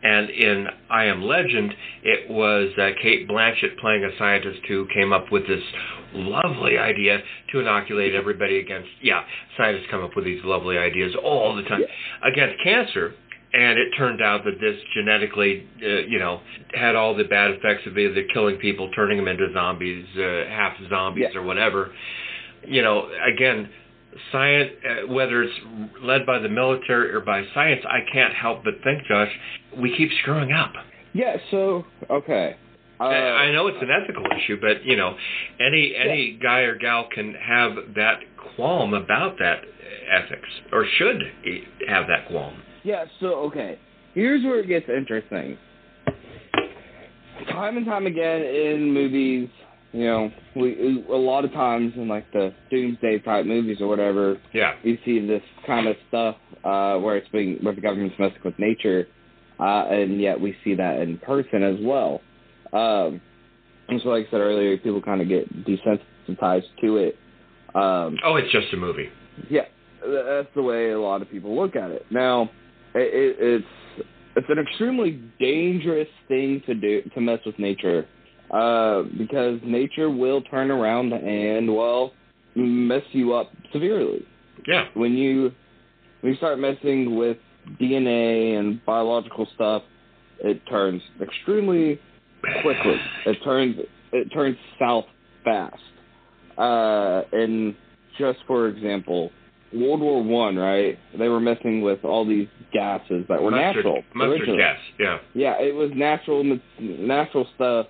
And 0.04 0.30
in 0.30 0.68
I 0.90 1.06
Am 1.06 1.22
Legend, 1.24 1.74
it 2.04 2.30
was 2.30 2.70
uh, 2.78 2.90
Cate 3.02 3.26
Blanchett 3.28 3.78
playing 3.80 4.04
a 4.04 4.18
scientist 4.18 4.60
who 4.68 4.86
came 4.94 5.14
up 5.14 5.32
with 5.32 5.48
this 5.48 5.64
lovely 6.14 6.78
idea 6.78 7.20
to 7.52 7.60
inoculate 7.62 8.14
everybody 8.14 8.60
against. 8.60 8.90
Yeah, 9.02 9.24
scientists 9.58 9.88
come 9.90 10.04
up 10.04 10.12
with 10.16 10.26
these 10.26 10.44
lovely 10.44 10.78
ideas 10.78 11.16
all 11.24 11.56
the 11.56 11.64
time 11.64 11.82
yeah. 11.82 12.30
against 12.30 12.62
cancer. 12.62 13.14
And 13.54 13.78
it 13.78 13.92
turned 13.96 14.20
out 14.22 14.44
that 14.46 14.60
this 14.60 14.76
genetically, 14.96 15.68
uh, 15.82 15.88
you 16.08 16.18
know, 16.18 16.42
had 16.74 16.96
all 16.96 17.16
the 17.16 17.24
bad 17.24 17.52
effects 17.52 17.86
of 17.86 17.98
either 17.98 18.24
killing 18.34 18.58
people, 18.58 18.90
turning 18.96 19.18
them 19.18 19.28
into 19.28 19.48
zombies, 19.54 20.06
uh, 20.18 20.50
half 20.50 20.74
zombies, 20.90 21.28
yeah. 21.32 21.40
or 21.40 21.44
whatever. 21.44 21.94
You 22.66 22.82
know, 22.82 23.10
again, 23.32 23.70
science, 24.32 24.72
uh, 24.84 25.14
whether 25.14 25.44
it's 25.44 25.54
led 26.02 26.26
by 26.26 26.40
the 26.40 26.50
military 26.50 27.14
or 27.14 27.20
by 27.20 27.44
science, 27.54 27.82
I 27.88 28.00
can't 28.12 28.34
help 28.34 28.64
but 28.64 28.76
think, 28.84 29.04
Josh, 29.06 29.30
we 29.78 29.96
keep 29.96 30.10
screwing 30.22 30.52
up. 30.52 30.74
Yeah. 31.14 31.38
So 31.52 31.86
okay. 32.10 32.56
Uh, 33.00 33.04
I 33.04 33.52
know 33.52 33.68
it's 33.68 33.82
an 33.82 33.90
ethical 33.90 34.24
issue, 34.38 34.60
but 34.62 34.86
you 34.86 34.96
know, 34.96 35.16
any 35.60 35.94
any 35.96 36.38
yeah. 36.38 36.44
guy 36.44 36.60
or 36.62 36.76
gal 36.76 37.08
can 37.14 37.34
have 37.34 37.74
that 37.96 38.20
qualm 38.56 38.94
about 38.94 39.38
that 39.40 39.62
ethics, 40.12 40.50
or 40.72 40.86
should 40.98 41.22
have 41.88 42.08
that 42.08 42.28
qualm. 42.28 42.56
Yeah. 42.84 43.06
So 43.20 43.28
okay, 43.46 43.80
here's 44.14 44.44
where 44.44 44.60
it 44.60 44.68
gets 44.68 44.88
interesting. 44.90 45.58
Time 47.50 47.78
and 47.78 47.86
time 47.86 48.06
again 48.06 48.42
in 48.42 48.94
movies, 48.94 49.50
you 49.92 50.06
know, 50.06 50.32
we 50.56 51.06
a 51.10 51.16
lot 51.16 51.46
of 51.46 51.52
times 51.52 51.94
in 51.96 52.08
like 52.08 52.32
the 52.32 52.54
doomsday 52.70 53.20
type 53.20 53.46
movies 53.46 53.78
or 53.80 53.88
whatever, 53.88 54.40
yeah, 54.54 54.74
you 54.84 54.98
see 55.06 55.26
this 55.26 55.44
kind 55.68 55.88
of 55.88 55.96
stuff 56.08 56.36
uh, 56.64 56.98
where 56.98 57.18
it's 57.18 57.28
being 57.30 57.58
where 57.62 57.76
the 57.76 57.82
government's 57.82 58.16
messing 58.18 58.42
with 58.44 58.58
nature, 58.58 59.08
uh, 59.60 59.86
and 59.90 60.20
yet 60.22 60.40
we 60.40 60.56
see 60.64 60.76
that 60.76 61.00
in 61.00 61.18
person 61.20 61.64
as 61.64 61.76
well. 61.82 62.22
Um, 62.72 63.22
and 63.88 64.02
so, 64.02 64.10
like 64.10 64.28
I 64.28 64.32
said 64.32 64.40
earlier, 64.40 64.78
people 64.78 65.02
kind 65.02 65.22
of 65.22 65.28
get 65.28 65.48
desensitized 65.66 66.64
to 66.82 66.98
it. 66.98 67.18
Um, 67.76 68.18
oh, 68.24 68.36
it's 68.36 68.52
just 68.52 68.74
a 68.74 68.78
movie. 68.78 69.10
Yeah, 69.50 69.66
that's 70.02 70.48
the 70.56 70.62
way 70.62 70.92
a 70.92 71.00
lot 71.00 71.22
of 71.22 71.30
people 71.30 71.56
look 71.56 71.76
at 71.76 71.92
it. 71.92 72.06
Now, 72.10 72.50
it, 72.96 73.38
it's 73.40 74.08
it's 74.36 74.48
an 74.50 74.60
extremely 74.60 75.22
dangerous 75.40 76.08
thing 76.28 76.62
to 76.66 76.74
do 76.74 77.02
to 77.14 77.22
mess 77.22 77.40
with 77.46 77.58
nature 77.60 78.08
uh, 78.52 79.04
because 79.18 79.60
nature 79.64 80.10
will 80.10 80.42
turn 80.42 80.72
around 80.72 81.14
and 81.14 81.74
well 81.74 82.14
mess 82.56 83.04
you 83.12 83.34
up 83.34 83.52
severely. 83.72 84.26
Yeah. 84.68 84.86
When 84.94 85.14
you 85.14 85.52
when 86.22 86.34
you 86.34 86.38
start 86.38 86.60
messing 86.60 87.16
with 87.16 87.38
DNA 87.80 88.58
and 88.60 88.84
biological 88.86 89.48
stuff, 89.56 89.84
it 90.40 90.62
turns 90.68 91.02
extremely 91.22 92.00
quickly. 92.62 92.96
It 93.26 93.38
turns 93.44 93.76
it 94.12 94.30
turns 94.34 94.58
south 94.80 95.06
fast. 95.44 95.76
Uh, 96.58 97.24
and 97.32 97.76
just 98.20 98.40
for 98.46 98.68
example, 98.68 99.32
World 99.74 100.02
War 100.02 100.24
One, 100.24 100.56
right? 100.56 100.98
They 101.18 101.28
were 101.28 101.40
messing 101.40 101.82
with 101.82 102.04
all 102.04 102.26
these 102.26 102.48
gases 102.72 103.26
that 103.30 103.42
were 103.42 103.52
mustard, 103.52 103.76
natural. 103.78 104.04
Mustard 104.14 104.40
originally. 104.40 104.58
gas, 104.60 104.78
yeah. 105.00 105.18
Yeah, 105.34 105.54
it 105.60 105.74
was 105.74 105.92
natural, 105.96 106.44
natural 106.80 107.48
stuff 107.56 107.88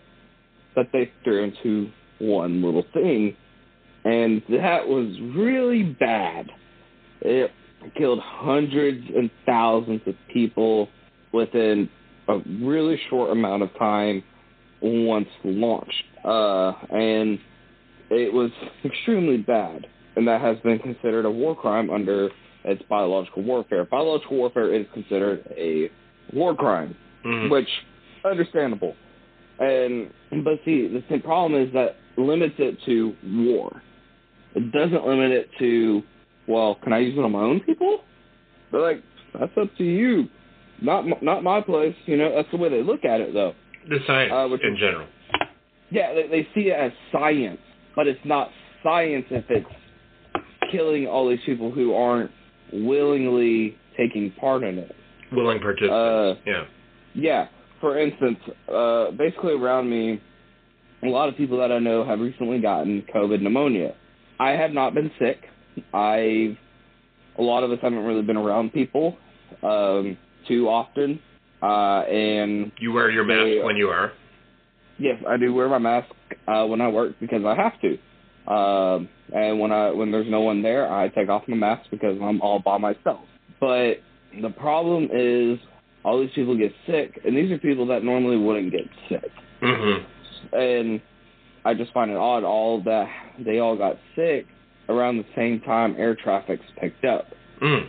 that 0.76 0.88
they 0.94 1.12
threw 1.24 1.44
into 1.44 1.90
one 2.20 2.62
little 2.62 2.86
thing, 2.94 3.36
and 4.06 4.42
that 4.50 4.88
was 4.88 5.08
really 5.36 5.84
bad. 5.84 6.50
It 7.22 7.52
killed 7.98 8.20
hundreds 8.20 9.06
and 9.16 9.30
thousands 9.46 10.02
of 10.06 10.16
people 10.34 10.90
within 11.34 11.90
a 12.28 12.40
really 12.62 13.00
short 13.10 13.32
amount 13.32 13.64
of 13.64 13.70
time 13.78 14.24
once 14.82 15.28
launched, 15.44 16.04
uh, 16.24 16.74
and 16.92 17.40
it 18.10 18.34
was 18.34 18.52
extremely 18.86 19.38
bad 19.38 19.86
and 20.16 20.28
that 20.28 20.42
has 20.42 20.58
been 20.60 20.80
considered 20.80 21.26
a 21.26 21.32
war 21.32 21.56
crime 21.56 21.90
under 21.90 22.30
its 22.66 22.82
biological 22.90 23.44
warfare. 23.44 23.86
Biological 23.86 24.38
warfare 24.38 24.74
is 24.74 24.86
considered 24.94 25.44
a 25.58 25.90
war 26.34 26.56
crime, 26.56 26.96
mm-hmm. 27.26 27.52
which 27.52 27.68
understandable. 28.24 28.96
And 29.60 30.12
but 30.44 30.60
see, 30.66 30.88
the 30.88 31.04
same 31.10 31.22
problem 31.22 31.62
is 31.62 31.72
that 31.74 31.98
limits 32.18 32.56
it 32.58 32.78
to 32.86 33.16
war. 33.26 33.82
It 34.56 34.72
doesn't 34.72 35.06
limit 35.06 35.32
it 35.32 35.50
to 35.60 36.04
well, 36.48 36.78
can 36.84 36.94
I 36.94 37.00
use 37.00 37.18
it 37.18 37.22
on 37.22 37.32
my 37.32 37.42
own 37.42 37.62
people? 37.62 38.00
They're 38.72 38.82
like, 38.82 39.04
that's 39.40 39.52
up 39.60 39.76
to 39.78 39.84
you, 39.84 40.28
not 40.82 41.06
not 41.22 41.44
my 41.44 41.62
place. 41.62 41.96
You 42.06 42.18
know, 42.18 42.36
that's 42.36 42.50
the 42.52 42.58
way 42.58 42.70
they 42.70 42.84
look 42.84 43.06
at 43.06 43.22
it, 43.22 43.34
though. 43.34 43.54
The 43.88 44.00
science 44.06 44.32
uh, 44.34 44.46
in 44.46 44.78
general. 44.78 45.08
Yeah, 45.92 46.14
they, 46.14 46.28
they 46.28 46.48
see 46.56 46.70
it 46.70 46.74
as 46.80 46.92
science, 47.12 47.60
but 47.96 48.08
it's 48.08 48.20
not 48.26 48.50
science 48.84 49.26
if 49.30 49.46
it's 49.50 49.68
killing 50.74 51.08
all 51.08 51.30
these 51.30 51.40
people 51.46 51.72
who 51.72 51.94
aren't 51.94 52.32
willingly 52.74 53.78
taking 53.98 54.32
part 54.40 54.64
in 54.64 54.80
it. 54.80 54.96
Willing 55.32 55.60
participants. 55.60 55.94
Uh, 55.94 56.36
yeah. 56.46 56.64
Yeah. 57.14 57.48
For 57.80 57.98
instance, 57.98 58.40
uh, 58.74 59.12
basically 59.12 59.54
around 59.54 59.90
me, 59.90 60.22
a 61.04 61.08
lot 61.08 61.30
of 61.30 61.38
people 61.38 61.58
that 61.60 61.72
I 61.72 61.80
know 61.80 62.06
have 62.06 62.20
recently 62.20 62.60
gotten 62.60 63.04
COVID 63.14 63.42
pneumonia. 63.42 63.94
I 64.40 64.52
have 64.52 64.72
not 64.72 64.94
been 64.94 65.12
sick. 65.20 65.44
I, 65.94 66.58
a 67.38 67.42
lot 67.42 67.64
of 67.64 67.72
us 67.72 67.80
haven't 67.82 68.00
really 68.00 68.22
been 68.22 68.38
around 68.38 68.74
people 68.74 69.18
um, 69.62 70.18
too 70.48 70.70
often, 70.70 71.20
uh, 71.62 72.02
and 72.02 72.72
you 72.80 72.92
wear 72.94 73.10
your 73.12 73.26
mask 73.26 73.44
they, 73.44 73.64
when 73.64 73.76
you 73.76 73.90
are. 73.90 74.14
Yes, 74.98 75.22
I 75.28 75.38
do 75.38 75.54
wear 75.54 75.68
my 75.68 75.80
mask 75.80 76.10
uh, 76.48 76.66
when 76.66 76.82
I 76.82 76.88
work 76.88 77.16
because 77.20 77.44
I 77.46 77.56
have 77.56 77.80
to. 77.82 77.98
Um, 78.48 79.10
and 79.34 79.60
when 79.60 79.72
I 79.72 79.92
when 79.92 80.12
there's 80.12 80.30
no 80.30 80.42
one 80.42 80.62
there, 80.62 80.92
I 80.92 81.08
take 81.10 81.30
off 81.30 81.44
my 81.48 81.56
mask 81.56 81.90
because 81.92 82.18
I'm 82.22 82.42
all 82.42 82.60
by 82.60 82.78
myself. 82.78 83.22
But 83.60 83.96
the 84.42 84.50
problem 84.50 85.10
is 85.14 85.60
all 86.04 86.20
these 86.20 86.32
people 86.36 86.58
get 86.58 86.74
sick, 86.86 87.20
and 87.26 87.36
these 87.36 87.52
are 87.52 87.58
people 87.58 87.88
that 87.88 88.04
normally 88.04 88.38
wouldn't 88.38 88.72
get 88.72 88.88
sick. 89.08 89.32
Mm-hmm. 89.62 90.56
And 90.56 91.02
I 91.66 91.74
just 91.74 91.94
find 91.94 92.12
it 92.12 92.18
odd 92.18 92.44
all 92.44 92.84
that 92.84 93.08
they 93.40 93.60
all 93.60 93.78
got 93.78 93.98
sick 94.16 94.46
around 94.90 95.18
the 95.18 95.26
same 95.36 95.62
time 95.62 95.96
air 95.98 96.16
traffic's 96.16 96.66
picked 96.80 97.06
up. 97.06 97.28
Mm. 97.62 97.88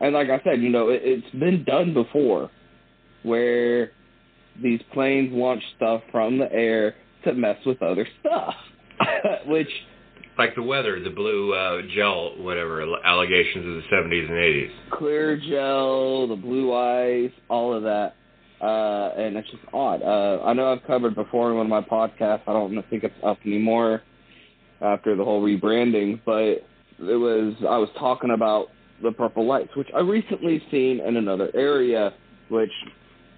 And 0.00 0.14
like 0.14 0.28
I 0.28 0.40
said, 0.44 0.60
you 0.60 0.68
know, 0.68 0.90
it, 0.90 1.00
it's 1.02 1.30
been 1.30 1.64
done 1.64 1.94
before, 1.94 2.50
where 3.22 3.92
these 4.62 4.80
planes 4.92 5.30
launch 5.32 5.62
stuff 5.76 6.02
from 6.12 6.38
the 6.38 6.52
air 6.52 6.94
to 7.24 7.32
mess 7.32 7.56
with 7.64 7.82
other 7.82 8.06
stuff, 8.20 8.54
which 9.46 9.68
Like 10.38 10.54
the 10.54 10.62
weather, 10.62 11.00
the 11.02 11.10
blue 11.10 11.52
uh, 11.52 11.82
gel, 11.94 12.34
whatever 12.38 12.82
allegations 13.04 13.66
of 13.66 13.74
the 13.74 13.82
70s 13.96 14.28
and 14.28 14.30
80s. 14.30 14.70
Clear 14.90 15.36
gel, 15.36 16.28
the 16.28 16.36
blue 16.36 16.72
ice, 16.74 17.32
all 17.48 17.74
of 17.74 17.82
that. 17.82 18.14
Uh, 18.60 19.12
and 19.16 19.36
it's 19.36 19.48
just 19.50 19.62
odd. 19.72 20.02
Uh, 20.02 20.42
I 20.44 20.52
know 20.52 20.72
I've 20.72 20.84
covered 20.84 21.14
before 21.14 21.50
in 21.50 21.56
one 21.56 21.66
of 21.66 21.70
my 21.70 21.80
podcasts. 21.80 22.42
I 22.46 22.52
don't 22.52 22.74
think 22.90 23.04
it's 23.04 23.14
up 23.24 23.38
anymore 23.44 24.02
after 24.80 25.16
the 25.16 25.24
whole 25.24 25.42
rebranding, 25.42 26.20
but 26.24 26.64
it 27.00 27.16
was 27.16 27.54
I 27.60 27.78
was 27.78 27.88
talking 27.98 28.30
about 28.30 28.68
the 29.02 29.12
purple 29.12 29.46
lights, 29.46 29.70
which 29.76 29.88
I 29.94 30.00
recently 30.00 30.62
seen 30.70 31.00
in 31.00 31.16
another 31.16 31.50
area, 31.54 32.12
which 32.48 32.72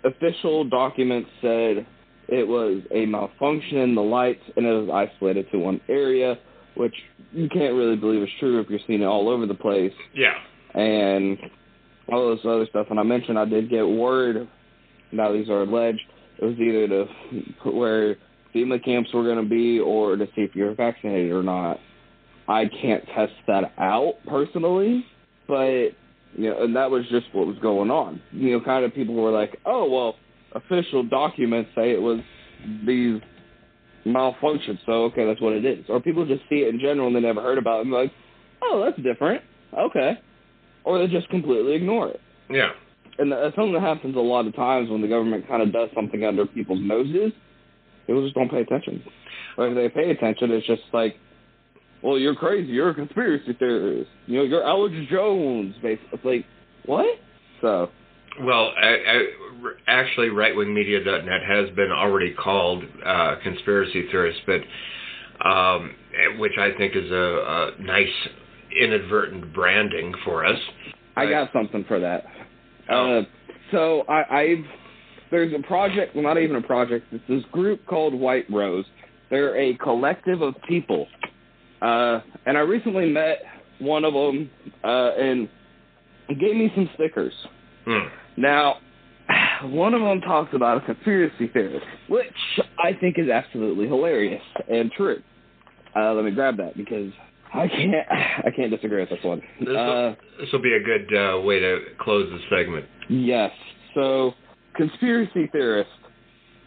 official 0.04 0.64
documents 0.64 1.28
said 1.42 1.86
it 2.30 2.46
was 2.46 2.82
a 2.94 3.06
malfunction 3.06 3.78
in 3.78 3.94
the 3.94 4.02
lights 4.02 4.42
and 4.56 4.64
it 4.64 4.72
was 4.72 4.88
isolated 4.88 5.50
to 5.50 5.58
one 5.58 5.80
area, 5.88 6.38
which 6.76 6.94
you 7.32 7.48
can't 7.48 7.74
really 7.74 7.96
believe 7.96 8.22
is 8.22 8.28
true 8.38 8.60
if 8.60 8.70
you're 8.70 8.80
seeing 8.86 9.02
it 9.02 9.06
all 9.06 9.28
over 9.28 9.46
the 9.46 9.54
place. 9.54 9.92
Yeah. 10.14 10.34
And 10.74 11.38
all 12.12 12.30
this 12.30 12.44
other 12.44 12.66
stuff. 12.70 12.86
And 12.90 13.00
I 13.00 13.02
mentioned 13.02 13.38
I 13.38 13.44
did 13.44 13.68
get 13.68 13.82
word, 13.82 14.48
now 15.12 15.32
these 15.32 15.48
are 15.48 15.62
alleged, 15.62 16.00
it 16.38 16.44
was 16.44 16.58
either 16.58 16.88
to 16.88 17.70
where 17.70 18.16
FEMA 18.54 18.82
camps 18.84 19.12
were 19.12 19.24
going 19.24 19.42
to 19.42 19.48
be 19.48 19.78
or 19.78 20.16
to 20.16 20.26
see 20.26 20.42
if 20.42 20.54
you're 20.54 20.74
vaccinated 20.74 21.32
or 21.32 21.42
not. 21.42 21.78
I 22.48 22.64
can't 22.80 23.04
test 23.14 23.32
that 23.46 23.72
out 23.78 24.14
personally, 24.26 25.04
but 25.46 25.90
you 26.36 26.50
know, 26.50 26.64
and 26.64 26.76
that 26.76 26.90
was 26.90 27.04
just 27.10 27.26
what 27.32 27.46
was 27.46 27.58
going 27.58 27.90
on. 27.90 28.20
You 28.32 28.52
know, 28.52 28.64
kind 28.64 28.84
of 28.84 28.94
people 28.94 29.14
were 29.14 29.30
like, 29.30 29.58
"Oh, 29.66 29.88
well, 29.88 30.16
official 30.54 31.02
documents 31.02 31.70
say 31.74 31.92
it 31.92 32.00
was 32.00 32.20
these 32.86 33.20
malfunctions, 34.06 34.78
so 34.86 35.04
okay, 35.04 35.26
that's 35.26 35.40
what 35.40 35.52
it 35.52 35.64
is." 35.64 35.84
Or 35.88 36.00
people 36.00 36.26
just 36.26 36.42
see 36.48 36.62
it 36.62 36.74
in 36.74 36.80
general 36.80 37.06
and 37.08 37.16
they 37.16 37.20
never 37.20 37.42
heard 37.42 37.58
about 37.58 37.80
it 37.80 37.86
and 37.86 37.92
like, 37.92 38.12
"Oh, 38.62 38.82
that's 38.84 39.00
different." 39.02 39.42
Okay. 39.76 40.18
Or 40.84 40.98
they 40.98 41.06
just 41.06 41.28
completely 41.28 41.74
ignore 41.74 42.08
it. 42.08 42.20
Yeah. 42.48 42.70
And 43.18 43.30
that's 43.30 43.54
something 43.54 43.74
that 43.74 43.82
happens 43.82 44.16
a 44.16 44.20
lot 44.20 44.46
of 44.46 44.56
times 44.56 44.88
when 44.88 45.02
the 45.02 45.08
government 45.08 45.46
kind 45.46 45.62
of 45.62 45.72
does 45.72 45.90
something 45.94 46.24
under 46.24 46.46
people's 46.46 46.80
noses. 46.80 47.32
People 48.06 48.22
just 48.22 48.34
don't 48.34 48.50
pay 48.50 48.62
attention. 48.62 49.02
Or 49.56 49.68
if 49.68 49.74
they 49.74 49.88
pay 49.88 50.10
attention, 50.10 50.50
it's 50.50 50.66
just 50.66 50.82
like, 50.92 51.16
well, 52.02 52.18
you're 52.18 52.34
crazy. 52.34 52.72
You're 52.72 52.90
a 52.90 52.94
conspiracy 52.94 53.52
theorist. 53.58 54.10
You 54.26 54.38
know, 54.38 54.44
you're 54.44 54.64
Alex 54.64 54.94
Jones. 55.10 55.74
Basically, 55.82 56.08
it's 56.12 56.24
like 56.24 56.44
what? 56.86 57.18
So. 57.60 57.90
Well, 58.40 58.72
I, 58.80 58.88
I, 58.88 59.26
actually, 59.86 60.28
rightwingmedia.net 60.28 61.42
has 61.46 61.74
been 61.76 61.90
already 61.90 62.32
called 62.32 62.84
uh, 63.04 63.36
conspiracy 63.42 64.06
theorists, 64.10 64.40
but 64.46 64.60
um, 65.46 65.94
which 66.38 66.52
I 66.58 66.70
think 66.76 66.94
is 66.96 67.10
a, 67.10 67.14
a 67.14 67.82
nice 67.82 68.06
inadvertent 68.80 69.52
branding 69.52 70.14
for 70.24 70.44
us. 70.44 70.58
I 71.16 71.26
got 71.28 71.52
something 71.52 71.84
for 71.88 71.98
that. 72.00 72.24
Oh. 72.88 73.18
Uh, 73.18 73.22
so 73.72 74.02
I, 74.08 74.40
I've 74.40 74.64
there's 75.30 75.52
a 75.54 75.62
project, 75.66 76.14
well, 76.14 76.24
not 76.24 76.38
even 76.38 76.56
a 76.56 76.62
project. 76.62 77.06
It's 77.12 77.24
this 77.28 77.44
group 77.52 77.86
called 77.86 78.14
White 78.14 78.46
Rose. 78.50 78.84
They're 79.30 79.56
a 79.56 79.76
collective 79.76 80.42
of 80.42 80.54
people 80.68 81.06
uh, 81.82 82.20
and 82.46 82.58
I 82.58 82.60
recently 82.60 83.06
met 83.06 83.38
one 83.78 84.04
of 84.04 84.12
them 84.12 84.50
uh, 84.84 85.12
and 85.16 85.48
gave 86.28 86.54
me 86.54 86.70
some 86.74 86.90
stickers. 86.94 87.32
Hmm. 87.86 88.08
Now, 88.36 88.76
one 89.64 89.94
of 89.94 90.00
them 90.00 90.20
talks 90.20 90.54
about 90.54 90.82
a 90.82 90.86
conspiracy 90.86 91.48
theorist, 91.48 91.86
which 92.08 92.26
I 92.78 92.92
think 92.98 93.18
is 93.18 93.28
absolutely 93.28 93.86
hilarious 93.86 94.42
and 94.68 94.90
true. 94.92 95.22
Uh, 95.96 96.14
let 96.14 96.24
me 96.24 96.30
grab 96.30 96.56
that 96.58 96.76
because 96.76 97.12
I 97.52 97.68
can't 97.68 97.94
I 98.10 98.50
can't 98.54 98.70
disagree 98.70 99.00
with 99.00 99.10
this 99.10 99.18
one. 99.22 99.42
This 99.58 99.68
will, 99.68 100.16
uh, 100.54 100.58
be 100.62 100.74
a 100.74 100.80
good 100.82 101.16
uh, 101.16 101.40
way 101.40 101.58
to 101.60 101.78
close 102.00 102.30
the 102.30 102.38
segment. 102.54 102.86
Yes. 103.08 103.50
So, 103.94 104.32
conspiracy 104.76 105.48
theorist. 105.50 105.90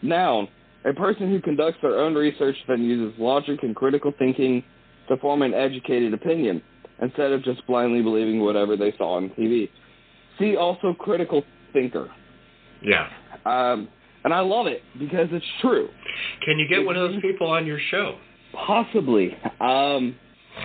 Noun: 0.02 0.48
a 0.84 0.92
person 0.92 1.30
who 1.30 1.40
conducts 1.40 1.78
their 1.80 1.98
own 1.98 2.14
research 2.14 2.56
then 2.68 2.82
uses 2.82 3.18
logic 3.18 3.60
and 3.62 3.74
critical 3.74 4.12
thinking 4.18 4.62
to 5.08 5.16
form 5.16 5.42
an 5.42 5.54
educated 5.54 6.12
opinion 6.12 6.62
instead 7.00 7.32
of 7.32 7.42
just 7.42 7.66
blindly 7.66 8.02
believing 8.02 8.40
whatever 8.40 8.76
they 8.76 8.92
saw 8.98 9.16
on 9.16 9.30
TV. 9.30 9.68
See 10.38 10.56
also 10.56 10.94
critical 10.94 11.44
thinker. 11.72 12.10
Yeah. 12.82 13.08
Um, 13.44 13.88
and 14.24 14.32
I 14.32 14.40
love 14.40 14.66
it 14.66 14.82
because 14.98 15.28
it's 15.32 15.44
true. 15.60 15.88
Can 16.44 16.58
you 16.58 16.66
get 16.68 16.84
one 16.84 16.96
of 16.96 17.10
those 17.10 17.20
people 17.20 17.48
on 17.48 17.66
your 17.66 17.78
show? 17.90 18.16
Possibly. 18.66 19.36
Um, 19.60 20.16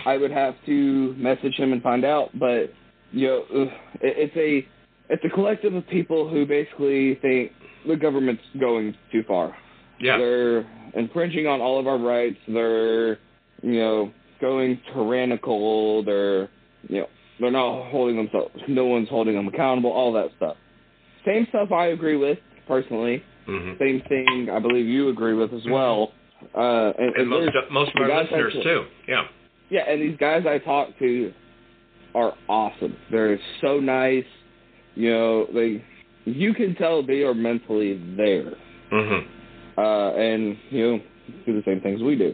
I 0.05 0.17
would 0.17 0.31
have 0.31 0.55
to 0.65 1.13
message 1.17 1.55
him 1.55 1.73
and 1.73 1.81
find 1.81 2.05
out, 2.05 2.29
but 2.37 2.73
you 3.11 3.27
know, 3.27 3.71
it's 4.01 4.35
a 4.35 4.67
it's 5.11 5.23
a 5.25 5.29
collective 5.29 5.73
of 5.73 5.87
people 5.87 6.29
who 6.29 6.45
basically 6.45 7.15
think 7.15 7.51
the 7.87 7.95
government's 7.95 8.43
going 8.59 8.95
too 9.11 9.23
far. 9.27 9.55
Yeah. 9.99 10.17
They're 10.17 10.67
infringing 10.95 11.47
on 11.47 11.61
all 11.61 11.79
of 11.79 11.87
our 11.87 11.97
rights. 11.97 12.37
They're 12.47 13.13
you 13.61 13.79
know 13.79 14.13
going 14.39 14.79
tyrannical. 14.93 16.03
They're 16.03 16.43
you 16.87 17.01
know 17.01 17.07
they're 17.39 17.51
not 17.51 17.89
holding 17.89 18.17
themselves. 18.17 18.51
No 18.67 18.85
one's 18.85 19.09
holding 19.09 19.35
them 19.35 19.47
accountable. 19.47 19.91
All 19.91 20.13
that 20.13 20.29
stuff. 20.37 20.57
Same 21.25 21.45
stuff 21.49 21.71
I 21.71 21.87
agree 21.87 22.17
with 22.17 22.37
personally. 22.67 23.23
Mm-hmm. 23.47 23.81
Same 23.83 24.01
thing 24.07 24.49
I 24.51 24.59
believe 24.59 24.85
you 24.85 25.09
agree 25.09 25.33
with 25.33 25.53
as 25.53 25.63
well. 25.69 26.11
Uh, 26.55 26.91
and, 26.97 26.97
and, 26.97 27.15
and 27.17 27.29
most 27.29 27.51
most 27.71 27.91
of 27.95 28.01
our 28.01 28.23
listeners 28.23 28.53
too. 28.63 28.85
Yeah. 29.07 29.23
Yeah, 29.69 29.81
and 29.87 30.01
these 30.01 30.17
guys 30.17 30.45
I 30.47 30.57
talk 30.59 30.97
to 30.99 31.33
are 32.15 32.33
awesome. 32.47 32.95
They're 33.11 33.39
so 33.61 33.79
nice. 33.79 34.25
You 34.95 35.11
know, 35.11 35.47
they 35.53 35.83
you 36.25 36.53
can 36.53 36.75
tell 36.75 37.05
they 37.05 37.23
are 37.23 37.33
mentally 37.33 38.01
there. 38.15 38.53
Mm-hmm. 38.91 39.79
Uh, 39.79 40.11
and 40.13 40.57
you 40.69 40.91
know, 40.91 40.99
do 41.45 41.53
the 41.53 41.63
same 41.65 41.81
things 41.81 42.01
we 42.01 42.15
do. 42.15 42.33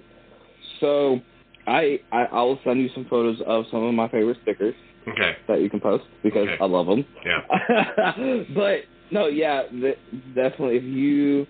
So 0.80 1.20
I, 1.68 2.00
I 2.12 2.24
I'll 2.32 2.60
send 2.64 2.80
you 2.80 2.90
some 2.94 3.06
photos 3.10 3.42
of 3.46 3.66
some 3.72 3.84
of 3.84 3.94
my 3.94 4.08
favorite 4.10 4.38
stickers. 4.44 4.76
Okay. 5.08 5.38
That 5.48 5.62
you 5.62 5.70
can 5.70 5.80
post 5.80 6.04
because 6.24 6.48
okay. 6.48 6.58
I 6.60 6.66
love 6.66 6.88
them. 6.88 7.06
Yeah. 7.24 8.44
but 8.56 8.80
no, 9.12 9.28
yeah, 9.28 9.64
definitely. 10.34 10.78
If 10.78 10.84
you 10.84 11.46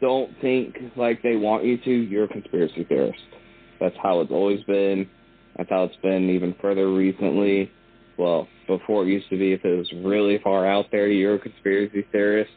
don't 0.00 0.30
think 0.40 0.76
like 0.96 1.22
they 1.22 1.36
want 1.36 1.64
you 1.64 1.78
to, 1.78 1.90
you're 1.90 2.24
a 2.24 2.28
conspiracy 2.28 2.84
theorist. 2.84 3.20
That's 3.78 3.94
how 4.02 4.20
it's 4.20 4.32
always 4.32 4.62
been. 4.64 5.08
That's 5.56 5.70
how 5.70 5.84
it's 5.84 5.96
been 5.96 6.30
even 6.30 6.54
further 6.60 6.92
recently. 6.92 7.70
Well, 8.18 8.48
before 8.66 9.04
it 9.04 9.08
used 9.08 9.30
to 9.30 9.38
be, 9.38 9.52
if 9.52 9.64
it 9.64 9.76
was 9.76 9.90
really 10.04 10.38
far 10.42 10.66
out 10.66 10.86
there, 10.90 11.08
you're 11.08 11.36
a 11.36 11.38
conspiracy 11.38 12.04
theorist. 12.12 12.50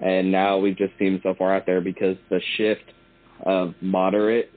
And 0.00 0.32
now 0.32 0.56
we've 0.58 0.76
just 0.76 0.92
seen 0.98 1.20
so 1.22 1.34
far 1.36 1.54
out 1.54 1.66
there 1.66 1.80
because 1.80 2.16
the 2.30 2.40
shift 2.56 2.84
of 3.44 3.74
moderate 3.80 4.50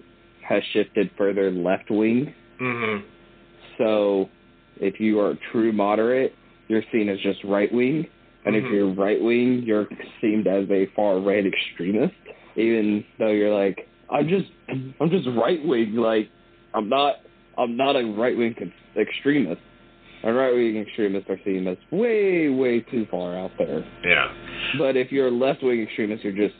has 0.47 0.61
shifted 0.73 1.09
further 1.17 1.51
left 1.51 1.89
wing. 1.89 2.33
Mm-hmm. 2.61 3.05
So 3.77 4.29
if 4.77 4.99
you 4.99 5.19
are 5.19 5.35
true 5.51 5.71
moderate, 5.71 6.33
you're 6.67 6.83
seen 6.91 7.09
as 7.09 7.19
just 7.19 7.43
right 7.43 7.71
wing. 7.73 8.07
And 8.45 8.55
mm-hmm. 8.55 8.65
if 8.65 8.71
you're 8.71 8.93
right 8.93 9.21
wing, 9.21 9.63
you're 9.65 9.87
seen 10.21 10.45
as 10.47 10.69
a 10.69 10.87
far 10.95 11.19
right 11.19 11.45
extremist. 11.45 12.13
Even 12.55 13.03
though 13.19 13.31
you're 13.31 13.57
like, 13.57 13.87
I'm 14.09 14.27
just, 14.27 14.49
I'm 14.69 15.09
just 15.09 15.27
right 15.37 15.63
wing. 15.65 15.95
Like, 15.95 16.29
I'm 16.73 16.89
not, 16.89 17.15
I'm 17.57 17.77
not 17.77 17.95
a 17.95 18.03
right 18.03 18.37
wing 18.37 18.55
extremist. 18.97 19.61
And 20.23 20.37
right 20.37 20.53
wing 20.53 20.77
extremists 20.77 21.29
are 21.29 21.39
seen 21.43 21.67
as 21.67 21.77
way, 21.91 22.49
way 22.49 22.79
too 22.79 23.05
far 23.11 23.37
out 23.37 23.51
there. 23.57 23.85
Yeah. 24.05 24.33
But 24.77 24.95
if 24.95 25.11
you're 25.11 25.31
left 25.31 25.63
wing 25.63 25.81
extremist, 25.81 26.23
you're 26.23 26.31
just, 26.31 26.55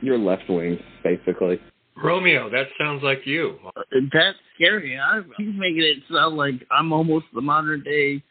you're 0.00 0.18
left 0.18 0.48
wing, 0.48 0.78
basically. 1.02 1.60
Romeo, 2.02 2.50
that 2.50 2.66
sounds 2.78 3.02
like 3.02 3.22
you. 3.24 3.58
That's 4.12 4.38
scary. 4.54 4.98
I, 4.98 5.22
he's 5.36 5.54
making 5.56 5.82
it 5.82 6.02
sound 6.12 6.36
like 6.36 6.54
I'm 6.70 6.92
almost 6.92 7.26
the 7.34 7.40
modern 7.40 7.82
day 7.82 8.22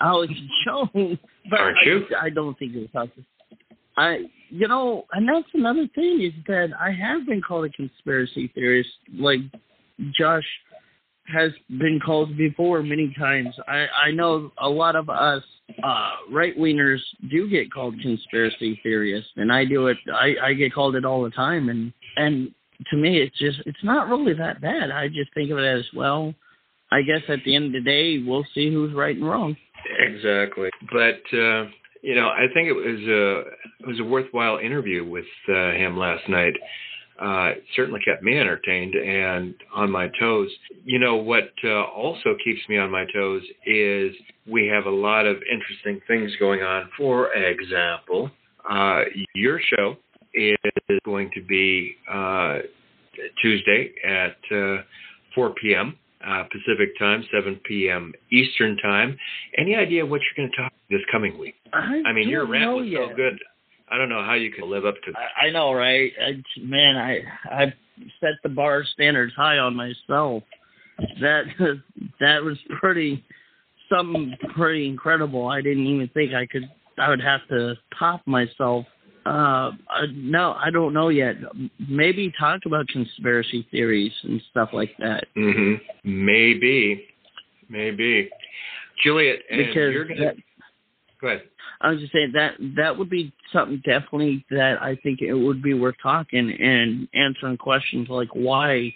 Alex 0.00 0.32
Jones. 0.64 1.18
But 1.48 1.60
Aren't 1.60 1.78
you? 1.84 2.04
I, 2.20 2.26
I 2.26 2.30
don't 2.30 2.58
think 2.58 2.72
it's 2.74 2.92
possible. 2.92 3.24
I, 3.96 4.24
you 4.48 4.68
know, 4.68 5.06
and 5.12 5.28
that's 5.28 5.48
another 5.54 5.86
thing 5.94 6.22
is 6.22 6.32
that 6.46 6.70
I 6.78 6.92
have 6.92 7.26
been 7.26 7.42
called 7.42 7.66
a 7.66 7.70
conspiracy 7.70 8.50
theorist. 8.54 8.90
Like 9.18 9.40
Josh 10.18 10.46
has 11.26 11.52
been 11.68 12.00
called 12.04 12.36
before 12.36 12.82
many 12.82 13.14
times. 13.18 13.54
I, 13.68 13.86
I 14.06 14.10
know 14.12 14.50
a 14.58 14.68
lot 14.68 14.96
of 14.96 15.08
us 15.08 15.42
uh, 15.82 16.10
right 16.30 16.56
wingers 16.58 17.00
do 17.30 17.48
get 17.48 17.72
called 17.72 18.00
conspiracy 18.00 18.80
theorists, 18.82 19.30
and 19.36 19.52
I 19.52 19.64
do 19.64 19.86
it. 19.86 19.98
I, 20.12 20.34
I 20.42 20.54
get 20.54 20.74
called 20.74 20.96
it 20.96 21.04
all 21.04 21.22
the 21.22 21.30
time, 21.30 21.68
and 21.68 21.92
and 22.16 22.52
to 22.90 22.96
me, 22.96 23.20
it's 23.20 23.38
just 23.38 23.60
it's 23.66 23.84
not 23.84 24.08
really 24.08 24.34
that 24.34 24.60
bad. 24.60 24.90
I 24.90 25.08
just 25.08 25.32
think 25.34 25.50
of 25.50 25.58
it 25.58 25.64
as 25.64 25.84
well. 25.94 26.34
I 26.90 27.02
guess 27.02 27.22
at 27.28 27.38
the 27.44 27.54
end 27.56 27.66
of 27.66 27.72
the 27.72 27.80
day, 27.80 28.18
we'll 28.18 28.44
see 28.54 28.70
who's 28.72 28.94
right 28.94 29.16
and 29.16 29.26
wrong. 29.26 29.56
Exactly, 29.98 30.70
but 30.92 31.22
uh, 31.36 31.66
you 32.02 32.14
know, 32.14 32.28
I 32.28 32.46
think 32.52 32.68
it 32.68 32.72
was 32.72 33.00
a 33.08 33.38
it 33.80 33.86
was 33.86 34.00
a 34.00 34.04
worthwhile 34.04 34.58
interview 34.58 35.08
with 35.08 35.24
uh, 35.48 35.72
him 35.72 35.96
last 35.96 36.28
night. 36.28 36.54
uh, 37.20 37.52
it 37.54 37.64
certainly 37.76 38.00
kept 38.04 38.22
me 38.22 38.38
entertained 38.38 38.94
and 38.94 39.54
on 39.74 39.90
my 39.90 40.08
toes. 40.18 40.50
You 40.84 40.98
know 40.98 41.16
what 41.16 41.52
uh, 41.64 41.82
also 41.84 42.34
keeps 42.42 42.60
me 42.68 42.78
on 42.78 42.90
my 42.90 43.04
toes 43.14 43.42
is 43.64 44.12
we 44.46 44.66
have 44.66 44.86
a 44.86 44.90
lot 44.90 45.26
of 45.26 45.36
interesting 45.50 46.00
things 46.08 46.32
going 46.40 46.62
on. 46.62 46.88
For 46.96 47.32
example, 47.34 48.30
uh, 48.68 49.02
your 49.34 49.60
show 49.60 49.96
is 50.34 51.00
going 51.04 51.30
to 51.34 51.42
be 51.42 51.96
uh, 52.10 52.58
Tuesday 53.40 53.92
at 54.04 54.36
uh, 54.56 54.82
4 55.34 55.54
p.m. 55.60 55.96
Uh, 56.26 56.44
Pacific 56.52 56.96
time, 56.98 57.24
7 57.32 57.60
p.m. 57.66 58.12
Eastern 58.30 58.76
time. 58.78 59.16
Any 59.58 59.74
idea 59.74 60.06
what 60.06 60.20
you're 60.20 60.46
going 60.46 60.52
to 60.52 60.62
talk 60.62 60.72
this 60.88 61.00
coming 61.10 61.36
week? 61.38 61.56
I, 61.72 62.02
I 62.06 62.12
mean, 62.12 62.28
your 62.28 62.46
rant 62.46 62.76
was 62.76 62.86
yet. 62.86 63.08
so 63.10 63.16
good. 63.16 63.38
I 63.90 63.98
don't 63.98 64.08
know 64.08 64.22
how 64.24 64.34
you 64.34 64.52
can 64.52 64.70
live 64.70 64.86
up 64.86 64.94
to 65.04 65.12
that. 65.12 65.18
I, 65.40 65.46
I 65.46 65.50
know, 65.50 65.72
right? 65.72 66.12
I, 66.20 66.42
man, 66.60 66.96
I 66.96 67.20
I 67.50 67.74
set 68.20 68.34
the 68.42 68.48
bar 68.48 68.84
standards 68.84 69.34
high 69.34 69.58
on 69.58 69.74
myself. 69.74 70.44
That 71.20 71.44
that 72.20 72.42
was 72.42 72.56
pretty 72.80 73.24
something 73.94 74.34
pretty 74.54 74.88
incredible. 74.88 75.48
I 75.48 75.60
didn't 75.60 75.86
even 75.86 76.08
think 76.08 76.32
I 76.34 76.46
could. 76.46 76.68
I 76.98 77.10
would 77.10 77.22
have 77.22 77.40
to 77.48 77.74
top 77.98 78.22
myself. 78.26 78.86
Uh, 79.24 79.70
uh, 79.88 80.06
no, 80.12 80.52
I 80.52 80.70
don't 80.70 80.92
know 80.92 81.08
yet. 81.08 81.36
Maybe 81.88 82.32
talk 82.38 82.60
about 82.66 82.88
conspiracy 82.88 83.66
theories 83.70 84.12
and 84.24 84.42
stuff 84.50 84.70
like 84.72 84.90
that. 84.98 85.24
hmm 85.34 85.74
Maybe, 86.04 87.04
maybe. 87.68 88.28
Juliet, 89.04 89.40
Because 89.50 89.74
you're 89.74 90.04
gonna 90.06 90.20
that- 90.20 90.36
go 91.20 91.28
ahead. 91.28 91.42
I 91.80 91.90
was 91.90 92.00
just 92.00 92.12
saying 92.12 92.32
that 92.34 92.54
that 92.76 92.96
would 92.96 93.10
be 93.10 93.32
something 93.52 93.78
definitely 93.84 94.44
that 94.50 94.80
I 94.80 94.96
think 95.02 95.20
it 95.20 95.34
would 95.34 95.62
be 95.62 95.74
worth 95.74 95.96
talking 96.00 96.50
and 96.52 97.08
answering 97.12 97.56
questions 97.56 98.08
like 98.08 98.28
why 98.34 98.94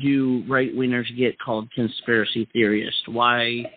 do 0.00 0.42
right 0.48 0.74
wingers 0.74 1.16
get 1.16 1.38
called 1.38 1.70
conspiracy 1.72 2.48
theorists? 2.52 3.02
Why 3.06 3.70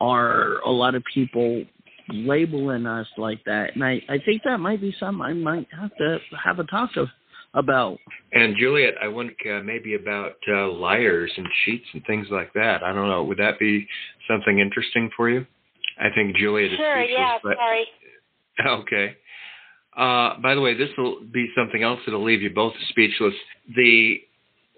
are 0.00 0.58
a 0.60 0.70
lot 0.70 0.94
of 0.94 1.02
people 1.12 1.64
labeling 2.08 2.86
us 2.86 3.06
like 3.16 3.44
that? 3.44 3.74
And 3.74 3.84
I, 3.84 4.02
I 4.08 4.18
think 4.24 4.42
that 4.44 4.58
might 4.58 4.80
be 4.80 4.94
something 4.98 5.22
I 5.22 5.32
might 5.32 5.68
have 5.78 5.94
to 5.96 6.18
have 6.44 6.58
a 6.58 6.64
talk 6.64 6.90
of, 6.96 7.08
about. 7.54 7.98
And 8.32 8.56
Juliet, 8.58 8.94
I 9.02 9.08
wonder 9.08 9.32
uh, 9.50 9.62
maybe 9.62 9.94
about 9.94 10.36
uh, 10.48 10.68
liars 10.68 11.32
and 11.36 11.46
cheats 11.64 11.86
and 11.92 12.02
things 12.06 12.26
like 12.30 12.52
that. 12.54 12.82
I 12.82 12.92
don't 12.92 13.08
know. 13.08 13.24
Would 13.24 13.38
that 13.38 13.58
be 13.58 13.86
something 14.28 14.58
interesting 14.58 15.10
for 15.16 15.30
you? 15.30 15.46
I 16.00 16.08
think 16.14 16.36
Juliet 16.36 16.72
is 16.72 16.78
Sure, 16.78 17.04
speechless, 17.04 17.18
yeah, 17.18 17.38
but 17.42 17.56
sorry. 17.56 17.86
Okay. 18.66 19.16
Uh, 19.96 20.38
by 20.40 20.54
the 20.54 20.60
way, 20.60 20.76
this 20.76 20.90
will 20.98 21.20
be 21.32 21.48
something 21.56 21.82
else 21.82 22.00
that'll 22.04 22.24
leave 22.24 22.42
you 22.42 22.50
both 22.50 22.72
speechless. 22.88 23.34
The 23.74 24.20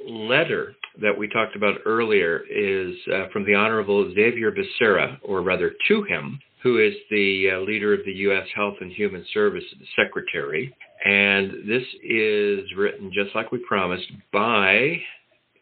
letter 0.07 0.75
that 1.01 1.17
we 1.17 1.29
talked 1.29 1.57
about 1.57 1.79
earlier 1.85 2.43
is 2.51 2.95
uh, 3.13 3.29
from 3.33 3.45
the 3.45 3.55
Honorable 3.55 4.13
Xavier 4.15 4.53
Becerra, 4.53 5.19
or 5.23 5.43
rather 5.43 5.73
to 5.89 6.03
him, 6.05 6.41
who 6.63 6.79
is 6.79 6.95
the 7.11 7.51
uh, 7.55 7.61
leader 7.61 7.95
of 7.95 8.01
the 8.05 8.13
U.S. 8.13 8.47
Health 8.55 8.75
and 8.81 8.93
Human 8.93 9.25
Services 9.33 9.79
Secretary. 9.97 10.75
And 11.05 11.67
this 11.67 11.85
is 12.05 12.61
written 12.77 13.11
just 13.13 13.35
like 13.35 13.51
we 13.51 13.65
promised 13.67 14.07
by, 14.33 15.01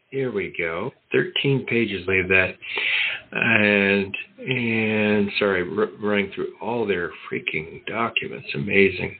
here 0.09 0.31
we 0.31 0.53
go, 0.57 0.91
13 1.13 1.65
pages, 1.67 2.05
leave 2.07 2.27
that. 2.27 2.55
And, 3.31 4.13
and 4.39 5.31
sorry, 5.39 5.61
r- 5.61 5.87
running 6.01 6.31
through 6.35 6.53
all 6.61 6.85
their 6.85 7.11
freaking 7.31 7.85
documents. 7.85 8.47
Amazing. 8.53 9.17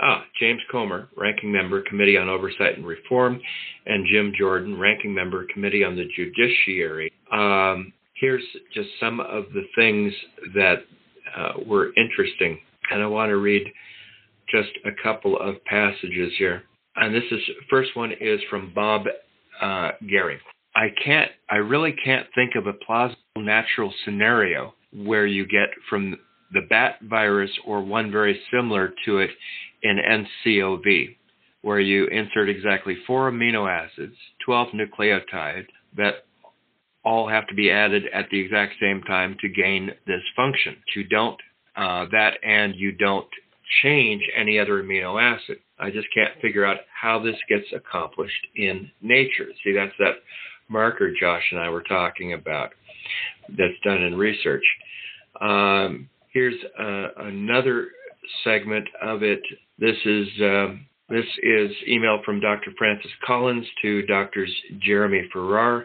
Ah, 0.00 0.24
James 0.40 0.62
Comer, 0.72 1.08
Ranking 1.16 1.52
Member, 1.52 1.82
Committee 1.82 2.16
on 2.16 2.28
Oversight 2.30 2.78
and 2.78 2.86
Reform, 2.86 3.38
and 3.86 4.06
Jim 4.10 4.32
Jordan, 4.38 4.78
Ranking 4.78 5.12
Member, 5.12 5.46
Committee 5.52 5.84
on 5.84 5.96
the 5.96 6.08
Judiciary. 6.16 7.12
Um, 7.30 7.92
here's 8.14 8.44
just 8.72 8.88
some 8.98 9.20
of 9.20 9.44
the 9.52 9.64
things 9.76 10.12
that 10.54 10.84
uh, 11.36 11.52
were 11.66 11.92
interesting, 11.96 12.58
and 12.90 13.02
I 13.02 13.06
want 13.06 13.30
to 13.30 13.36
read 13.36 13.66
just 14.50 14.70
a 14.84 14.90
couple 15.02 15.38
of 15.38 15.62
passages 15.64 16.32
here. 16.38 16.62
And 16.96 17.14
this 17.14 17.24
is 17.30 17.40
first 17.70 17.96
one 17.96 18.12
is 18.20 18.40
from 18.48 18.72
Bob 18.74 19.06
uh, 19.60 19.90
Garry. 20.08 20.38
I 20.76 20.88
can't, 21.04 21.30
I 21.50 21.56
really 21.56 21.94
can't 22.04 22.26
think 22.34 22.52
of 22.56 22.66
a 22.66 22.72
plausible 22.72 23.18
natural 23.36 23.92
scenario 24.04 24.74
where 24.92 25.26
you 25.26 25.46
get 25.46 25.68
from 25.88 26.16
the 26.52 26.62
bat 26.68 26.98
virus 27.02 27.50
or 27.66 27.82
one 27.82 28.10
very 28.10 28.40
similar 28.52 28.92
to 29.04 29.18
it 29.18 29.30
in 29.82 29.98
NCOV, 30.46 31.16
where 31.62 31.80
you 31.80 32.06
insert 32.06 32.48
exactly 32.48 32.96
four 33.06 33.30
amino 33.30 33.68
acids, 33.68 34.14
12 34.44 34.68
nucleotides 34.68 35.66
that 35.96 36.24
all 37.04 37.28
have 37.28 37.46
to 37.48 37.54
be 37.54 37.70
added 37.70 38.04
at 38.12 38.28
the 38.30 38.40
exact 38.40 38.74
same 38.80 39.02
time 39.02 39.36
to 39.40 39.48
gain 39.48 39.90
this 40.06 40.22
function. 40.36 40.76
You 40.94 41.04
don't 41.04 41.40
uh, 41.76 42.06
that, 42.12 42.34
and 42.42 42.74
you 42.76 42.92
don't 42.92 43.26
change 43.82 44.22
any 44.36 44.58
other 44.58 44.82
amino 44.82 45.20
acid. 45.20 45.58
I 45.78 45.90
just 45.90 46.06
can't 46.14 46.40
figure 46.40 46.64
out 46.64 46.78
how 47.00 47.18
this 47.18 47.36
gets 47.48 47.66
accomplished 47.74 48.46
in 48.54 48.90
nature. 49.02 49.46
See, 49.64 49.72
that's 49.72 49.94
that 49.98 50.14
marker 50.68 51.12
Josh 51.18 51.42
and 51.50 51.60
I 51.60 51.68
were 51.68 51.82
talking 51.82 52.32
about 52.32 52.70
that's 53.48 53.74
done 53.84 54.02
in 54.02 54.16
research. 54.16 54.64
Um, 55.40 56.08
here's 56.32 56.54
uh, 56.78 57.08
another 57.18 57.88
segment 58.44 58.88
of 59.02 59.22
it. 59.22 59.42
This 59.78 59.96
is 60.04 60.28
um, 60.40 60.86
this 61.08 61.26
is 61.42 61.70
email 61.86 62.20
from 62.24 62.40
Dr. 62.40 62.70
Francis 62.78 63.10
Collins 63.26 63.66
to 63.82 64.02
Drs. 64.06 64.50
Jeremy 64.80 65.28
Farrar, 65.32 65.84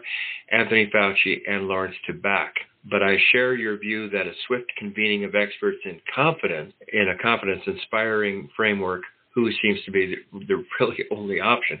Anthony 0.50 0.90
Fauci, 0.92 1.40
and 1.46 1.68
Lawrence 1.68 1.96
Tabak. 2.08 2.50
But 2.90 3.02
I 3.02 3.18
share 3.30 3.54
your 3.54 3.76
view 3.76 4.08
that 4.10 4.26
a 4.26 4.32
swift 4.46 4.72
convening 4.78 5.24
of 5.24 5.34
experts 5.34 5.78
in 5.84 6.00
confidence 6.14 6.72
in 6.92 7.08
a 7.10 7.22
confidence-inspiring 7.22 8.48
framework 8.56 9.02
who 9.34 9.50
seems 9.62 9.84
to 9.84 9.90
be 9.90 10.16
the, 10.32 10.46
the 10.46 10.64
really 10.80 11.04
only 11.10 11.38
option. 11.38 11.78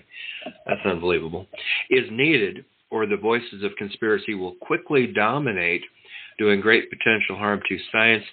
That's 0.66 0.84
unbelievable. 0.84 1.46
Is 1.88 2.08
needed, 2.10 2.66
or 2.90 3.06
the 3.06 3.16
voices 3.16 3.62
of 3.62 3.72
conspiracy 3.78 4.34
will 4.34 4.56
quickly 4.56 5.06
dominate, 5.06 5.82
doing 6.38 6.60
great 6.60 6.90
potential 6.90 7.36
harm 7.36 7.60
to 7.68 7.78
science 7.90 8.24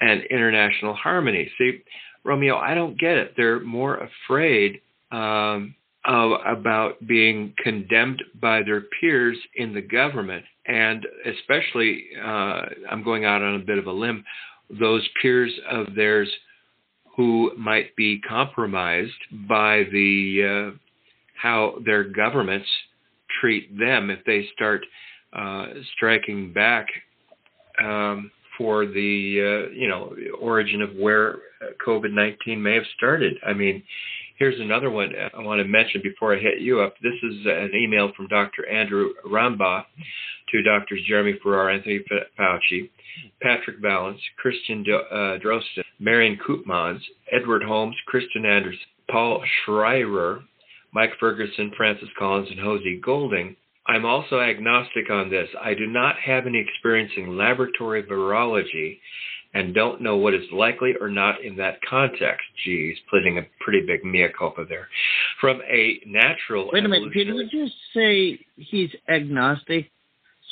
and 0.00 0.22
international 0.30 0.94
harmony. 0.94 1.50
See, 1.58 1.82
Romeo, 2.26 2.56
I 2.56 2.74
don't 2.74 2.98
get 2.98 3.16
it. 3.16 3.34
They're 3.36 3.60
more 3.60 4.08
afraid 4.26 4.80
um, 5.12 5.74
of, 6.04 6.32
about 6.44 7.06
being 7.06 7.54
condemned 7.62 8.22
by 8.40 8.62
their 8.62 8.82
peers 9.00 9.38
in 9.54 9.72
the 9.72 9.80
government, 9.80 10.44
and 10.66 11.06
especially, 11.24 12.06
uh, 12.22 12.62
I'm 12.90 13.04
going 13.04 13.24
out 13.24 13.42
on 13.42 13.54
a 13.54 13.64
bit 13.64 13.78
of 13.78 13.86
a 13.86 13.92
limb, 13.92 14.24
those 14.80 15.06
peers 15.22 15.52
of 15.70 15.94
theirs 15.94 16.28
who 17.16 17.52
might 17.56 17.94
be 17.96 18.20
compromised 18.20 19.12
by 19.48 19.84
the 19.92 20.72
uh, 20.72 20.76
how 21.40 21.76
their 21.84 22.04
governments 22.04 22.66
treat 23.40 23.78
them 23.78 24.10
if 24.10 24.18
they 24.24 24.46
start 24.54 24.84
uh, 25.32 25.66
striking 25.94 26.52
back 26.52 26.86
um, 27.82 28.30
for 28.56 28.86
the 28.86 29.68
uh, 29.68 29.72
you 29.74 29.88
know 29.88 30.14
origin 30.40 30.82
of 30.82 30.90
where 30.94 31.36
COVID-19 31.86 32.58
may 32.58 32.74
have 32.74 32.84
started. 32.96 33.36
I 33.46 33.52
mean, 33.52 33.82
here's 34.38 34.60
another 34.60 34.90
one 34.90 35.12
I 35.16 35.40
want 35.40 35.60
to 35.60 35.68
mention 35.68 36.00
before 36.02 36.34
I 36.34 36.38
hit 36.38 36.60
you 36.60 36.80
up. 36.80 36.94
This 37.02 37.14
is 37.22 37.46
an 37.46 37.72
email 37.74 38.12
from 38.16 38.28
Dr. 38.28 38.68
Andrew 38.68 39.10
Rambaut 39.26 39.84
to 40.50 40.62
Drs. 40.62 41.04
Jeremy 41.06 41.38
Farrar, 41.42 41.70
Anthony 41.70 42.00
Fauci, 42.38 42.90
Patrick 43.42 43.78
Vallance, 43.80 44.20
Christian 44.38 44.84
uh, 44.88 45.38
Drosten, 45.44 45.84
Marion 45.98 46.38
Koopmans, 46.46 47.00
Edward 47.32 47.62
Holmes, 47.62 47.96
Kristian 48.12 48.46
Andersen, 48.46 48.80
Paul 49.10 49.42
Schreier, 49.66 50.42
Mike 50.92 51.12
Ferguson, 51.18 51.72
Francis 51.76 52.08
Collins, 52.18 52.48
and 52.50 52.60
Hosey 52.60 53.00
Golding. 53.04 53.56
I'm 53.88 54.04
also 54.04 54.40
agnostic 54.40 55.10
on 55.10 55.30
this. 55.30 55.48
I 55.60 55.74
do 55.74 55.86
not 55.86 56.16
have 56.18 56.46
any 56.46 56.58
experience 56.58 57.12
in 57.16 57.36
laboratory 57.36 58.02
virology 58.02 58.98
and 59.54 59.74
don't 59.74 60.00
know 60.02 60.16
what 60.16 60.34
is 60.34 60.42
likely 60.52 60.94
or 61.00 61.08
not 61.08 61.42
in 61.42 61.56
that 61.56 61.80
context. 61.88 62.44
Geez, 62.64 62.96
putting 63.10 63.38
a 63.38 63.42
pretty 63.60 63.86
big 63.86 64.04
mea 64.04 64.28
culpa 64.36 64.64
there. 64.68 64.88
From 65.40 65.62
a 65.62 66.00
natural 66.06 66.70
Wait 66.72 66.84
a 66.84 66.88
minute, 66.88 67.12
did 67.12 67.28
you 67.28 67.48
just 67.50 67.74
say 67.94 68.38
he's 68.56 68.90
agnostic? 69.08 69.90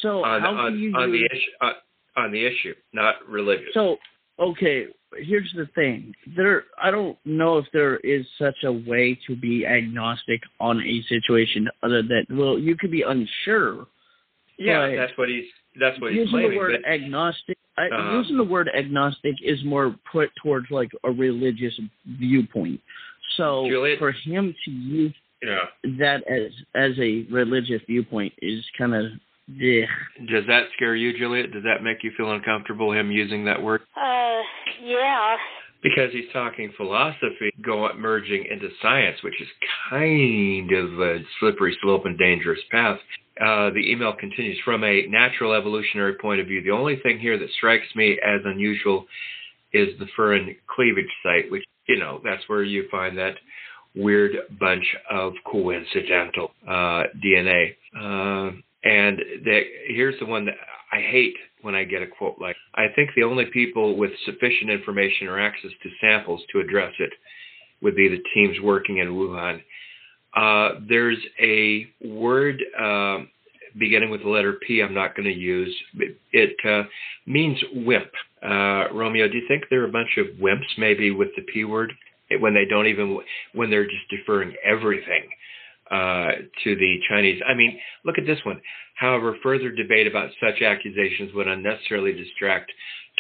So 0.01 0.25
on, 0.25 0.41
how 0.41 0.55
on, 0.55 0.73
do 0.73 0.79
you 0.79 0.95
on 0.95 1.13
the 1.13 1.25
issue 1.25 1.51
on, 1.61 1.73
on 2.17 2.33
the 2.33 2.45
issue, 2.45 2.75
not 2.93 3.17
religious. 3.29 3.69
So 3.75 3.97
okay, 4.39 4.87
here's 5.19 5.53
the 5.57 5.67
thing. 5.75 6.15
There, 6.37 6.65
I 6.83 6.91
don't 6.91 7.17
know 7.25 7.59
if 7.59 7.67
there 7.73 7.97
is 7.99 8.27
such 8.39 8.57
a 8.65 8.73
way 8.73 9.19
to 9.27 9.37
be 9.37 9.67
agnostic 9.67 10.41
on 10.61 10.81
a 10.83 11.03
situation 11.09 11.69
other 11.83 12.03
than 12.03 12.27
well, 12.39 12.59
you 12.59 12.77
could 12.77 12.91
be 12.91 13.03
unsure. 13.03 13.87
yeah, 14.59 14.95
that's 14.97 15.17
what 15.17 15.29
he's 15.29 15.45
that's 15.81 16.01
what 16.01 16.11
he's 16.13 16.19
using 16.21 16.31
claiming. 16.33 16.51
the 16.53 16.57
word 16.57 16.81
but, 16.83 16.91
agnostic, 16.91 17.59
Uh-huh. 17.77 18.19
using 18.19 18.37
the 18.37 18.45
word 18.45 18.69
agnostic 18.77 19.35
is 19.43 19.63
more 19.65 19.97
put 20.13 20.31
towards 20.43 20.71
like 20.71 20.91
a 21.05 21.11
religious 21.11 21.75
viewpoint. 22.07 22.81
So 23.37 23.67
Juliet? 23.69 23.99
for 23.99 24.13
him 24.13 24.55
to 24.65 24.71
use, 24.71 25.15
Yeah. 25.43 25.67
that 25.99 26.23
as 26.29 26.53
as 26.77 26.93
a 27.01 27.25
religious 27.31 27.83
viewpoint 27.87 28.33
is 28.41 28.65
kind 28.79 28.95
of 28.95 29.07
yeah. 29.47 29.87
Does 30.29 30.45
that 30.49 30.65
scare 30.75 30.95
you, 30.95 31.17
Juliet? 31.17 31.53
Does 31.53 31.65
that 31.65 31.83
make 31.83 32.03
you 32.03 32.13
feel 32.17 32.33
uncomfortable 32.33 32.93
him 32.93 33.11
using 33.11 33.45
that 33.45 33.63
word? 33.63 33.83
Uh, 33.97 34.41
yeah. 34.83 35.37
Because 35.83 36.13
he's 36.13 36.33
talking 36.33 36.73
philosophy 36.77 37.53
going 37.63 38.01
merging 38.01 38.47
into 38.51 38.69
science, 38.81 39.23
which 39.23 39.39
is 39.41 39.49
kind 39.91 40.73
of 40.73 40.99
a 40.99 41.19
slippery 41.39 41.77
slope 41.83 42.07
and 42.07 42.19
dangerous 42.19 42.61
path. 42.71 42.99
Uh, 43.39 43.69
the 43.71 43.91
email 43.91 44.15
continues 44.19 44.59
from 44.65 44.83
a 44.83 45.07
natural 45.09 45.53
evolutionary 45.53 46.15
point 46.15 46.41
of 46.41 46.47
view. 46.47 46.63
The 46.63 46.71
only 46.71 46.97
thing 47.03 47.19
here 47.19 47.39
that 47.39 47.51
strikes 47.51 47.87
me 47.95 48.19
as 48.25 48.41
unusual 48.45 49.07
is 49.75 49.89
the 49.99 50.07
furin 50.17 50.57
cleavage 50.75 51.11
site, 51.23 51.51
which 51.51 51.65
you 51.87 51.99
know 51.99 52.21
that's 52.25 52.49
where 52.49 52.63
you 52.63 52.87
find 52.91 53.19
that 53.19 53.35
weird 53.97 54.33
bunch 54.59 54.85
of 55.11 55.33
coincidental 55.45 56.53
uh, 56.67 57.03
DNA. 57.23 57.75
Uh, 57.99 58.57
and 58.85 59.19
the, 59.45 59.61
here's 59.89 60.19
the 60.21 60.27
one 60.27 60.45
that 60.45 60.55
I 60.93 61.01
hate 61.01 61.37
when 61.63 61.75
I 61.75 61.85
get 61.85 62.03
a 62.03 62.07
quote 62.07 62.37
like, 62.41 62.57
I 62.75 62.87
think 62.95 63.11
the 63.17 63.23
only 63.23 63.47
people 63.47 63.97
with 63.97 64.11
sufficient 64.27 64.71
information 64.71 65.27
or 65.27 65.41
access 65.41 65.71
to 65.83 65.89
samples 66.01 66.43
to 66.53 66.61
address 66.61 66.93
it 66.99 67.11
would 67.83 67.97
be 67.97 68.09
the 68.09 68.23
teams 68.35 68.61
working 68.63 68.99
in 68.99 69.09
Wuhan. 69.09 69.61
Uh, 70.37 70.81
there's 70.89 71.19
a 71.41 71.87
word 72.05 72.63
uh, 72.79 73.19
beginning 73.79 74.11
with 74.11 74.23
the 74.23 74.29
letter 74.29 74.59
P 74.67 74.83
I'm 74.83 74.95
not 74.95 75.17
going 75.17 75.29
to 75.29 75.35
use. 75.35 75.75
It, 75.95 76.19
it 76.33 76.57
uh, 76.69 76.89
means 77.27 77.59
wimp. 77.73 78.11
Uh, 78.43 78.93
Romeo, 78.93 79.27
do 79.29 79.39
you 79.39 79.49
think 79.49 79.65
there 79.71 79.83
are 79.83 79.89
a 79.89 79.93
bunch 79.93 80.19
of 80.19 80.27
wimps 80.37 80.69
maybe 80.77 81.11
with 81.11 81.29
the 81.37 81.43
P 81.43 81.65
word 81.65 81.93
when 82.41 82.53
they 82.53 82.65
don't 82.69 82.87
even, 82.87 83.21
when 83.55 83.71
they're 83.71 83.85
just 83.85 84.09
deferring 84.11 84.55
everything 84.65 85.29
uh, 85.91 86.31
to 86.65 86.77
the 86.77 86.99
Chinese. 87.09 87.41
I 87.47 87.55
mean, 87.55 87.79
look 88.05 88.19
at 88.19 88.27
this 88.27 88.39
one. 88.45 88.61
However, 88.97 89.37
further 89.43 89.71
debate 89.71 90.07
about 90.07 90.31
such 90.43 90.63
accusations 90.63 91.35
would 91.35 91.49
unnecessarily 91.49 92.13
distract 92.13 92.71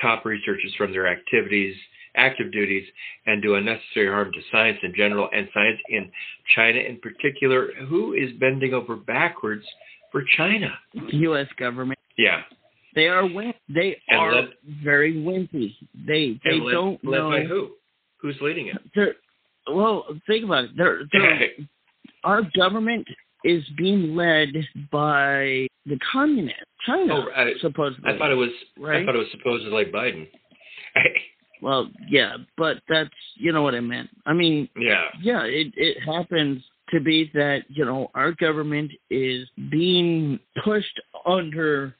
top 0.00 0.24
researchers 0.24 0.72
from 0.76 0.92
their 0.92 1.06
activities, 1.06 1.76
active 2.16 2.52
duties, 2.52 2.86
and 3.26 3.42
do 3.42 3.54
unnecessary 3.56 4.08
harm 4.08 4.30
to 4.32 4.40
science 4.52 4.78
in 4.82 4.94
general 4.96 5.28
and 5.34 5.48
science 5.52 5.78
in 5.88 6.10
China 6.54 6.78
in 6.78 6.98
particular. 7.00 7.70
Who 7.88 8.12
is 8.14 8.30
bending 8.38 8.72
over 8.72 8.96
backwards 8.96 9.64
for 10.12 10.22
China? 10.36 10.72
The 10.94 11.16
U.S. 11.18 11.48
government. 11.58 11.98
Yeah. 12.16 12.42
They 12.94 13.08
are 13.08 13.26
wimp. 13.26 13.56
They 13.68 13.96
And 14.08 14.20
are 14.20 14.34
led- 14.36 14.48
very 14.84 15.14
wimpy. 15.14 15.74
They 16.06 16.38
they 16.44 16.60
led- 16.60 16.72
don't 16.72 17.04
led 17.04 17.18
know. 17.18 17.30
by 17.30 17.42
who? 17.42 17.70
Who's 18.18 18.36
leading 18.40 18.68
it? 18.68 18.76
They're, 18.94 19.14
well, 19.68 20.06
think 20.28 20.44
about 20.44 20.64
it. 20.66 20.70
They're, 20.76 21.00
they're, 21.12 21.48
our 22.24 22.42
government 22.56 23.06
is 23.44 23.62
being 23.76 24.16
led 24.16 24.48
by 24.90 25.66
the 25.86 25.98
communist 26.12 26.56
China, 26.86 27.14
Oh, 27.26 27.30
I- 27.36 27.52
supposedly. 27.60 28.10
I 28.10 28.18
thought 28.18 28.30
it 28.32 28.34
was. 28.36 28.50
I 28.78 28.80
Right? 28.80 29.06
thought 29.06 29.14
it 29.14 29.18
was 29.18 29.30
supposedly 29.30 29.84
Biden. 29.86 30.26
Well, 31.62 31.88
yeah, 32.10 32.36
but 32.58 32.78
that's 32.90 33.08
you 33.36 33.50
know 33.52 33.62
what 33.62 33.74
I 33.74 33.80
meant. 33.80 34.10
I 34.26 34.34
mean, 34.34 34.68
yeah. 34.76 35.04
yeah, 35.22 35.44
it 35.44 35.72
it 35.76 35.96
happens 36.04 36.62
to 36.90 37.00
be 37.00 37.30
that 37.32 37.62
you 37.70 37.86
know 37.86 38.10
our 38.14 38.32
government 38.32 38.90
is 39.08 39.48
being 39.70 40.38
pushed 40.62 41.00
under 41.24 41.94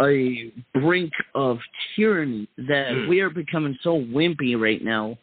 a 0.00 0.52
brink 0.74 1.12
of 1.34 1.58
tyranny 1.96 2.46
that 2.58 2.90
Hmm. 2.92 3.08
we 3.08 3.20
are 3.20 3.30
becoming 3.30 3.78
so 3.82 3.98
wimpy 3.98 4.58
right 4.60 4.82
now 4.84 5.16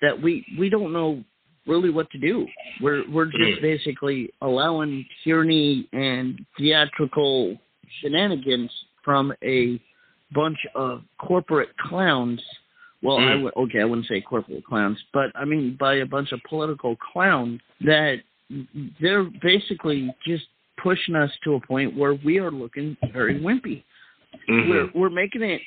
that 0.00 0.18
we 0.22 0.46
we 0.58 0.70
don't 0.70 0.92
know 0.94 1.22
really 1.68 1.90
what 1.90 2.10
to 2.10 2.18
do. 2.18 2.46
We're 2.80 3.08
we're 3.10 3.26
just 3.26 3.58
Hmm. 3.58 3.62
basically 3.62 4.32
allowing 4.40 5.06
tyranny 5.22 5.86
and 5.92 6.44
theatrical 6.56 7.60
shenanigans 8.00 8.70
from 9.04 9.32
a 9.44 9.80
bunch 10.32 10.58
of 10.74 11.02
corporate 11.18 11.76
clowns. 11.76 12.42
Well, 13.02 13.18
I 13.18 13.34
Hmm. 13.36 13.42
would 13.42 13.56
okay, 13.56 13.80
I 13.80 13.84
wouldn't 13.84 14.08
say 14.08 14.20
corporate 14.20 14.64
clowns, 14.64 14.98
but 15.12 15.30
I 15.34 15.44
mean 15.44 15.76
by 15.76 15.94
a 15.96 16.06
bunch 16.06 16.32
of 16.32 16.42
political 16.44 16.96
clowns 16.96 17.60
that 17.82 18.20
they're 19.00 19.24
basically 19.24 20.10
just 20.26 20.46
pushing 20.78 21.14
us 21.14 21.30
to 21.44 21.54
a 21.54 21.60
point 21.60 21.94
where 21.94 22.14
we 22.14 22.38
are 22.38 22.50
looking 22.50 22.96
very 23.12 23.34
wimpy. 23.38 23.82
Mhm. 24.48 24.68
We're 24.68 24.90
we're 24.94 25.10
making 25.10 25.42
it, 25.42 25.60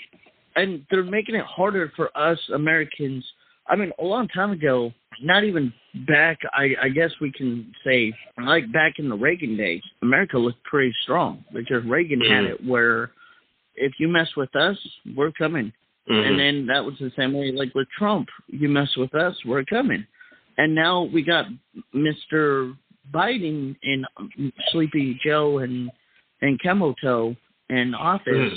and 0.56 0.86
they're 0.90 1.04
making 1.04 1.36
it 1.36 1.46
harder 1.46 1.90
for 1.96 2.16
us 2.18 2.40
Americans. 2.50 3.24
I 3.68 3.76
mean, 3.76 3.92
a 4.00 4.04
long 4.04 4.28
time 4.28 4.52
ago, 4.52 4.92
not 5.22 5.44
even 5.44 5.74
back. 6.08 6.40
I, 6.54 6.76
I 6.82 6.90
guess 6.90 7.12
we 7.22 7.32
can 7.32 7.72
say 7.84 8.14
like 8.44 8.72
back 8.72 8.94
in 8.98 9.08
the 9.10 9.16
Reagan 9.16 9.56
days, 9.58 9.82
America 10.02 10.38
looked 10.38 10.64
pretty 10.64 10.94
strong 11.04 11.44
because 11.54 11.84
Reagan 11.86 12.22
had 12.22 12.46
Mhm. 12.46 12.50
it 12.52 12.66
where 12.66 13.12
if 13.76 13.94
you 14.00 14.08
mess 14.08 14.30
with 14.36 14.56
us, 14.56 14.78
we're 15.16 15.32
coming. 15.32 15.72
Mhm. 16.10 16.28
And 16.28 16.40
then 16.40 16.66
that 16.68 16.84
was 16.84 16.98
the 17.00 17.12
same 17.12 17.34
way, 17.34 17.52
like 17.52 17.74
with 17.76 17.88
Trump. 17.98 18.30
You 18.48 18.68
mess 18.70 18.96
with 18.98 19.14
us, 19.16 19.36
we're 19.46 19.64
coming. 19.64 20.06
And 20.58 20.76
now 20.76 21.04
we 21.04 21.22
got 21.22 21.46
Mr. 21.96 22.76
Biden 23.14 23.76
and 23.84 24.06
Sleepy 24.72 25.20
Joe 25.24 25.60
and 25.60 25.92
and 26.42 26.60
Kemoto 26.60 27.38
in 27.70 27.94
office. 27.94 28.54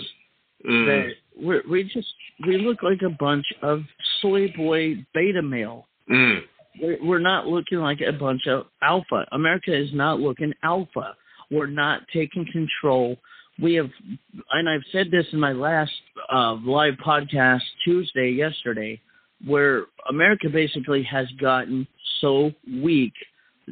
Mhm. 0.65 0.87
That 0.87 1.15
we 1.41 1.61
we 1.71 1.85
just 1.85 2.09
we 2.47 2.59
look 2.59 2.83
like 2.83 3.03
a 3.03 3.11
bunch 3.11 3.47
of 3.63 3.83
soy 4.21 4.53
boy 4.57 5.05
beta 5.15 5.43
male. 5.43 5.87
Mm. 6.11 6.41
We're, 6.81 6.99
we're 7.05 7.19
not 7.21 7.47
looking 7.47 7.79
like 7.79 8.01
a 8.01 8.13
bunch 8.13 8.47
of 8.47 8.67
alpha. 8.83 9.27
America 9.33 9.75
is 9.75 9.91
not 9.93 10.21
looking 10.21 10.53
alpha. 10.63 11.15
We're 11.51 11.67
not 11.67 12.03
taking 12.13 12.47
control. 12.51 13.17
We 13.63 13.75
have, 13.75 13.91
and 14.51 14.69
I've 14.69 14.83
said 14.91 15.11
this 15.13 15.27
in 15.33 15.39
my 15.39 15.53
last 15.53 15.93
uh, 16.33 16.55
live 16.65 16.95
podcast 16.95 17.61
Tuesday, 17.85 18.31
yesterday, 18.31 19.01
where 19.47 19.85
America 20.09 20.49
basically 20.49 21.05
has 21.05 21.29
gotten 21.41 21.87
so 22.21 22.51
weak 22.83 23.13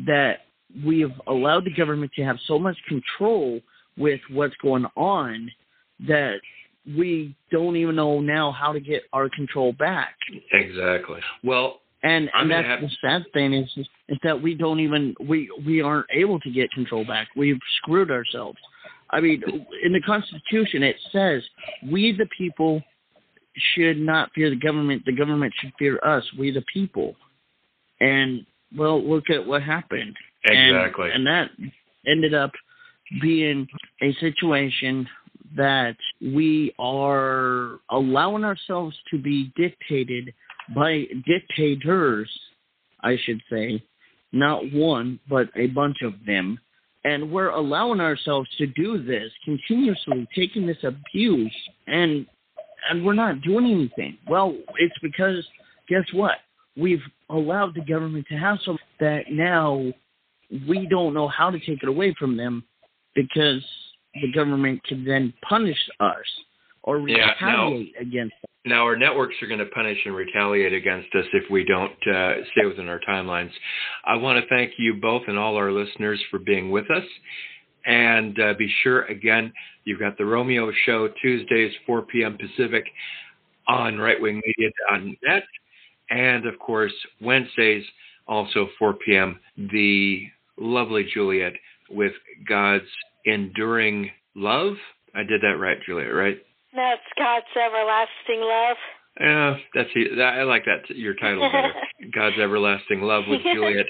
that 0.07 0.43
we 0.85 1.01
have 1.01 1.13
allowed 1.27 1.65
the 1.65 1.75
government 1.75 2.13
to 2.17 2.23
have 2.23 2.37
so 2.47 2.59
much 2.59 2.77
control 2.87 3.61
with 3.97 4.21
what's 4.31 4.55
going 4.63 4.87
on 4.97 5.51
that 6.07 6.37
we 6.87 7.35
don't 7.51 7.77
even 7.77 7.95
know 7.97 8.21
now 8.21 8.51
how 8.53 8.73
to 8.73 8.81
get 8.81 9.03
our 9.13 9.29
control 9.29 9.73
back. 9.73 10.17
Exactly. 10.53 11.21
Well, 11.45 11.81
And, 12.03 12.29
and 12.35 12.51
that's 12.51 12.67
have- 12.67 12.81
the 12.81 12.91
sad 13.01 13.25
thing 13.33 13.53
is, 13.55 13.71
is 14.09 14.19
that 14.25 14.41
we 14.43 14.55
don't 14.55 14.81
even 14.81 15.15
we 15.21 15.49
we 15.65 15.81
aren't 15.81 16.07
able 16.13 16.41
to 16.41 16.51
get 16.51 16.71
control 16.73 17.05
back. 17.05 17.29
We've 17.37 17.61
screwed 17.79 18.11
ourselves. 18.11 18.59
I 19.11 19.21
mean, 19.21 19.43
in 19.85 19.93
the 19.93 20.01
Constitution 20.01 20.83
it 20.83 20.97
says 21.13 21.43
we 21.91 22.13
the 22.13 22.27
people 22.37 22.83
should 23.75 23.99
not 23.99 24.31
fear 24.35 24.51
the 24.51 24.57
government. 24.57 25.03
The 25.05 25.13
government 25.13 25.53
should 25.61 25.73
fear 25.79 26.01
us. 26.03 26.25
We 26.39 26.51
the 26.51 26.65
people. 26.73 27.15
And 28.01 28.45
well, 28.77 29.01
look 29.03 29.31
at 29.31 29.47
what 29.47 29.63
happened. 29.63 30.17
And- 30.45 30.77
Exactly. 30.77 31.11
And, 31.13 31.27
that 31.27 31.51
ended 32.07 32.35
up 32.35 32.51
being 33.21 33.69
a 34.03 34.13
situation 34.15 35.07
that 35.55 35.97
we 36.23 36.73
are 36.79 37.81
allowing 37.91 38.45
ourselves 38.45 38.97
to 39.11 39.19
be 39.19 39.53
dictated 39.57 40.33
by 40.75 41.07
dictators, 41.27 42.31
I 43.03 43.17
should 43.25 43.41
say, 43.51 43.83
not 44.33 44.73
one, 44.73 45.19
but 45.29 45.49
a 45.57 45.67
bunch 45.69 45.99
of 46.03 46.15
them. 46.27 46.59
And 47.05 47.33
we're 47.33 47.51
allowing 47.51 48.01
ourselves 48.01 48.49
to 48.59 48.67
do 48.67 49.03
this 49.03 49.33
continuously, 49.45 50.29
taking 50.35 50.67
this 50.67 50.85
abuse, 50.85 51.55
and 51.89 52.27
and 52.89 53.05
we're 53.05 53.13
not 53.13 53.43
doing 53.43 53.67
anything. 53.67 54.19
Well, 54.29 54.57
it's 54.79 54.95
because 55.03 55.45
guess 55.89 56.05
what? 56.13 56.39
We've 56.77 57.03
allowed 57.29 57.75
the 57.75 57.81
government 57.81 58.27
to 58.29 58.37
have 58.37 58.59
some 58.65 58.79
that 59.01 59.31
now 59.31 59.93
we 60.69 60.87
don't 60.87 61.15
know 61.15 61.29
how 61.29 61.51
to 61.51 61.59
take 61.59 61.83
it 61.83 61.89
away 61.89 62.15
from 62.19 62.37
them 62.37 62.65
because 63.15 63.65
the 64.21 64.31
government 64.33 64.83
can 64.85 65.05
then 65.05 65.33
punish 65.49 65.79
us 66.01 66.17
or 66.83 67.09
Yeah, 67.09 67.35
now- 67.41 67.65
retaliate 67.67 67.95
against 68.01 68.35
us. 68.45 68.51
now 68.65 68.83
our 68.85 68.97
networks 68.97 69.35
are 69.43 69.47
going 69.47 69.61
to 69.61 69.67
punish 69.67 69.99
and 70.05 70.15
retaliate 70.15 70.73
against 70.73 71.15
us 71.15 71.27
if 71.33 71.49
we 71.51 71.65
don't 71.65 71.97
uh, 72.07 72.45
stay 72.53 72.67
within 72.67 72.89
our 72.89 73.01
timelines. 73.01 73.53
I 74.05 74.17
want 74.17 74.43
to 74.43 74.49
thank 74.49 74.73
you 74.79 74.95
both 74.95 75.23
and 75.29 75.39
all 75.39 75.57
our 75.57 75.71
listeners 75.73 76.21
for 76.31 76.39
being 76.39 76.71
with 76.71 76.91
us. 76.91 77.05
And 77.85 78.39
uh, 78.39 78.55
be 78.59 78.73
sure, 78.83 79.03
again, 79.07 79.53
you've 79.85 79.99
got 80.01 80.17
the 80.19 80.25
Romeo 80.25 80.71
Show 80.87 81.09
Tuesdays, 81.21 81.73
4 81.87 82.03
p.m. 82.03 82.37
Pacific 82.39 82.85
on 83.67 83.95
rightwingmedia.net. 83.95 85.43
And 86.11 86.47
of 86.47 86.59
course, 86.59 86.93
Wednesdays, 87.21 87.85
also 88.29 88.69
4 88.79 88.95
p.m., 89.05 89.39
the 89.57 90.29
lovely 90.59 91.09
Juliet 91.13 91.55
with 91.91 92.13
God's 92.49 92.85
Enduring 93.25 94.11
Love. 94.35 94.75
I 95.15 95.23
did 95.23 95.43
that 95.43 95.59
right, 95.59 95.79
Juliet, 95.85 96.15
right? 96.15 96.39
That's 96.75 97.03
God's 97.19 97.47
everlasting 97.55 98.41
love. 98.41 98.77
Yeah, 99.21 99.57
that's 99.75 99.91
I 100.19 100.43
like 100.45 100.65
that 100.65 100.89
your 100.97 101.15
title 101.15 101.51
better. 101.51 101.73
God's 102.15 102.39
everlasting 102.39 103.03
love 103.03 103.25
with 103.29 103.43
Juliet. 103.43 103.87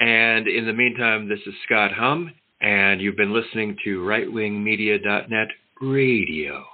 And 0.00 0.48
in 0.48 0.66
the 0.66 0.72
meantime, 0.72 1.28
this 1.28 1.38
is 1.46 1.54
Scott 1.64 1.92
Hum, 1.92 2.32
and 2.60 3.00
you've 3.00 3.16
been 3.16 3.32
listening 3.32 3.76
to 3.84 4.00
rightwingmedia.net 4.00 5.48
radio. 5.80 6.64